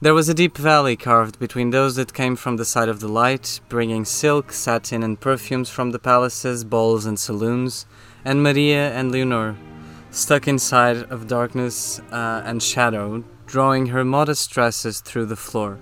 There 0.00 0.14
was 0.14 0.28
a 0.28 0.34
deep 0.34 0.56
valley 0.56 0.96
carved 0.96 1.38
between 1.38 1.70
those 1.70 1.94
that 1.94 2.12
came 2.12 2.34
from 2.34 2.56
the 2.56 2.64
side 2.64 2.88
of 2.88 2.98
the 2.98 3.08
light, 3.08 3.60
bringing 3.68 4.04
silk, 4.04 4.52
satin, 4.52 5.04
and 5.04 5.20
perfumes 5.20 5.70
from 5.70 5.92
the 5.92 5.98
palaces, 6.00 6.64
balls, 6.64 7.04
and 7.04 7.20
saloons, 7.20 7.86
and 8.28 8.42
Maria 8.42 8.92
and 8.92 9.10
Leonor, 9.10 9.56
stuck 10.10 10.46
inside 10.46 10.98
of 11.14 11.26
darkness 11.26 11.98
uh, 12.12 12.42
and 12.44 12.62
shadow, 12.62 13.24
drawing 13.46 13.86
her 13.86 14.04
modest 14.04 14.50
dresses 14.50 15.00
through 15.00 15.24
the 15.24 15.42
floor. 15.46 15.78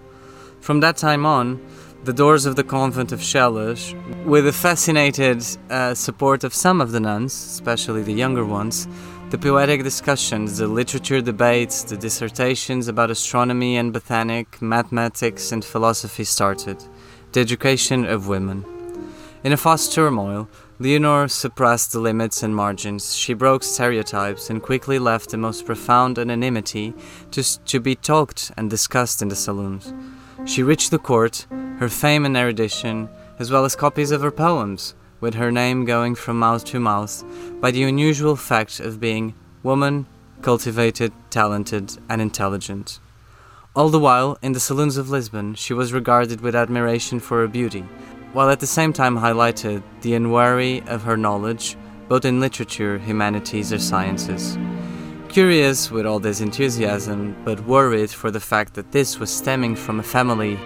From 0.60 0.78
that 0.78 0.96
time 0.96 1.26
on, 1.26 1.60
the 2.04 2.12
doors 2.12 2.46
of 2.46 2.54
the 2.54 2.62
convent 2.62 3.10
of 3.10 3.18
Chelas, 3.18 3.82
with 4.24 4.44
the 4.44 4.52
fascinated 4.52 5.44
uh, 5.70 5.92
support 5.94 6.44
of 6.44 6.54
some 6.54 6.80
of 6.80 6.92
the 6.92 7.00
nuns, 7.00 7.32
especially 7.34 8.04
the 8.04 8.12
younger 8.12 8.44
ones, 8.44 8.86
the 9.30 9.38
poetic 9.38 9.82
discussions, 9.82 10.58
the 10.58 10.68
literature 10.68 11.20
debates, 11.20 11.82
the 11.82 11.96
dissertations 11.96 12.86
about 12.86 13.10
astronomy 13.10 13.76
and 13.76 13.92
botanic, 13.92 14.62
mathematics 14.62 15.50
and 15.50 15.64
philosophy 15.64 16.22
started. 16.22 16.78
The 17.32 17.40
education 17.40 18.06
of 18.06 18.28
women. 18.28 18.64
In 19.42 19.52
a 19.52 19.56
fast 19.56 19.92
turmoil, 19.92 20.48
Leonor 20.78 21.26
suppressed 21.26 21.92
the 21.92 21.98
limits 21.98 22.42
and 22.42 22.54
margins. 22.54 23.16
She 23.16 23.32
broke 23.32 23.62
stereotypes 23.62 24.50
and 24.50 24.62
quickly 24.62 24.98
left 24.98 25.30
the 25.30 25.38
most 25.38 25.64
profound 25.64 26.18
anonymity 26.18 26.92
to, 27.30 27.64
to 27.64 27.80
be 27.80 27.94
talked 27.94 28.52
and 28.58 28.68
discussed 28.68 29.22
in 29.22 29.28
the 29.28 29.36
saloons. 29.36 29.94
She 30.44 30.62
reached 30.62 30.90
the 30.90 30.98
court, 30.98 31.46
her 31.78 31.88
fame 31.88 32.26
and 32.26 32.36
erudition, 32.36 33.08
as 33.38 33.50
well 33.50 33.64
as 33.64 33.74
copies 33.74 34.10
of 34.10 34.20
her 34.20 34.30
poems, 34.30 34.94
with 35.18 35.34
her 35.34 35.50
name 35.50 35.86
going 35.86 36.14
from 36.14 36.38
mouth 36.38 36.64
to 36.66 36.78
mouth 36.78 37.24
by 37.58 37.70
the 37.70 37.84
unusual 37.84 38.36
fact 38.36 38.78
of 38.78 39.00
being 39.00 39.34
woman, 39.62 40.06
cultivated, 40.42 41.10
talented, 41.30 41.96
and 42.10 42.20
intelligent. 42.20 43.00
All 43.74 43.88
the 43.88 43.98
while, 43.98 44.38
in 44.42 44.52
the 44.52 44.60
saloons 44.60 44.98
of 44.98 45.08
Lisbon, 45.08 45.54
she 45.54 45.72
was 45.72 45.92
regarded 45.94 46.42
with 46.42 46.54
admiration 46.54 47.18
for 47.18 47.40
her 47.40 47.48
beauty, 47.48 47.84
while 48.36 48.50
at 48.50 48.60
the 48.60 48.66
same 48.66 48.92
time 48.92 49.16
highlighted 49.16 49.82
the 50.02 50.12
unwary 50.12 50.82
of 50.88 51.02
her 51.02 51.16
knowledge, 51.16 51.74
both 52.06 52.22
in 52.26 52.38
literature, 52.38 52.98
humanities, 52.98 53.72
or 53.72 53.78
sciences. 53.78 54.58
Curious 55.30 55.90
with 55.90 56.04
all 56.04 56.18
this 56.18 56.42
enthusiasm, 56.42 57.34
but 57.46 57.58
worried 57.64 58.10
for 58.10 58.30
the 58.30 58.38
fact 58.38 58.74
that 58.74 58.92
this 58.92 59.18
was 59.18 59.30
stemming 59.30 59.74
from 59.74 60.00
a 60.00 60.02
family 60.02 60.58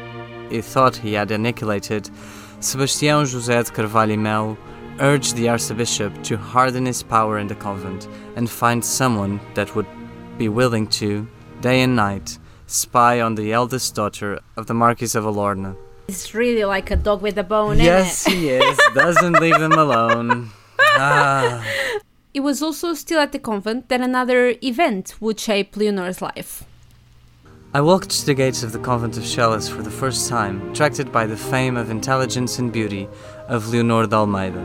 he 0.51 0.61
thought 0.61 0.97
he 0.97 1.13
had 1.13 1.31
annihilated, 1.31 2.11
Sebastião 2.59 3.23
José 3.23 3.65
de 3.65 3.71
Carvalho 3.71 4.17
Melo 4.17 4.59
urged 4.99 5.37
the 5.37 5.49
archbishop 5.49 6.25
to 6.25 6.37
harden 6.37 6.87
his 6.87 7.05
power 7.05 7.39
in 7.39 7.47
the 7.47 7.55
convent 7.55 8.09
and 8.35 8.51
find 8.51 8.85
someone 8.85 9.39
that 9.55 9.77
would 9.77 9.87
be 10.39 10.49
willing 10.49 10.89
to, 10.89 11.25
day 11.61 11.83
and 11.83 11.95
night, 11.95 12.37
spy 12.67 13.21
on 13.21 13.37
the 13.37 13.53
eldest 13.53 13.95
daughter 13.95 14.41
of 14.57 14.67
the 14.67 14.75
Marquis 14.75 15.17
of 15.17 15.25
Alorna. 15.25 15.77
It's 16.11 16.35
really 16.35 16.65
like 16.65 16.91
a 16.91 16.97
dog 16.97 17.23
with 17.23 17.39
a 17.39 17.45
bone, 17.45 17.79
yes, 17.79 18.27
isn't 18.27 18.33
it? 18.33 18.43
he 18.43 18.49
is. 18.51 18.79
Doesn't 18.97 19.35
leave 19.35 19.61
them 19.61 19.73
alone. 19.73 20.51
Ah. 20.93 21.65
It 22.35 22.41
was 22.41 22.61
also 22.63 22.95
still 22.95 23.21
at 23.21 23.31
the 23.31 23.39
convent 23.39 23.89
that 23.91 24.01
another 24.01 24.57
event 24.61 25.15
would 25.21 25.39
shape 25.39 25.77
Leonor's 25.77 26.21
life. 26.21 26.65
I 27.73 27.81
walked 27.81 28.11
to 28.11 28.27
the 28.27 28.35
gates 28.35 28.65
of 28.65 28.73
the 28.73 28.81
convent 28.81 29.17
of 29.17 29.23
Chelas 29.23 29.71
for 29.71 29.83
the 29.83 29.91
first 29.91 30.29
time, 30.29 30.71
attracted 30.73 31.13
by 31.13 31.27
the 31.27 31.37
fame 31.37 31.77
of 31.77 31.91
intelligence 31.91 32.59
and 32.59 32.73
beauty 32.73 33.09
of 33.47 33.69
Leonor 33.69 34.09
de 34.09 34.17
Almeida. 34.17 34.65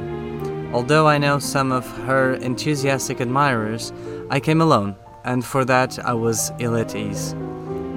Although 0.73 1.07
I 1.07 1.19
know 1.19 1.37
some 1.37 1.71
of 1.71 1.85
her 2.07 2.33
enthusiastic 2.33 3.19
admirers, 3.21 3.93
I 4.31 4.39
came 4.39 4.61
alone, 4.61 4.95
and 5.23 5.45
for 5.45 5.63
that 5.65 5.99
I 6.03 6.13
was 6.13 6.51
ill 6.57 6.75
at 6.75 6.95
ease. 6.95 7.35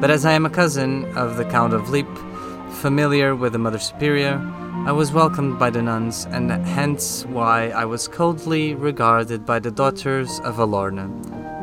But 0.01 0.11
as 0.11 0.27
I 0.27 0.33
am 0.33 0.45
a 0.45 0.51
cousin 0.51 1.07
of 1.17 1.39
the 1.39 1.47
Count 1.47 1.73
of 1.73 1.89
Lippe, 1.89 2.28
familiar 2.71 3.35
with 3.35 3.53
the 3.53 3.59
Mother 3.59 3.79
Superior, 3.79 4.41
I 4.87 4.93
was 4.93 5.13
welcomed 5.13 5.59
by 5.59 5.71
the 5.71 5.83
nuns, 5.83 6.27
and 6.31 6.51
hence 6.51 7.25
why 7.27 7.71
I 7.71 7.85
was 7.85 8.09
coldly 8.09 8.75
regarded 8.75 9.45
by 9.45 9.59
the 9.59 9.71
daughters 9.71 10.41
of 10.41 10.57
Alorna. 10.57 11.09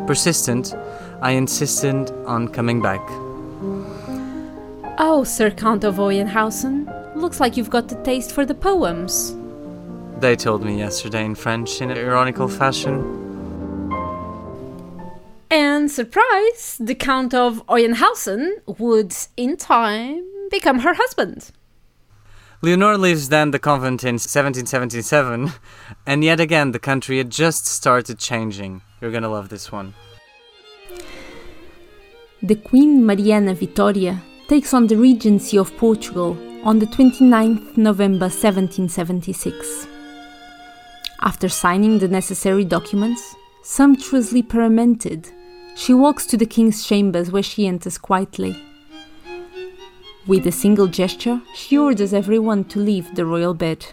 Persistent, 0.05 0.75
I 1.21 1.31
insisted 1.31 2.11
on 2.25 2.49
coming 2.49 2.81
back. 2.81 3.01
Oh, 4.99 5.23
Sir 5.25 5.49
Count 5.49 5.83
of 5.83 5.95
Oeynhausen, 5.95 7.15
looks 7.15 7.39
like 7.39 7.57
you've 7.57 7.69
got 7.69 7.87
the 7.87 8.01
taste 8.03 8.31
for 8.31 8.45
the 8.45 8.53
poems. 8.53 9.35
They 10.19 10.35
told 10.35 10.63
me 10.63 10.77
yesterday 10.77 11.25
in 11.25 11.35
French 11.35 11.81
in 11.81 11.91
an 11.91 11.97
ironical 11.97 12.47
fashion. 12.47 13.23
And 15.49 15.89
surprise, 15.89 16.77
the 16.79 16.95
Count 16.95 17.33
of 17.33 17.65
Oeynhausen 17.67 18.61
would, 18.79 19.15
in 19.37 19.57
time, 19.57 20.23
become 20.49 20.79
her 20.79 20.93
husband. 20.93 21.51
Leonor 22.61 22.97
leaves 22.97 23.29
then 23.29 23.51
the 23.51 23.59
convent 23.59 24.03
in 24.03 24.15
1777, 24.15 25.51
and 26.07 26.23
yet 26.23 26.39
again 26.39 26.71
the 26.71 26.79
country 26.79 27.17
had 27.17 27.29
just 27.29 27.65
started 27.65 28.17
changing. 28.17 28.81
You're 28.99 29.11
gonna 29.11 29.29
love 29.29 29.49
this 29.49 29.71
one. 29.71 29.93
The 32.41 32.55
Queen 32.55 33.05
Mariana 33.05 33.53
Vitoria 33.53 34.21
takes 34.47 34.73
on 34.73 34.87
the 34.87 34.97
regency 34.97 35.57
of 35.57 35.75
Portugal 35.77 36.37
on 36.63 36.79
the 36.79 36.85
29th 36.85 37.77
November 37.77 38.25
1776. 38.25 39.87
After 41.21 41.49
signing 41.49 41.99
the 41.99 42.07
necessary 42.07 42.65
documents, 42.65 43.35
sumptuously 43.63 44.43
paramented, 44.43 45.29
she 45.75 45.93
walks 45.93 46.25
to 46.27 46.37
the 46.37 46.45
king's 46.45 46.85
chambers 46.85 47.31
where 47.31 47.43
she 47.43 47.67
enters 47.67 47.97
quietly. 47.97 48.55
With 50.27 50.47
a 50.47 50.51
single 50.51 50.87
gesture, 50.87 51.41
she 51.53 51.77
orders 51.77 52.11
everyone 52.11 52.63
to 52.65 52.79
leave 52.79 53.13
the 53.13 53.27
royal 53.27 53.53
bed. 53.53 53.85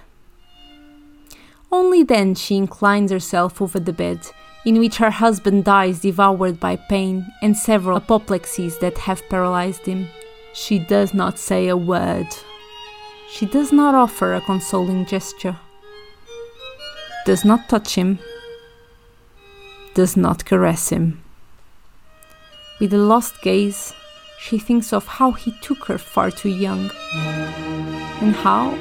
Only 1.71 2.03
then 2.03 2.35
she 2.35 2.57
inclines 2.57 3.11
herself 3.11 3.61
over 3.61 3.79
the 3.79 3.93
bed, 3.93 4.21
in 4.65 4.79
which 4.79 4.97
her 4.97 5.11
husband 5.11 5.65
dies 5.65 6.01
devoured 6.01 6.59
by 6.59 6.77
pain 6.77 7.27
and 7.43 7.55
several 7.55 8.01
apoplexies 8.01 8.79
that 8.81 8.97
have 8.99 9.29
paralyzed 9.29 9.85
him. 9.85 10.09
She 10.55 10.79
does 10.79 11.13
not 11.13 11.39
say 11.39 11.69
a 11.69 11.77
word. 11.77 12.29
She 13.31 13.45
does 13.45 13.71
not 13.71 13.95
offer 13.95 14.33
a 14.33 14.41
consoling 14.41 15.05
gesture. 15.05 15.59
Does 17.27 17.45
not 17.45 17.69
touch 17.69 17.95
him. 17.95 18.19
Does 19.95 20.17
not 20.17 20.47
caress 20.47 20.89
him. 20.89 21.23
With 22.81 22.95
a 22.95 22.99
lost 22.99 23.41
gaze, 23.43 23.93
she 24.43 24.59
thinks 24.59 24.93
of 24.93 25.07
how 25.07 25.31
he 25.31 25.53
took 25.61 25.85
her 25.85 25.97
far 25.97 26.29
too 26.29 26.49
young, 26.49 26.91
and 28.21 28.35
how, 28.35 28.75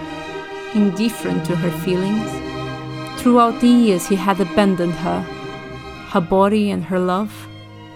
indifferent 0.73 1.45
to 1.45 1.55
her 1.55 1.69
feelings, 1.85 2.31
throughout 3.21 3.61
the 3.61 3.67
years 3.67 4.07
he 4.07 4.15
had 4.15 4.39
abandoned 4.41 4.93
her, 4.93 5.21
her 6.09 6.19
body 6.19 6.71
and 6.71 6.83
her 6.83 6.97
love, 6.97 7.31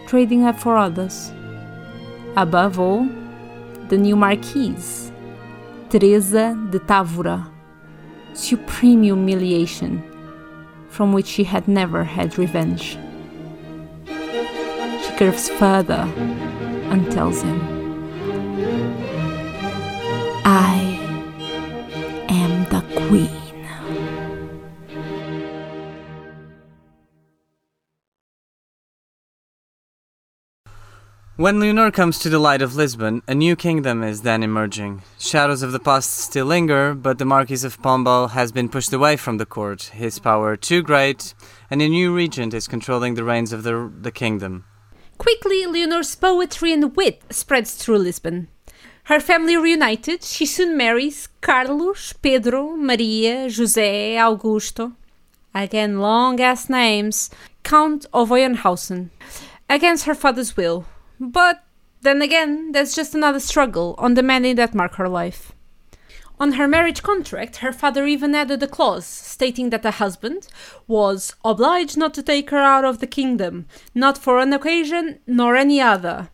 trading 0.05 0.41
her 0.41 0.53
for 0.53 0.78
others. 0.78 1.32
Above 2.38 2.80
all, 2.80 3.09
the 3.89 3.97
new 3.97 4.16
Marquise, 4.16 5.11
Teresa 5.89 6.55
de 6.70 6.78
Távora, 6.78 7.49
supreme 8.34 9.01
humiliation 9.01 10.03
from 10.89 11.13
which 11.13 11.26
she 11.26 11.43
had 11.43 11.68
never 11.68 12.03
had 12.03 12.38
revenge. 12.38 12.95
She 14.05 15.18
curves 15.18 15.49
further 15.49 16.05
and 16.91 17.11
tells 17.11 17.41
him, 17.41 17.61
I 20.45 20.99
am 22.29 22.63
the 22.69 22.81
queen. 23.07 23.45
When 31.38 31.59
Leonor 31.59 31.91
comes 31.91 32.17
to 32.19 32.29
the 32.29 32.39
light 32.39 32.61
of 32.61 32.77
Lisbon, 32.77 33.21
a 33.27 33.36
new 33.36 33.57
kingdom 33.57 34.03
is 34.03 34.21
then 34.21 34.41
emerging. 34.41 35.01
Shadows 35.19 35.63
of 35.63 35.73
the 35.73 35.81
past 35.81 36.11
still 36.11 36.45
linger, 36.45 36.93
but 36.93 37.17
the 37.17 37.25
Marquis 37.25 37.65
of 37.65 37.81
Pombal 37.81 38.29
has 38.29 38.53
been 38.53 38.69
pushed 38.69 38.93
away 38.93 39.17
from 39.17 39.38
the 39.38 39.45
court, 39.45 39.91
his 39.93 40.17
power 40.17 40.55
too 40.55 40.81
great, 40.81 41.33
and 41.69 41.81
a 41.81 41.89
new 41.89 42.15
regent 42.15 42.53
is 42.53 42.69
controlling 42.69 43.15
the 43.15 43.25
reins 43.25 43.51
of 43.51 43.63
the, 43.63 43.91
the 43.99 44.13
kingdom. 44.13 44.63
Quickly, 45.18 45.66
Leonor's 45.66 46.16
poetry 46.16 46.74
and 46.74 46.95
wit 46.95 47.22
spreads 47.30 47.76
through 47.76 47.99
Lisbon. 47.99 48.47
Her 49.05 49.20
family 49.20 49.55
reunited, 49.55 50.24
she 50.24 50.45
soon 50.45 50.76
marries 50.76 51.28
Carlos, 51.41 52.13
Pedro, 52.13 52.76
Maria, 52.76 53.47
José, 53.47 54.16
Augusto. 54.16 54.95
Again, 55.53 55.99
long 55.99 56.41
ass 56.41 56.70
names. 56.70 57.30
Count 57.63 58.05
of 58.13 58.30
Oeynhausen. 58.30 59.09
Against 59.70 60.05
her 60.05 60.16
father's 60.16 60.57
will. 60.57 60.86
But 61.20 61.63
then 62.01 62.22
again, 62.22 62.72
that's 62.72 62.95
just 62.95 63.16
another 63.16 63.39
struggle 63.39 63.95
on 63.97 64.16
the 64.16 64.24
many 64.24 64.53
that 64.53 64.76
mark 64.76 64.95
her 64.95 65.07
life. 65.07 65.53
On 66.38 66.53
her 66.53 66.67
marriage 66.67 67.01
contract, 67.01 67.57
her 67.57 67.71
father 67.71 68.05
even 68.05 68.36
added 68.36 68.61
a 68.61 68.67
clause 68.67 69.05
stating 69.05 69.69
that 69.69 69.83
the 69.83 69.91
husband 69.91 70.47
was 70.86 71.33
obliged 71.45 71.97
not 71.97 72.13
to 72.15 72.23
take 72.23 72.49
her 72.49 72.57
out 72.57 72.83
of 72.83 72.99
the 72.99 73.07
kingdom, 73.07 73.67
not 73.93 74.17
for 74.17 74.39
an 74.39 74.51
occasion 74.51 75.19
nor 75.25 75.55
any 75.55 75.79
other. 75.79 76.29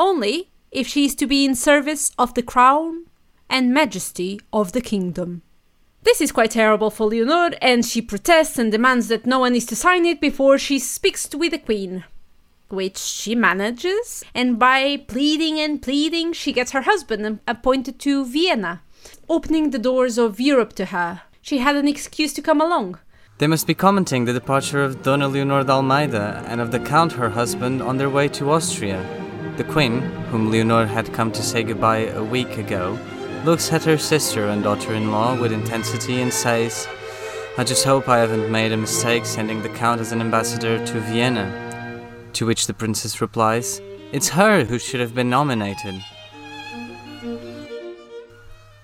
Only 0.00 0.50
if 0.72 0.88
she 0.88 1.04
is 1.04 1.14
to 1.16 1.26
be 1.26 1.44
in 1.44 1.54
service 1.54 2.10
of 2.18 2.34
the 2.34 2.42
crown 2.42 3.06
and 3.48 3.74
majesty 3.74 4.40
of 4.52 4.72
the 4.72 4.80
kingdom. 4.80 5.42
This 6.02 6.20
is 6.20 6.32
quite 6.32 6.52
terrible 6.52 6.90
for 6.90 7.06
Leonor, 7.06 7.50
and 7.60 7.84
she 7.84 8.00
protests 8.00 8.58
and 8.58 8.72
demands 8.72 9.08
that 9.08 9.26
no 9.26 9.38
one 9.40 9.54
is 9.54 9.66
to 9.66 9.76
sign 9.76 10.06
it 10.06 10.20
before 10.20 10.56
she 10.56 10.78
speaks 10.78 11.28
with 11.34 11.52
the 11.52 11.58
queen. 11.58 12.04
Which 12.68 12.96
she 12.96 13.34
manages, 13.34 14.24
and 14.34 14.58
by 14.58 15.04
pleading 15.08 15.60
and 15.60 15.82
pleading, 15.82 16.32
she 16.32 16.52
gets 16.52 16.70
her 16.70 16.82
husband 16.82 17.40
appointed 17.46 17.98
to 18.00 18.24
Vienna, 18.24 18.82
opening 19.30 19.70
the 19.70 19.78
doors 19.78 20.18
of 20.18 20.40
Europe 20.40 20.72
to 20.72 20.86
her. 20.86 21.22
She 21.40 21.58
had 21.58 21.76
an 21.76 21.86
excuse 21.86 22.32
to 22.32 22.42
come 22.42 22.60
along. 22.60 22.98
They 23.38 23.46
must 23.46 23.64
be 23.64 23.74
commenting 23.74 24.24
the 24.24 24.32
departure 24.32 24.82
of 24.82 25.04
Dona 25.04 25.28
Leonor 25.28 25.62
de 25.62 26.44
and 26.48 26.60
of 26.60 26.72
the 26.72 26.80
Count, 26.80 27.12
her 27.12 27.30
husband, 27.30 27.80
on 27.80 27.96
their 27.96 28.10
way 28.10 28.26
to 28.28 28.50
Austria. 28.50 29.00
The 29.56 29.62
Queen, 29.62 30.00
whom 30.30 30.50
Leonor 30.50 30.84
had 30.84 31.14
come 31.14 31.30
to 31.30 31.42
say 31.44 31.62
goodbye 31.62 32.08
a 32.08 32.24
week 32.24 32.58
ago, 32.58 32.98
looks 33.44 33.72
at 33.72 33.84
her 33.84 33.96
sister 33.96 34.48
and 34.48 34.64
daughter 34.64 34.94
in 34.94 35.12
law 35.12 35.40
with 35.40 35.52
intensity 35.52 36.20
and 36.20 36.32
says, 36.32 36.88
I 37.56 37.62
just 37.62 37.84
hope 37.84 38.08
I 38.08 38.18
haven't 38.18 38.50
made 38.50 38.72
a 38.72 38.76
mistake 38.76 39.24
sending 39.24 39.62
the 39.62 39.68
Count 39.68 40.00
as 40.00 40.10
an 40.10 40.20
ambassador 40.20 40.84
to 40.84 41.00
Vienna. 41.00 41.46
To 42.32 42.46
which 42.46 42.66
the 42.66 42.74
princess 42.74 43.20
replies, 43.20 43.80
It's 44.12 44.30
her 44.30 44.64
who 44.64 44.80
should 44.80 45.00
have 45.00 45.14
been 45.14 45.30
nominated. 45.30 46.02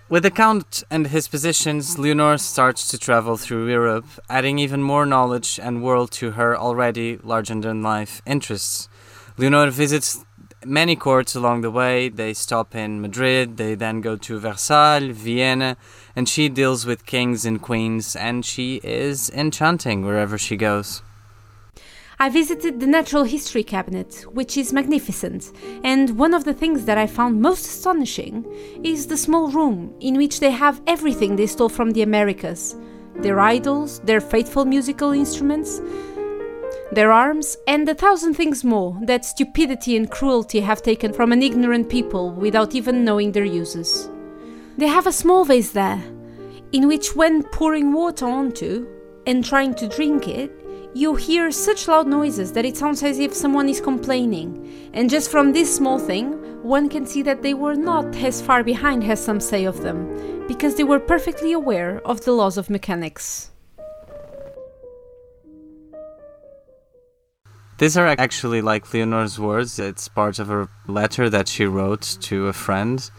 With 0.08 0.22
the 0.22 0.30
Count 0.30 0.84
and 0.88 1.08
his 1.08 1.26
positions, 1.26 1.98
Leonor 1.98 2.38
starts 2.38 2.86
to 2.90 2.98
travel 2.98 3.36
through 3.36 3.68
Europe, 3.68 4.06
adding 4.30 4.56
even 4.60 4.80
more 4.80 5.04
knowledge 5.04 5.58
and 5.60 5.82
world 5.82 6.12
to 6.12 6.30
her 6.32 6.56
already 6.56 7.18
larger 7.24 7.60
than 7.60 7.82
life 7.82 8.22
interests. 8.24 8.88
Leonor 9.36 9.68
visits 9.68 10.24
many 10.64 10.94
courts 10.94 11.34
along 11.34 11.62
the 11.62 11.72
way. 11.72 12.08
They 12.08 12.34
stop 12.34 12.76
in 12.76 13.00
Madrid, 13.00 13.56
they 13.56 13.74
then 13.74 14.00
go 14.00 14.14
to 14.14 14.38
Versailles, 14.38 15.10
Vienna, 15.10 15.76
and 16.14 16.28
she 16.28 16.48
deals 16.48 16.86
with 16.86 17.04
kings 17.04 17.44
and 17.44 17.60
queens, 17.60 18.14
and 18.14 18.46
she 18.46 18.80
is 18.84 19.28
enchanting 19.30 20.04
wherever 20.04 20.38
she 20.38 20.56
goes. 20.56 21.02
I 22.18 22.30
visited 22.30 22.80
the 22.80 22.86
Natural 22.86 23.24
History 23.24 23.62
Cabinet, 23.62 24.24
which 24.32 24.56
is 24.56 24.72
magnificent, 24.72 25.52
and 25.84 26.18
one 26.18 26.32
of 26.32 26.44
the 26.44 26.54
things 26.54 26.86
that 26.86 26.96
I 26.96 27.06
found 27.06 27.42
most 27.42 27.66
astonishing 27.66 28.46
is 28.82 29.06
the 29.06 29.18
small 29.18 29.48
room 29.48 29.94
in 30.00 30.16
which 30.16 30.40
they 30.40 30.50
have 30.50 30.80
everything 30.86 31.36
they 31.36 31.46
stole 31.46 31.68
from 31.68 31.90
the 31.90 32.00
Americas 32.02 32.74
their 33.16 33.40
idols, 33.40 34.00
their 34.00 34.20
faithful 34.20 34.64
musical 34.64 35.10
instruments, 35.12 35.80
their 36.92 37.12
arms, 37.12 37.56
and 37.66 37.88
a 37.88 37.94
thousand 37.94 38.34
things 38.34 38.62
more 38.64 38.98
that 39.02 39.24
stupidity 39.24 39.96
and 39.96 40.10
cruelty 40.10 40.60
have 40.60 40.82
taken 40.82 41.12
from 41.12 41.32
an 41.32 41.42
ignorant 41.42 41.88
people 41.88 42.30
without 42.30 42.74
even 42.74 43.04
knowing 43.04 43.32
their 43.32 43.44
uses. 43.44 44.10
They 44.78 44.86
have 44.86 45.06
a 45.06 45.12
small 45.12 45.44
vase 45.44 45.72
there, 45.72 46.02
in 46.72 46.88
which, 46.88 47.14
when 47.16 47.42
pouring 47.42 47.92
water 47.92 48.26
onto 48.26 48.86
and 49.26 49.44
trying 49.44 49.74
to 49.74 49.88
drink 49.88 50.28
it, 50.28 50.55
you 50.96 51.14
hear 51.14 51.50
such 51.50 51.88
loud 51.88 52.06
noises 52.06 52.52
that 52.52 52.64
it 52.64 52.74
sounds 52.74 53.02
as 53.02 53.18
if 53.18 53.34
someone 53.34 53.68
is 53.68 53.82
complaining. 53.82 54.90
And 54.94 55.10
just 55.10 55.30
from 55.30 55.52
this 55.52 55.76
small 55.76 55.98
thing, 55.98 56.32
one 56.62 56.88
can 56.88 57.04
see 57.04 57.20
that 57.20 57.42
they 57.42 57.52
were 57.52 57.74
not 57.74 58.16
as 58.16 58.40
far 58.40 58.64
behind 58.64 59.04
as 59.04 59.22
some 59.22 59.38
say 59.38 59.66
of 59.66 59.82
them, 59.82 60.46
because 60.48 60.76
they 60.76 60.84
were 60.84 60.98
perfectly 60.98 61.52
aware 61.52 62.00
of 62.06 62.24
the 62.24 62.32
laws 62.32 62.56
of 62.56 62.70
mechanics. 62.70 63.50
These 67.76 67.98
are 67.98 68.06
actually 68.06 68.62
like 68.62 68.90
Leonor's 68.94 69.38
words. 69.38 69.78
It's 69.78 70.08
part 70.08 70.38
of 70.38 70.50
a 70.50 70.66
letter 70.86 71.28
that 71.28 71.46
she 71.46 71.66
wrote 71.66 72.16
to 72.22 72.46
a 72.46 72.54
friend. 72.54 73.10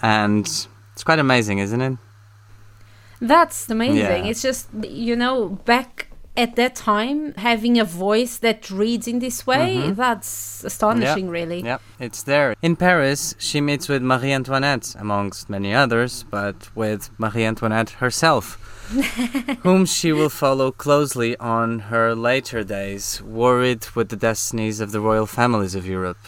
And 0.00 0.46
it's 0.92 1.02
quite 1.02 1.18
amazing, 1.18 1.58
isn't 1.58 1.80
it? 1.80 1.98
That's 3.20 3.68
amazing. 3.68 3.96
Yeah. 3.96 4.30
It's 4.30 4.42
just, 4.42 4.68
you 4.84 5.16
know, 5.16 5.48
back 5.64 6.09
at 6.36 6.56
that 6.56 6.74
time, 6.76 7.34
having 7.34 7.78
a 7.78 7.84
voice 7.84 8.38
that 8.38 8.70
reads 8.70 9.06
in 9.08 9.18
this 9.18 9.46
way, 9.46 9.76
Mhm. 9.76 9.96
that's 9.96 10.62
astonishing, 10.64 11.28
really. 11.28 11.60
yeah 11.62 11.78
it's 11.98 12.22
there. 12.22 12.54
In 12.62 12.76
Paris, 12.76 13.34
she 13.38 13.60
meets 13.60 13.88
with 13.88 14.02
Marie 14.02 14.32
Antoinette, 14.32 14.94
amongst 14.98 15.50
many 15.50 15.74
others, 15.74 16.24
but 16.30 16.56
with 16.74 17.10
Marie 17.18 17.44
Antoinette 17.44 17.90
herself, 18.00 18.58
whom 19.62 19.84
she 19.86 20.12
will 20.12 20.30
follow 20.30 20.70
closely 20.70 21.36
on 21.38 21.78
her 21.92 22.14
later 22.14 22.62
days, 22.64 23.20
worried 23.22 23.86
with 23.94 24.08
the 24.08 24.16
destinies 24.16 24.80
of 24.80 24.92
the 24.92 25.00
royal 25.00 25.26
families 25.26 25.74
of 25.74 25.86
Europe. 25.86 26.18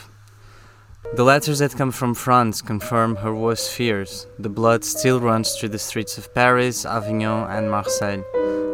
The 1.15 1.25
letters 1.25 1.59
that 1.59 1.77
come 1.77 1.91
from 1.93 2.15
France 2.15 2.63
confirm 2.63 3.17
her 3.17 3.35
worst 3.35 3.71
fears. 3.71 4.27
The 4.39 4.49
blood 4.49 4.85
still 4.85 5.21
runs 5.21 5.53
through 5.53 5.71
the 5.71 5.79
streets 5.79 6.17
of 6.19 6.33
Paris, 6.35 6.85
Avignon, 6.87 7.51
and 7.51 7.71
Marseille. 7.71 8.23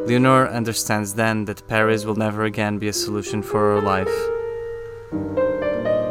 Leonor 0.08 0.48
understands 0.48 1.12
then 1.12 1.44
that 1.44 1.68
Paris 1.68 2.06
will 2.06 2.16
never 2.16 2.44
again 2.44 2.78
be 2.78 2.88
a 2.88 2.92
solution 2.94 3.42
for 3.42 3.60
her 3.74 3.82
life. 3.82 4.16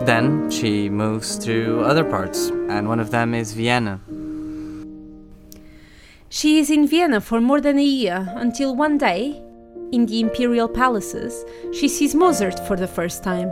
Then 0.05 0.51
she 0.51 0.87
moves 0.87 1.39
to 1.39 1.81
other 1.81 2.03
parts, 2.03 2.49
and 2.69 2.87
one 2.87 2.99
of 2.99 3.09
them 3.09 3.33
is 3.33 3.53
Vienna. 3.53 3.99
She 6.29 6.59
is 6.59 6.69
in 6.69 6.85
Vienna 6.85 7.19
for 7.21 7.41
more 7.41 7.59
than 7.59 7.79
a 7.79 7.83
year 7.83 8.31
until 8.35 8.75
one 8.75 8.99
day, 8.99 9.41
in 9.91 10.05
the 10.05 10.19
imperial 10.19 10.69
palaces, 10.69 11.43
she 11.73 11.87
sees 11.87 12.13
Mozart 12.13 12.67
for 12.67 12.75
the 12.75 12.87
first 12.87 13.23
time. 13.23 13.51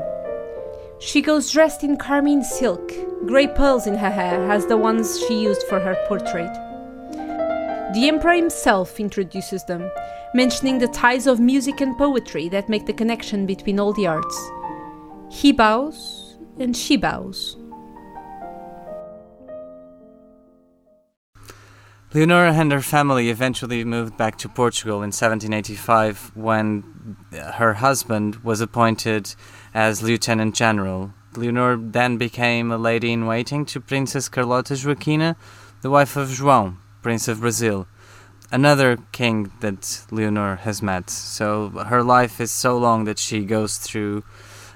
She 0.99 1.23
goes 1.23 1.49
dressed 1.51 1.83
in 1.83 1.97
carmine 1.97 2.43
silk, 2.43 2.93
grey 3.25 3.47
pearls 3.47 3.87
in 3.87 3.95
her 3.95 4.11
hair 4.11 4.51
as 4.51 4.67
the 4.67 4.77
ones 4.77 5.19
she 5.25 5.41
used 5.41 5.63
for 5.63 5.79
her 5.79 5.95
portrait. 6.07 6.53
The 7.95 8.09
emperor 8.09 8.33
himself 8.33 8.99
introduces 8.99 9.63
them, 9.63 9.89
mentioning 10.35 10.79
the 10.79 10.87
ties 10.89 11.27
of 11.27 11.39
music 11.39 11.79
and 11.79 11.97
poetry 11.97 12.49
that 12.49 12.67
make 12.67 12.85
the 12.85 12.93
connection 12.93 13.45
between 13.45 13.79
all 13.79 13.93
the 13.93 14.05
arts. 14.05 14.51
He 15.31 15.53
bows 15.53 16.35
and 16.59 16.75
she 16.75 16.97
bows. 16.97 17.55
Leonora 22.13 22.53
and 22.53 22.71
her 22.71 22.81
family 22.81 23.29
eventually 23.29 23.83
moved 23.85 24.17
back 24.17 24.37
to 24.37 24.49
Portugal 24.49 24.97
in 24.97 25.11
1785 25.11 26.31
when 26.35 27.17
uh, 27.33 27.53
her 27.53 27.75
husband 27.75 28.35
was 28.43 28.59
appointed 28.59 29.35
as 29.73 30.03
Lieutenant 30.03 30.53
General. 30.53 31.13
Leonor 31.35 31.77
then 31.77 32.17
became 32.17 32.71
a 32.71 32.77
lady 32.77 33.13
in 33.13 33.25
waiting 33.25 33.65
to 33.65 33.79
Princess 33.79 34.27
Carlota 34.27 34.75
Joaquina, 34.75 35.37
the 35.81 35.89
wife 35.89 36.17
of 36.17 36.29
João, 36.29 36.77
Prince 37.01 37.27
of 37.27 37.41
Brazil, 37.41 37.87
another 38.51 38.97
king 39.11 39.51
that 39.61 40.05
Leonor 40.11 40.57
has 40.57 40.81
met. 40.81 41.09
So 41.09 41.69
her 41.69 42.03
life 42.03 42.39
is 42.39 42.51
so 42.51 42.77
long 42.77 43.05
that 43.05 43.19
she 43.19 43.45
goes 43.45 43.77
through. 43.77 44.23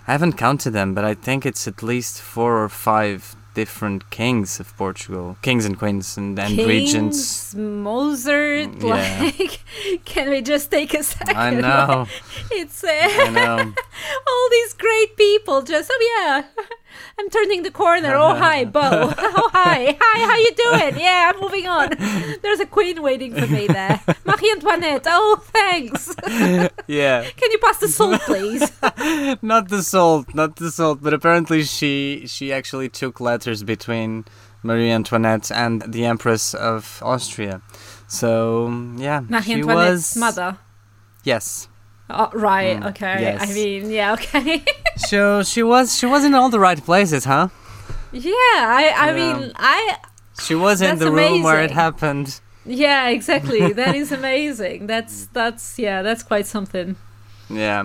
I 0.07 0.11
haven't 0.13 0.33
counted 0.33 0.71
them, 0.71 0.93
but 0.93 1.05
I 1.05 1.13
think 1.13 1.45
it's 1.45 1.67
at 1.67 1.83
least 1.83 2.21
four 2.21 2.63
or 2.63 2.69
five 2.69 3.35
different 3.53 4.09
kings 4.09 4.59
of 4.59 4.75
Portugal, 4.77 5.35
kings 5.41 5.65
and 5.65 5.77
queens 5.77 6.17
and, 6.17 6.39
and 6.39 6.57
regents. 6.57 7.53
Mozart, 7.55 8.81
Yeah. 8.81 9.31
like, 9.39 9.59
can 10.05 10.29
we 10.29 10.41
just 10.41 10.71
take 10.71 10.93
a 10.93 11.03
second? 11.03 11.35
I 11.37 11.49
know, 11.51 12.07
It's 12.51 12.83
I 12.83 13.27
uh, 13.27 13.31
know. 13.31 13.57
all 14.27 14.47
these 14.51 14.73
great 14.73 15.17
people 15.17 15.61
just, 15.63 15.91
oh 15.93 16.01
yeah, 16.17 16.43
I'm 17.17 17.29
turning 17.29 17.63
the 17.63 17.71
corner. 17.71 18.13
Oh, 18.15 18.35
hi, 18.45 18.65
Bo. 18.65 18.79
Oh, 19.17 19.49
hi. 19.53 19.97
Hi, 19.99 20.25
how 20.25 20.37
you 20.37 20.51
doing? 20.55 20.99
Yeah, 21.01 21.31
I'm 21.33 21.41
moving 21.41 21.67
on. 21.67 21.89
There's 22.41 22.59
a 22.59 22.65
queen 22.65 23.01
waiting 23.01 23.33
for 23.35 23.47
me 23.47 23.67
there. 23.67 24.01
Marie 24.25 24.51
Antoinette. 24.51 25.03
Oh, 25.05 25.41
thanks. 25.47 26.13
Yeah, 26.87 27.23
Can 27.37 27.51
you 27.51 27.57
pass 27.59 27.77
the 27.79 27.87
salt, 27.87 28.21
please? 28.21 28.71
not 29.41 29.69
the 29.69 29.83
salt, 29.83 30.33
not 30.33 30.55
the 30.57 30.71
salt. 30.71 31.01
But 31.01 31.13
apparently, 31.13 31.63
she 31.63 32.23
she 32.27 32.51
actually 32.53 32.89
took 32.89 33.19
letters 33.19 33.63
between 33.63 34.25
Marie 34.63 34.91
Antoinette 34.91 35.51
and 35.51 35.81
the 35.87 36.05
Empress 36.05 36.53
of 36.53 37.01
Austria. 37.03 37.61
So 38.07 38.67
yeah, 38.97 39.21
Marie 39.21 39.43
she 39.43 39.53
Antoinette's 39.53 40.15
was 40.15 40.17
mother. 40.17 40.57
Yes. 41.23 41.67
Oh, 42.09 42.29
right. 42.33 42.79
Mm, 42.79 42.89
okay. 42.89 43.21
yes. 43.21 43.49
I 43.49 43.53
mean, 43.53 43.89
yeah. 43.91 44.13
Okay. 44.13 44.63
So 44.97 45.43
she 45.43 45.63
was 45.63 45.97
she 45.97 46.05
was 46.05 46.25
in 46.25 46.33
all 46.35 46.49
the 46.49 46.59
right 46.59 46.83
places, 46.83 47.23
huh? 47.25 47.47
yeah. 48.11 48.33
I. 48.81 48.93
I 48.97 49.07
Yeah. 49.07 49.15
mean, 49.39 49.51
I. 49.55 49.97
She 50.45 50.55
was 50.55 50.81
in 50.81 50.97
the 50.99 51.11
room 51.11 51.41
where 51.43 51.61
it 51.63 51.71
happened. 51.71 52.41
Yeah. 52.65 53.07
Exactly. 53.07 53.73
That 53.81 53.95
is 53.95 54.11
amazing. 54.11 54.87
That's. 54.87 55.27
That's. 55.27 55.79
Yeah. 55.79 56.01
That's 56.01 56.23
quite 56.23 56.47
something. 56.47 56.95
Yeah. 57.49 57.83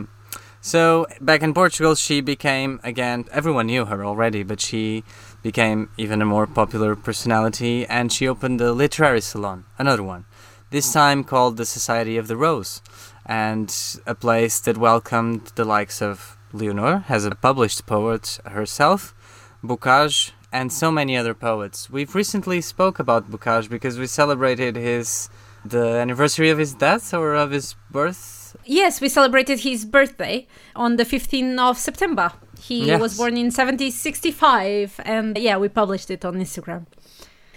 So 0.60 1.06
back 1.20 1.42
in 1.42 1.52
Portugal, 1.54 1.94
she 1.94 2.20
became 2.22 2.80
again. 2.82 3.26
Everyone 3.30 3.66
knew 3.66 3.84
her 3.84 4.04
already, 4.04 4.42
but 4.42 4.60
she 4.60 5.04
became 5.42 5.90
even 5.98 6.22
a 6.22 6.24
more 6.24 6.46
popular 6.46 6.96
personality, 6.96 7.86
and 7.86 8.10
she 8.10 8.26
opened 8.26 8.60
a 8.60 8.72
literary 8.72 9.20
salon, 9.20 9.64
another 9.78 10.02
one, 10.02 10.24
this 10.70 10.90
time 10.90 11.22
called 11.22 11.58
the 11.58 11.66
Society 11.66 12.16
of 12.16 12.26
the 12.28 12.36
Rose, 12.36 12.80
and 13.26 13.74
a 14.06 14.14
place 14.14 14.60
that 14.60 14.76
welcomed 14.78 15.52
the 15.54 15.64
likes 15.64 16.02
of 16.02 16.36
Leonor, 16.52 17.04
as 17.08 17.24
a 17.24 17.34
published 17.34 17.86
poet 17.86 18.38
herself, 18.44 19.14
Bocage, 19.62 20.32
and 20.52 20.72
so 20.72 20.90
many 20.92 21.16
other 21.16 21.34
poets. 21.34 21.90
We've 21.90 22.14
recently 22.14 22.60
spoke 22.60 22.98
about 22.98 23.30
Bocage 23.30 23.68
because 23.68 23.98
we 23.98 24.06
celebrated 24.06 24.76
his 24.76 25.28
the 25.64 25.86
anniversary 26.04 26.50
of 26.50 26.58
his 26.58 26.74
death 26.74 27.14
or 27.14 27.34
of 27.34 27.50
his 27.50 27.74
birth. 27.90 28.54
Yes, 28.66 29.00
we 29.00 29.08
celebrated 29.08 29.60
his 29.60 29.84
birthday 29.86 30.46
on 30.76 30.96
the 30.96 31.04
15th 31.04 31.58
of 31.58 31.78
September. 31.78 32.32
He 32.60 32.86
Yes. 32.86 33.00
was 33.00 33.16
born 33.16 33.36
in 33.36 33.50
1765, 33.50 35.00
and 35.04 35.36
yeah, 35.38 35.56
we 35.56 35.68
published 35.68 36.10
it 36.10 36.24
on 36.24 36.34
Instagram. 36.34 36.86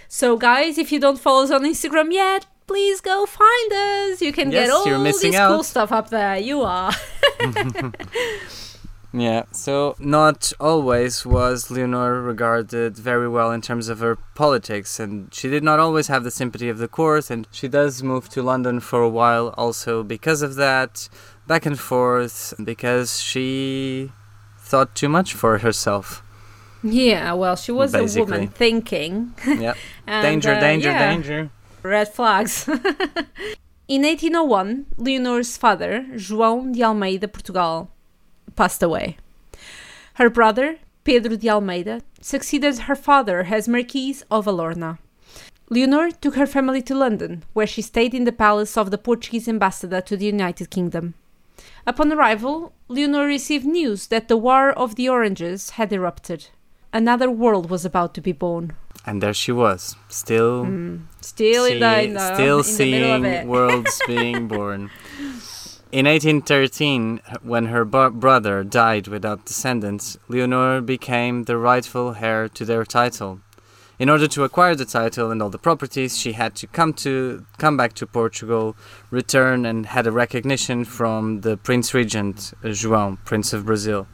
So, 0.08 0.36
guys, 0.38 0.78
if 0.78 0.90
you 0.90 0.98
don't 0.98 1.20
follow 1.20 1.44
us 1.44 1.50
on 1.50 1.64
Instagram 1.64 2.12
yet, 2.12 2.46
please 2.68 3.00
go 3.00 3.26
find 3.26 3.72
us. 3.72 4.22
You 4.22 4.32
can 4.32 4.52
Yes, 4.52 4.68
get 4.68 4.72
all 4.72 5.02
this 5.02 5.36
cool 5.36 5.64
stuff 5.64 5.90
up 5.90 6.10
there. 6.10 6.36
You 6.38 6.62
are. 6.62 6.92
Yeah, 9.12 9.44
so 9.52 9.96
not 9.98 10.52
always 10.60 11.24
was 11.24 11.70
Leonor 11.70 12.20
regarded 12.20 12.98
very 12.98 13.26
well 13.26 13.50
in 13.50 13.62
terms 13.62 13.88
of 13.88 14.00
her 14.00 14.16
politics, 14.34 15.00
and 15.00 15.32
she 15.32 15.48
did 15.48 15.64
not 15.64 15.80
always 15.80 16.08
have 16.08 16.24
the 16.24 16.30
sympathy 16.30 16.68
of 16.68 16.76
the 16.76 16.88
court, 16.88 17.30
and 17.30 17.48
she 17.50 17.68
does 17.68 18.02
move 18.02 18.28
to 18.28 18.42
London 18.42 18.80
for 18.80 19.00
a 19.02 19.08
while 19.08 19.54
also 19.56 20.02
because 20.02 20.42
of 20.42 20.56
that, 20.56 21.08
back 21.46 21.64
and 21.64 21.80
forth, 21.80 22.52
because 22.62 23.22
she 23.22 24.12
thought 24.58 24.94
too 24.94 25.08
much 25.08 25.32
for 25.32 25.58
herself. 25.58 26.22
Yeah, 26.82 27.32
well, 27.32 27.56
she 27.56 27.72
was 27.72 27.94
a 27.94 28.04
woman 28.20 28.48
thinking. 28.48 29.32
Yeah, 29.46 29.72
and, 30.06 30.22
danger, 30.22 30.52
uh, 30.52 30.60
danger, 30.60 30.90
yeah, 30.90 31.12
danger. 31.12 31.50
Red 31.82 32.08
flags. 32.08 32.68
In 33.88 34.02
1801, 34.02 34.86
Leonor's 34.98 35.56
father, 35.56 36.04
João 36.14 36.72
de 36.72 36.82
Almeida 36.82 37.28
Portugal, 37.28 37.90
passed 38.54 38.82
away. 38.82 39.16
Her 40.14 40.28
brother, 40.28 40.78
Pedro 41.04 41.36
de 41.36 41.48
Almeida, 41.48 42.02
succeeded 42.20 42.80
her 42.80 42.96
father 42.96 43.46
as 43.50 43.68
Marquis 43.68 44.18
of 44.30 44.46
Alorna. 44.46 44.98
Leonor 45.70 46.10
took 46.10 46.34
her 46.34 46.46
family 46.46 46.82
to 46.82 46.94
London, 46.94 47.44
where 47.52 47.66
she 47.66 47.82
stayed 47.82 48.14
in 48.14 48.24
the 48.24 48.32
palace 48.32 48.76
of 48.76 48.90
the 48.90 48.98
Portuguese 48.98 49.48
ambassador 49.48 50.00
to 50.00 50.16
the 50.16 50.26
United 50.26 50.70
Kingdom. 50.70 51.14
Upon 51.86 52.12
arrival, 52.12 52.72
Leonor 52.88 53.26
received 53.26 53.64
news 53.64 54.08
that 54.08 54.28
the 54.28 54.36
War 54.36 54.70
of 54.70 54.96
the 54.96 55.08
Oranges 55.08 55.70
had 55.70 55.92
erupted. 55.92 56.48
Another 56.92 57.30
world 57.30 57.70
was 57.70 57.84
about 57.84 58.14
to 58.14 58.20
be 58.20 58.32
born. 58.32 58.72
And 59.08 59.22
there 59.22 59.32
she 59.32 59.52
was, 59.52 59.96
still, 60.10 60.66
Mm, 60.66 61.06
Still 61.22 61.64
in 61.64 61.80
the, 61.80 62.02
in 62.02 62.12
the, 62.12 62.34
still 62.34 62.58
in 62.58 62.64
seeing 62.64 63.48
worlds 63.54 64.02
being 64.06 64.48
born. 64.48 64.90
In 65.90 66.04
1813, 66.04 67.20
when 67.42 67.66
her 67.66 67.86
brother 67.86 68.62
died 68.62 69.08
without 69.08 69.46
descendants, 69.46 70.18
Leonor 70.28 70.82
became 70.82 71.44
the 71.44 71.56
rightful 71.56 72.16
heir 72.20 72.50
to 72.50 72.66
their 72.66 72.84
title. 72.84 73.40
In 73.98 74.10
order 74.10 74.28
to 74.28 74.44
acquire 74.44 74.74
the 74.74 74.84
title 74.84 75.30
and 75.30 75.40
all 75.42 75.48
the 75.48 75.58
properties, 75.68 76.18
she 76.18 76.32
had 76.32 76.54
to 76.56 76.66
come 76.66 76.92
to 77.04 77.46
come 77.56 77.78
back 77.78 77.94
to 77.94 78.06
Portugal, 78.06 78.76
return, 79.10 79.64
and 79.64 79.86
had 79.86 80.06
a 80.06 80.12
recognition 80.12 80.84
from 80.84 81.40
the 81.40 81.56
Prince 81.56 81.94
Regent 81.94 82.52
João, 82.62 83.16
Prince 83.24 83.54
of 83.54 83.64
Brazil. 83.64 84.06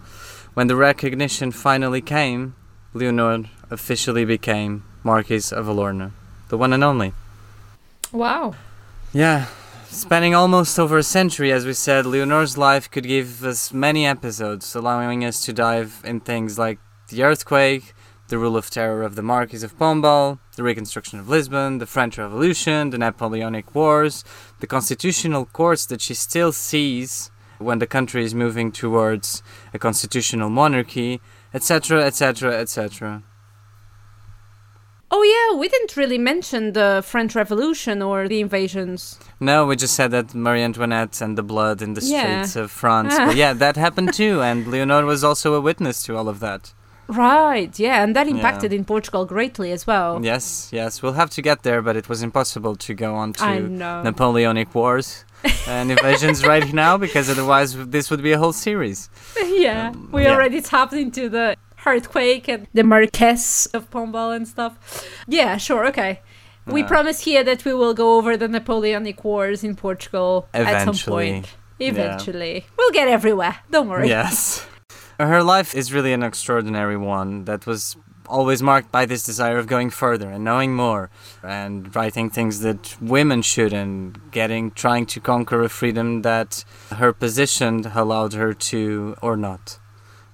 When 0.55 0.69
the 0.69 0.77
recognition 0.77 1.51
finally 1.51 2.01
came, 2.01 2.55
Leonor 2.95 3.47
officially 3.75 4.25
became 4.25 4.85
Marquis 5.03 5.53
of 5.53 5.67
Alorna, 5.67 6.13
the 6.49 6.57
one 6.57 6.73
and 6.73 6.83
only. 6.83 7.13
Wow. 8.13 8.55
Yeah, 9.13 9.49
spanning 9.89 10.35
almost 10.35 10.79
over 10.79 10.97
a 10.97 11.03
century, 11.03 11.53
as 11.53 11.67
we 11.67 11.75
said, 11.75 12.07
Leonor's 12.07 12.57
life 12.57 12.91
could 12.91 13.07
give 13.07 13.45
us 13.45 13.73
many 13.73 14.07
episodes, 14.07 14.75
allowing 14.75 15.25
us 15.25 15.45
to 15.45 15.53
dive 15.53 16.01
in 16.05 16.21
things 16.21 16.59
like 16.59 16.79
the 17.09 17.23
earthquake, 17.23 17.93
the 18.29 18.39
rule 18.39 18.57
of 18.57 18.71
terror 18.71 19.03
of 19.03 19.17
the 19.17 19.23
Marquis 19.23 19.65
of 19.65 19.77
Pombal, 19.79 20.39
the 20.57 20.63
reconstruction 20.63 21.19
of 21.19 21.29
Lisbon, 21.29 21.79
the 21.79 21.87
French 21.87 22.17
Revolution, 22.17 22.91
the 22.91 22.99
Napoleonic 22.99 23.75
Wars, 23.75 24.25
the 24.61 24.67
constitutional 24.67 25.45
courts 25.45 25.85
that 25.87 26.01
she 26.01 26.15
still 26.15 26.53
sees 26.53 27.31
when 27.59 27.79
the 27.81 27.87
country 27.87 28.25
is 28.25 28.35
moving 28.35 28.73
towards 28.73 29.43
a 29.73 29.79
constitutional 29.79 30.51
monarchy, 30.51 31.21
etc., 31.53 32.05
etc., 32.05 32.61
etc. 32.61 33.23
Oh 35.17 35.23
yeah, 35.23 35.59
we 35.61 35.69
didn't 35.69 35.97
really 35.97 36.19
mention 36.19 36.73
the 36.73 37.01
French 37.07 37.37
Revolution 37.37 38.03
or 38.03 38.27
the 38.27 38.41
invasions. 38.41 39.19
No, 39.39 39.65
we 39.65 39.77
just 39.77 39.95
said 39.95 40.11
that 40.11 40.35
Marie 40.35 40.63
Antoinette 40.63 41.21
and 41.21 41.39
the 41.39 41.43
blood 41.43 41.81
in 41.83 41.95
the 41.95 42.01
Yeah. 42.01 42.23
streets 42.23 42.57
of 42.57 42.71
France. 42.73 43.15
but 43.17 43.37
yeah, 43.37 43.53
that 43.53 43.77
happened 43.77 44.13
too, 44.23 44.43
and 44.43 44.67
Leonor 44.67 45.05
was 45.07 45.23
also 45.23 45.55
a 45.55 45.61
witness 45.61 46.03
to 46.05 46.17
all 46.17 46.29
of 46.29 46.41
that. 46.41 46.73
Right, 47.07 47.79
yeah, 47.79 48.03
and 48.03 48.17
that 48.17 48.27
Yeah. 48.27 48.35
impacted 48.35 48.73
in 48.73 48.85
Portugal 48.85 49.25
greatly 49.25 49.71
as 49.73 49.87
well. 49.87 50.19
Yes, 50.23 50.69
yes, 50.73 51.01
we'll 51.03 51.13
have 51.23 51.31
to 51.37 51.43
get 51.43 51.63
there, 51.63 51.81
but 51.83 51.95
it 51.97 52.09
was 52.09 52.23
impossible 52.23 52.75
to 52.77 52.95
go 52.95 53.15
on 53.15 53.35
to. 53.35 53.61
Napoleonic 54.09 54.75
Wars 54.75 55.25
and 55.69 55.91
invasions 55.93 56.45
right 56.47 56.73
now, 56.73 56.97
because 56.97 57.29
otherwise 57.31 57.77
this 57.97 58.11
would 58.11 58.23
be 58.23 58.33
a 58.33 58.39
whole 58.39 58.55
series. 58.55 59.11
yeah, 59.67 59.91
Um, 59.91 60.09
we 60.13 60.23
yeah. 60.23 60.33
already 60.33 60.61
tapped 60.63 60.95
into 60.95 61.29
the 61.29 61.57
earthquake 61.87 62.49
and 62.49 62.67
the 62.73 62.83
Marquess 62.83 63.67
of 63.67 63.91
Pombal 63.91 64.35
and 64.35 64.47
stuff. 64.49 64.73
Yeah, 65.29 65.57
sure, 65.57 65.87
okay. 65.87 66.21
We 66.67 66.81
Yeah. 66.81 66.89
promise 66.89 67.21
here 67.21 67.45
that 67.45 67.65
we 67.65 67.75
will 67.75 67.95
go 67.95 68.17
over 68.17 68.37
the 68.37 68.49
Napoleonic 68.49 69.23
Wars 69.25 69.63
in 69.63 69.77
Portugal 69.77 70.49
at 70.55 70.85
some 70.85 70.97
point. 71.15 71.47
Eventually. 71.79 72.67
We'll 72.79 72.93
get 72.93 73.09
everywhere. 73.09 73.57
Don't 73.71 73.89
worry. 73.89 74.09
Yes. 74.09 74.67
Her 75.19 75.43
life 75.43 75.75
is 75.75 75.93
really 75.93 76.13
an 76.13 76.23
extraordinary 76.23 76.97
one 76.97 77.45
that 77.45 77.67
was 77.67 77.97
always 78.27 78.63
marked 78.63 78.91
by 78.91 79.05
this 79.05 79.23
desire 79.23 79.59
of 79.59 79.67
going 79.67 79.91
further 79.91 80.31
and 80.31 80.43
knowing 80.43 80.75
more 80.75 81.11
and 81.43 81.95
writing 81.95 82.31
things 82.31 82.61
that 82.61 82.97
women 83.01 83.43
should 83.43 83.73
and 83.73 84.19
getting 84.31 84.71
trying 84.71 85.05
to 85.05 85.21
conquer 85.21 85.63
a 85.63 85.69
freedom 85.69 86.23
that 86.23 86.65
her 86.93 87.13
position 87.13 87.85
allowed 87.95 88.33
her 88.33 88.55
to 88.55 89.15
or 89.21 89.37
not. 89.37 89.79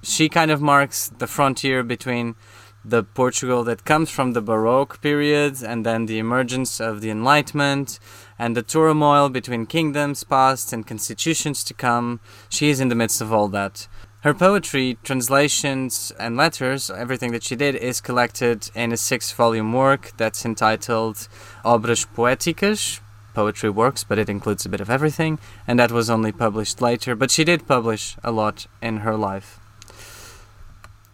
She 0.02 0.28
kind 0.28 0.50
of 0.50 0.62
marks 0.62 1.08
the 1.08 1.26
frontier 1.26 1.82
between 1.82 2.34
the 2.82 3.02
Portugal 3.02 3.62
that 3.64 3.84
comes 3.84 4.10
from 4.10 4.32
the 4.32 4.40
Baroque 4.40 5.02
period 5.02 5.62
and 5.62 5.84
then 5.84 6.06
the 6.06 6.18
emergence 6.18 6.80
of 6.80 7.02
the 7.02 7.10
Enlightenment 7.10 7.98
and 8.38 8.56
the 8.56 8.62
turmoil 8.62 9.28
between 9.28 9.66
kingdoms 9.66 10.24
past 10.24 10.72
and 10.72 10.86
constitutions 10.86 11.62
to 11.64 11.74
come. 11.74 12.20
She 12.48 12.70
is 12.70 12.80
in 12.80 12.88
the 12.88 12.94
midst 12.94 13.20
of 13.20 13.32
all 13.32 13.48
that. 13.48 13.86
Her 14.22 14.32
poetry, 14.32 14.98
translations, 15.02 16.12
and 16.18 16.36
letters, 16.36 16.90
everything 16.90 17.32
that 17.32 17.42
she 17.42 17.56
did, 17.56 17.74
is 17.74 18.00
collected 18.00 18.70
in 18.74 18.92
a 18.92 18.96
six 18.96 19.32
volume 19.32 19.72
work 19.72 20.12
that's 20.16 20.44
entitled 20.44 21.28
Obras 21.64 22.06
Poéticas, 22.06 23.00
poetry 23.34 23.70
works, 23.70 24.04
but 24.04 24.18
it 24.18 24.28
includes 24.28 24.64
a 24.64 24.68
bit 24.70 24.80
of 24.80 24.90
everything, 24.90 25.38
and 25.66 25.78
that 25.78 25.92
was 25.92 26.10
only 26.10 26.32
published 26.32 26.80
later. 26.82 27.14
But 27.14 27.30
she 27.30 27.44
did 27.44 27.66
publish 27.66 28.16
a 28.24 28.30
lot 28.30 28.66
in 28.82 28.98
her 28.98 29.16
life. 29.16 29.59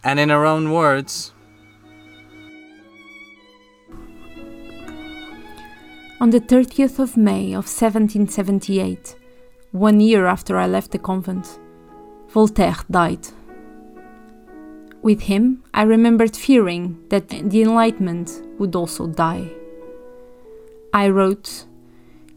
And 0.07 0.21
in 0.21 0.29
her 0.29 0.45
own 0.45 0.71
words, 0.71 1.33
On 6.21 6.29
the 6.29 6.39
30th 6.39 6.97
of 6.97 7.17
May 7.17 7.47
of 7.47 7.65
1778, 7.67 9.17
one 9.71 9.99
year 9.99 10.25
after 10.25 10.57
I 10.57 10.65
left 10.65 10.91
the 10.91 10.97
convent, 10.97 11.59
Voltaire 12.29 12.77
died. 12.89 13.27
With 15.01 15.23
him, 15.23 15.65
I 15.73 15.81
remembered 15.81 16.37
fearing 16.37 17.03
that 17.09 17.27
the 17.27 17.61
Enlightenment 17.61 18.41
would 18.59 18.77
also 18.77 19.07
die. 19.07 19.51
I 20.93 21.09
wrote, 21.09 21.65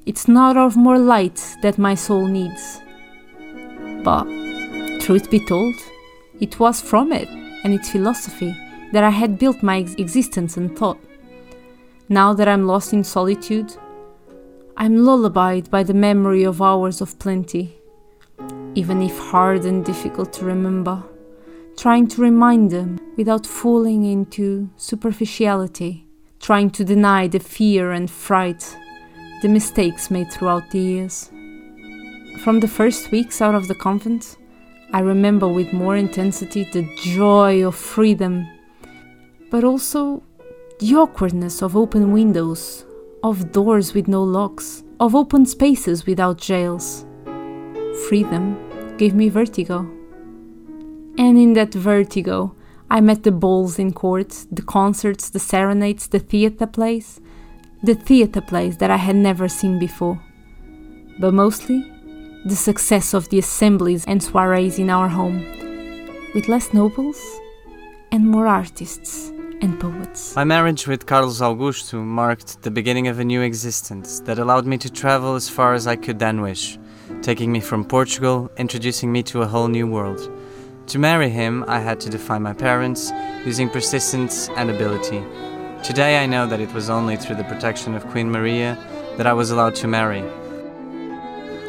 It's 0.07 0.27
not 0.27 0.57
of 0.57 0.77
more 0.77 0.99
light 0.99 1.41
that 1.63 1.79
my 1.79 1.95
soul 1.95 2.27
needs. 2.27 2.81
But, 4.03 4.25
truth 5.03 5.31
be 5.31 5.47
told, 5.47 5.77
it 6.41 6.59
was 6.59 6.81
from 6.81 7.13
it 7.13 7.40
and 7.65 7.75
its 7.75 7.91
philosophy 7.91 8.57
that 8.93 9.05
I 9.05 9.11
had 9.11 9.39
built 9.39 9.63
my 9.63 9.79
ex- 9.79 9.95
existence 9.95 10.57
and 10.57 10.77
thought. 10.77 10.99
Now 12.09 12.33
that 12.35 12.49
I'm 12.49 12.67
lost 12.67 12.93
in 12.93 13.05
solitude, 13.05 13.73
I'm 14.77 15.05
lullabied 15.05 15.71
by 15.71 15.83
the 15.83 15.95
memory 15.95 16.43
of 16.45 16.63
hours 16.63 17.01
of 17.01 17.19
plenty, 17.19 17.77
even 18.75 19.03
if 19.03 19.17
hard 19.19 19.65
and 19.65 19.85
difficult 19.85 20.33
to 20.35 20.45
remember, 20.45 21.03
trying 21.77 22.09
to 22.09 22.23
remind 22.23 22.71
them 22.71 22.99
without 23.17 23.47
falling 23.47 24.05
into 24.05 24.71
superficiality, 24.77 26.07
trying 26.41 26.71
to 26.71 26.85
deny 26.85 27.29
the 27.29 27.39
fear 27.39 27.93
and 27.93 28.11
fright, 28.11 28.77
the 29.43 29.49
mistakes 29.49 30.11
made 30.11 30.33
throughout 30.33 30.71
the 30.71 30.79
years. 30.79 31.31
From 32.43 32.61
the 32.61 32.69
first 32.69 33.11
weeks 33.11 33.43
out 33.43 33.55
of 33.55 33.69
the 33.69 33.75
convent, 33.75 34.37
I 34.93 35.01
remember 35.01 35.47
with 35.47 35.73
more 35.73 35.97
intensity 35.97 36.65
the 36.65 36.83
joy 36.97 37.65
of 37.65 37.77
freedom, 37.77 38.49
but 39.51 39.63
also 39.63 40.23
the 40.81 40.95
awkwardness 40.97 41.63
of 41.63 41.77
open 41.77 42.11
windows, 42.11 42.85
of 43.23 43.53
doors 43.53 43.95
with 43.95 44.09
no 44.09 44.23
locks, 44.23 44.83
of 44.99 45.15
open 45.15 45.47
spaces 45.47 46.07
without 46.07 46.39
jails. 46.39 47.07
Freedom 48.09 48.57
gave 48.97 49.15
me 49.15 49.29
vertigo. 49.29 49.81
And 51.19 51.39
in 51.39 51.53
that 51.53 51.73
vertigo, 51.73 52.57
I 52.91 53.01
met 53.01 53.23
the 53.23 53.31
balls 53.31 53.79
in 53.79 53.93
court, 53.93 54.47
the 54.51 54.63
concerts, 54.63 55.31
the 55.31 55.39
serenades, 55.39 56.09
the 56.09 56.19
theatre 56.19 56.67
plays, 56.67 57.21
the 57.83 57.95
theatre 57.95 58.41
plays 58.41 58.79
that 58.79 58.91
I 58.91 58.97
had 58.97 59.15
never 59.15 59.49
seen 59.49 59.79
before. 59.79 60.21
But 61.21 61.33
mostly, 61.33 61.87
the 62.47 62.57
success 62.57 63.13
of 63.13 63.29
the 63.29 63.39
assemblies 63.39 64.05
and 64.07 64.23
soirees 64.23 64.79
in 64.79 64.89
our 64.89 65.09
home, 65.09 65.45
with 66.35 66.49
less 66.49 66.73
nobles 66.73 67.21
and 68.13 68.27
more 68.27 68.47
artists 68.47 69.29
and 69.61 69.79
poets. 69.79 70.35
My 70.35 70.45
marriage 70.45 70.87
with 70.87 71.05
Carlos 71.05 71.41
Augusto 71.43 72.03
marked 72.03 72.63
the 72.63 72.71
beginning 72.71 73.09
of 73.09 73.19
a 73.19 73.25
new 73.25 73.43
existence 73.43 74.21
that 74.21 74.39
allowed 74.39 74.65
me 74.65 74.79
to 74.79 74.91
travel 74.91 75.35
as 75.35 75.51
far 75.51 75.75
as 75.75 75.87
I 75.87 75.97
could 75.97 76.19
then 76.19 76.41
wish, 76.41 76.79
taking 77.21 77.53
me 77.53 77.61
from 77.61 77.85
Portugal, 77.85 78.51
introducing 78.57 79.13
me 79.13 79.23
to 79.25 79.43
a 79.43 79.47
whole 79.47 79.69
new 79.69 79.87
world. 79.87 80.31
To 80.87 80.99
marry 80.99 81.29
him, 81.29 81.63
I 81.69 81.81
had 81.81 82.01
to 82.01 82.11
defy 82.11 82.39
my 82.39 82.55
parents, 82.55 83.13
using 83.45 83.69
persistence 83.69 84.49
and 84.57 84.71
ability. 84.71 85.23
Today 85.83 86.23
I 86.23 86.27
know 86.27 86.47
that 86.47 86.61
it 86.61 86.73
was 86.73 86.89
only 86.89 87.17
through 87.17 87.37
the 87.37 87.45
protection 87.45 87.95
of 87.95 88.07
Queen 88.09 88.31
Maria 88.31 88.79
that 89.19 89.27
I 89.27 89.35
was 89.35 89.51
allowed 89.51 89.75
to 89.77 89.87
marry. 89.87 90.25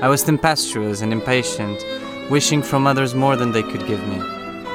I 0.02 0.08
was 0.08 0.24
tempestuous 0.24 1.02
and 1.02 1.14
impatient, 1.14 1.86
wishing 2.32 2.64
from 2.64 2.88
others 2.88 3.14
more 3.14 3.36
than 3.36 3.52
they 3.52 3.62
could 3.62 3.86
give 3.86 4.06
me. 4.08 4.20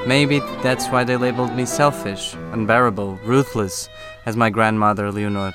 Maybe 0.07 0.39
that's 0.63 0.87
why 0.87 1.03
they 1.03 1.17
labeled 1.17 1.53
me 1.53 1.67
selfish, 1.67 2.35
unbearable, 2.53 3.17
ruthless, 3.25 3.89
as 4.25 4.37
my 4.37 4.51
grandmother 4.51 5.11
Leonor. 5.11 5.53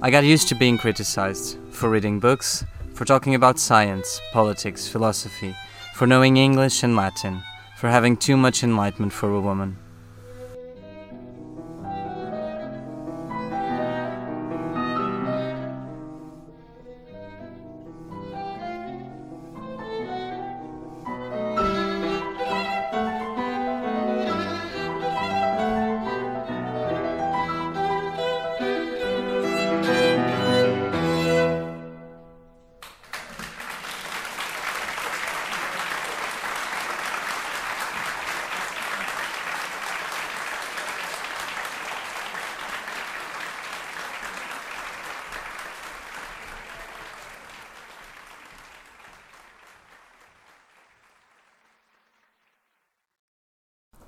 I 0.00 0.10
got 0.10 0.24
used 0.24 0.48
to 0.48 0.56
being 0.56 0.78
criticized 0.78 1.58
for 1.70 1.90
reading 1.90 2.18
books, 2.18 2.64
for 2.92 3.04
talking 3.04 3.36
about 3.36 3.60
science, 3.60 4.20
politics, 4.32 4.88
philosophy, 4.88 5.54
for 5.94 6.08
knowing 6.08 6.36
English 6.36 6.82
and 6.82 6.96
Latin, 6.96 7.40
for 7.76 7.88
having 7.88 8.16
too 8.16 8.36
much 8.36 8.64
enlightenment 8.64 9.12
for 9.12 9.32
a 9.32 9.40
woman. 9.40 9.76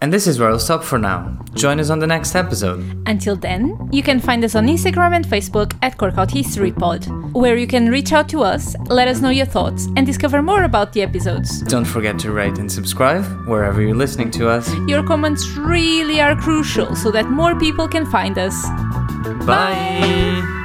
And 0.04 0.12
this 0.12 0.26
is 0.26 0.38
where 0.38 0.50
I'll 0.50 0.58
stop 0.58 0.84
for 0.84 0.98
now. 0.98 1.34
Join 1.54 1.80
us 1.80 1.88
on 1.88 1.98
the 1.98 2.06
next 2.06 2.34
episode. 2.34 2.84
Until 3.06 3.36
then, 3.36 3.88
you 3.90 4.02
can 4.02 4.20
find 4.20 4.44
us 4.44 4.54
on 4.54 4.66
Instagram 4.66 5.16
and 5.16 5.24
Facebook 5.24 5.74
at 5.80 5.96
Corkout 5.96 6.30
History 6.30 6.72
Pod, 6.72 7.06
where 7.32 7.56
you 7.56 7.66
can 7.66 7.88
reach 7.88 8.12
out 8.12 8.28
to 8.28 8.42
us, 8.42 8.76
let 8.90 9.08
us 9.08 9.22
know 9.22 9.30
your 9.30 9.46
thoughts, 9.46 9.86
and 9.96 10.04
discover 10.04 10.42
more 10.42 10.64
about 10.64 10.92
the 10.92 11.00
episodes. 11.00 11.62
Don't 11.62 11.86
forget 11.86 12.18
to 12.18 12.32
rate 12.32 12.58
and 12.58 12.70
subscribe 12.70 13.24
wherever 13.48 13.80
you're 13.80 13.96
listening 13.96 14.30
to 14.32 14.46
us. 14.50 14.70
Your 14.86 15.02
comments 15.02 15.48
really 15.56 16.20
are 16.20 16.36
crucial 16.36 16.94
so 16.94 17.10
that 17.10 17.30
more 17.30 17.58
people 17.58 17.88
can 17.88 18.04
find 18.04 18.36
us. 18.36 18.68
Bye. 19.46 19.46
Bye. 19.46 20.63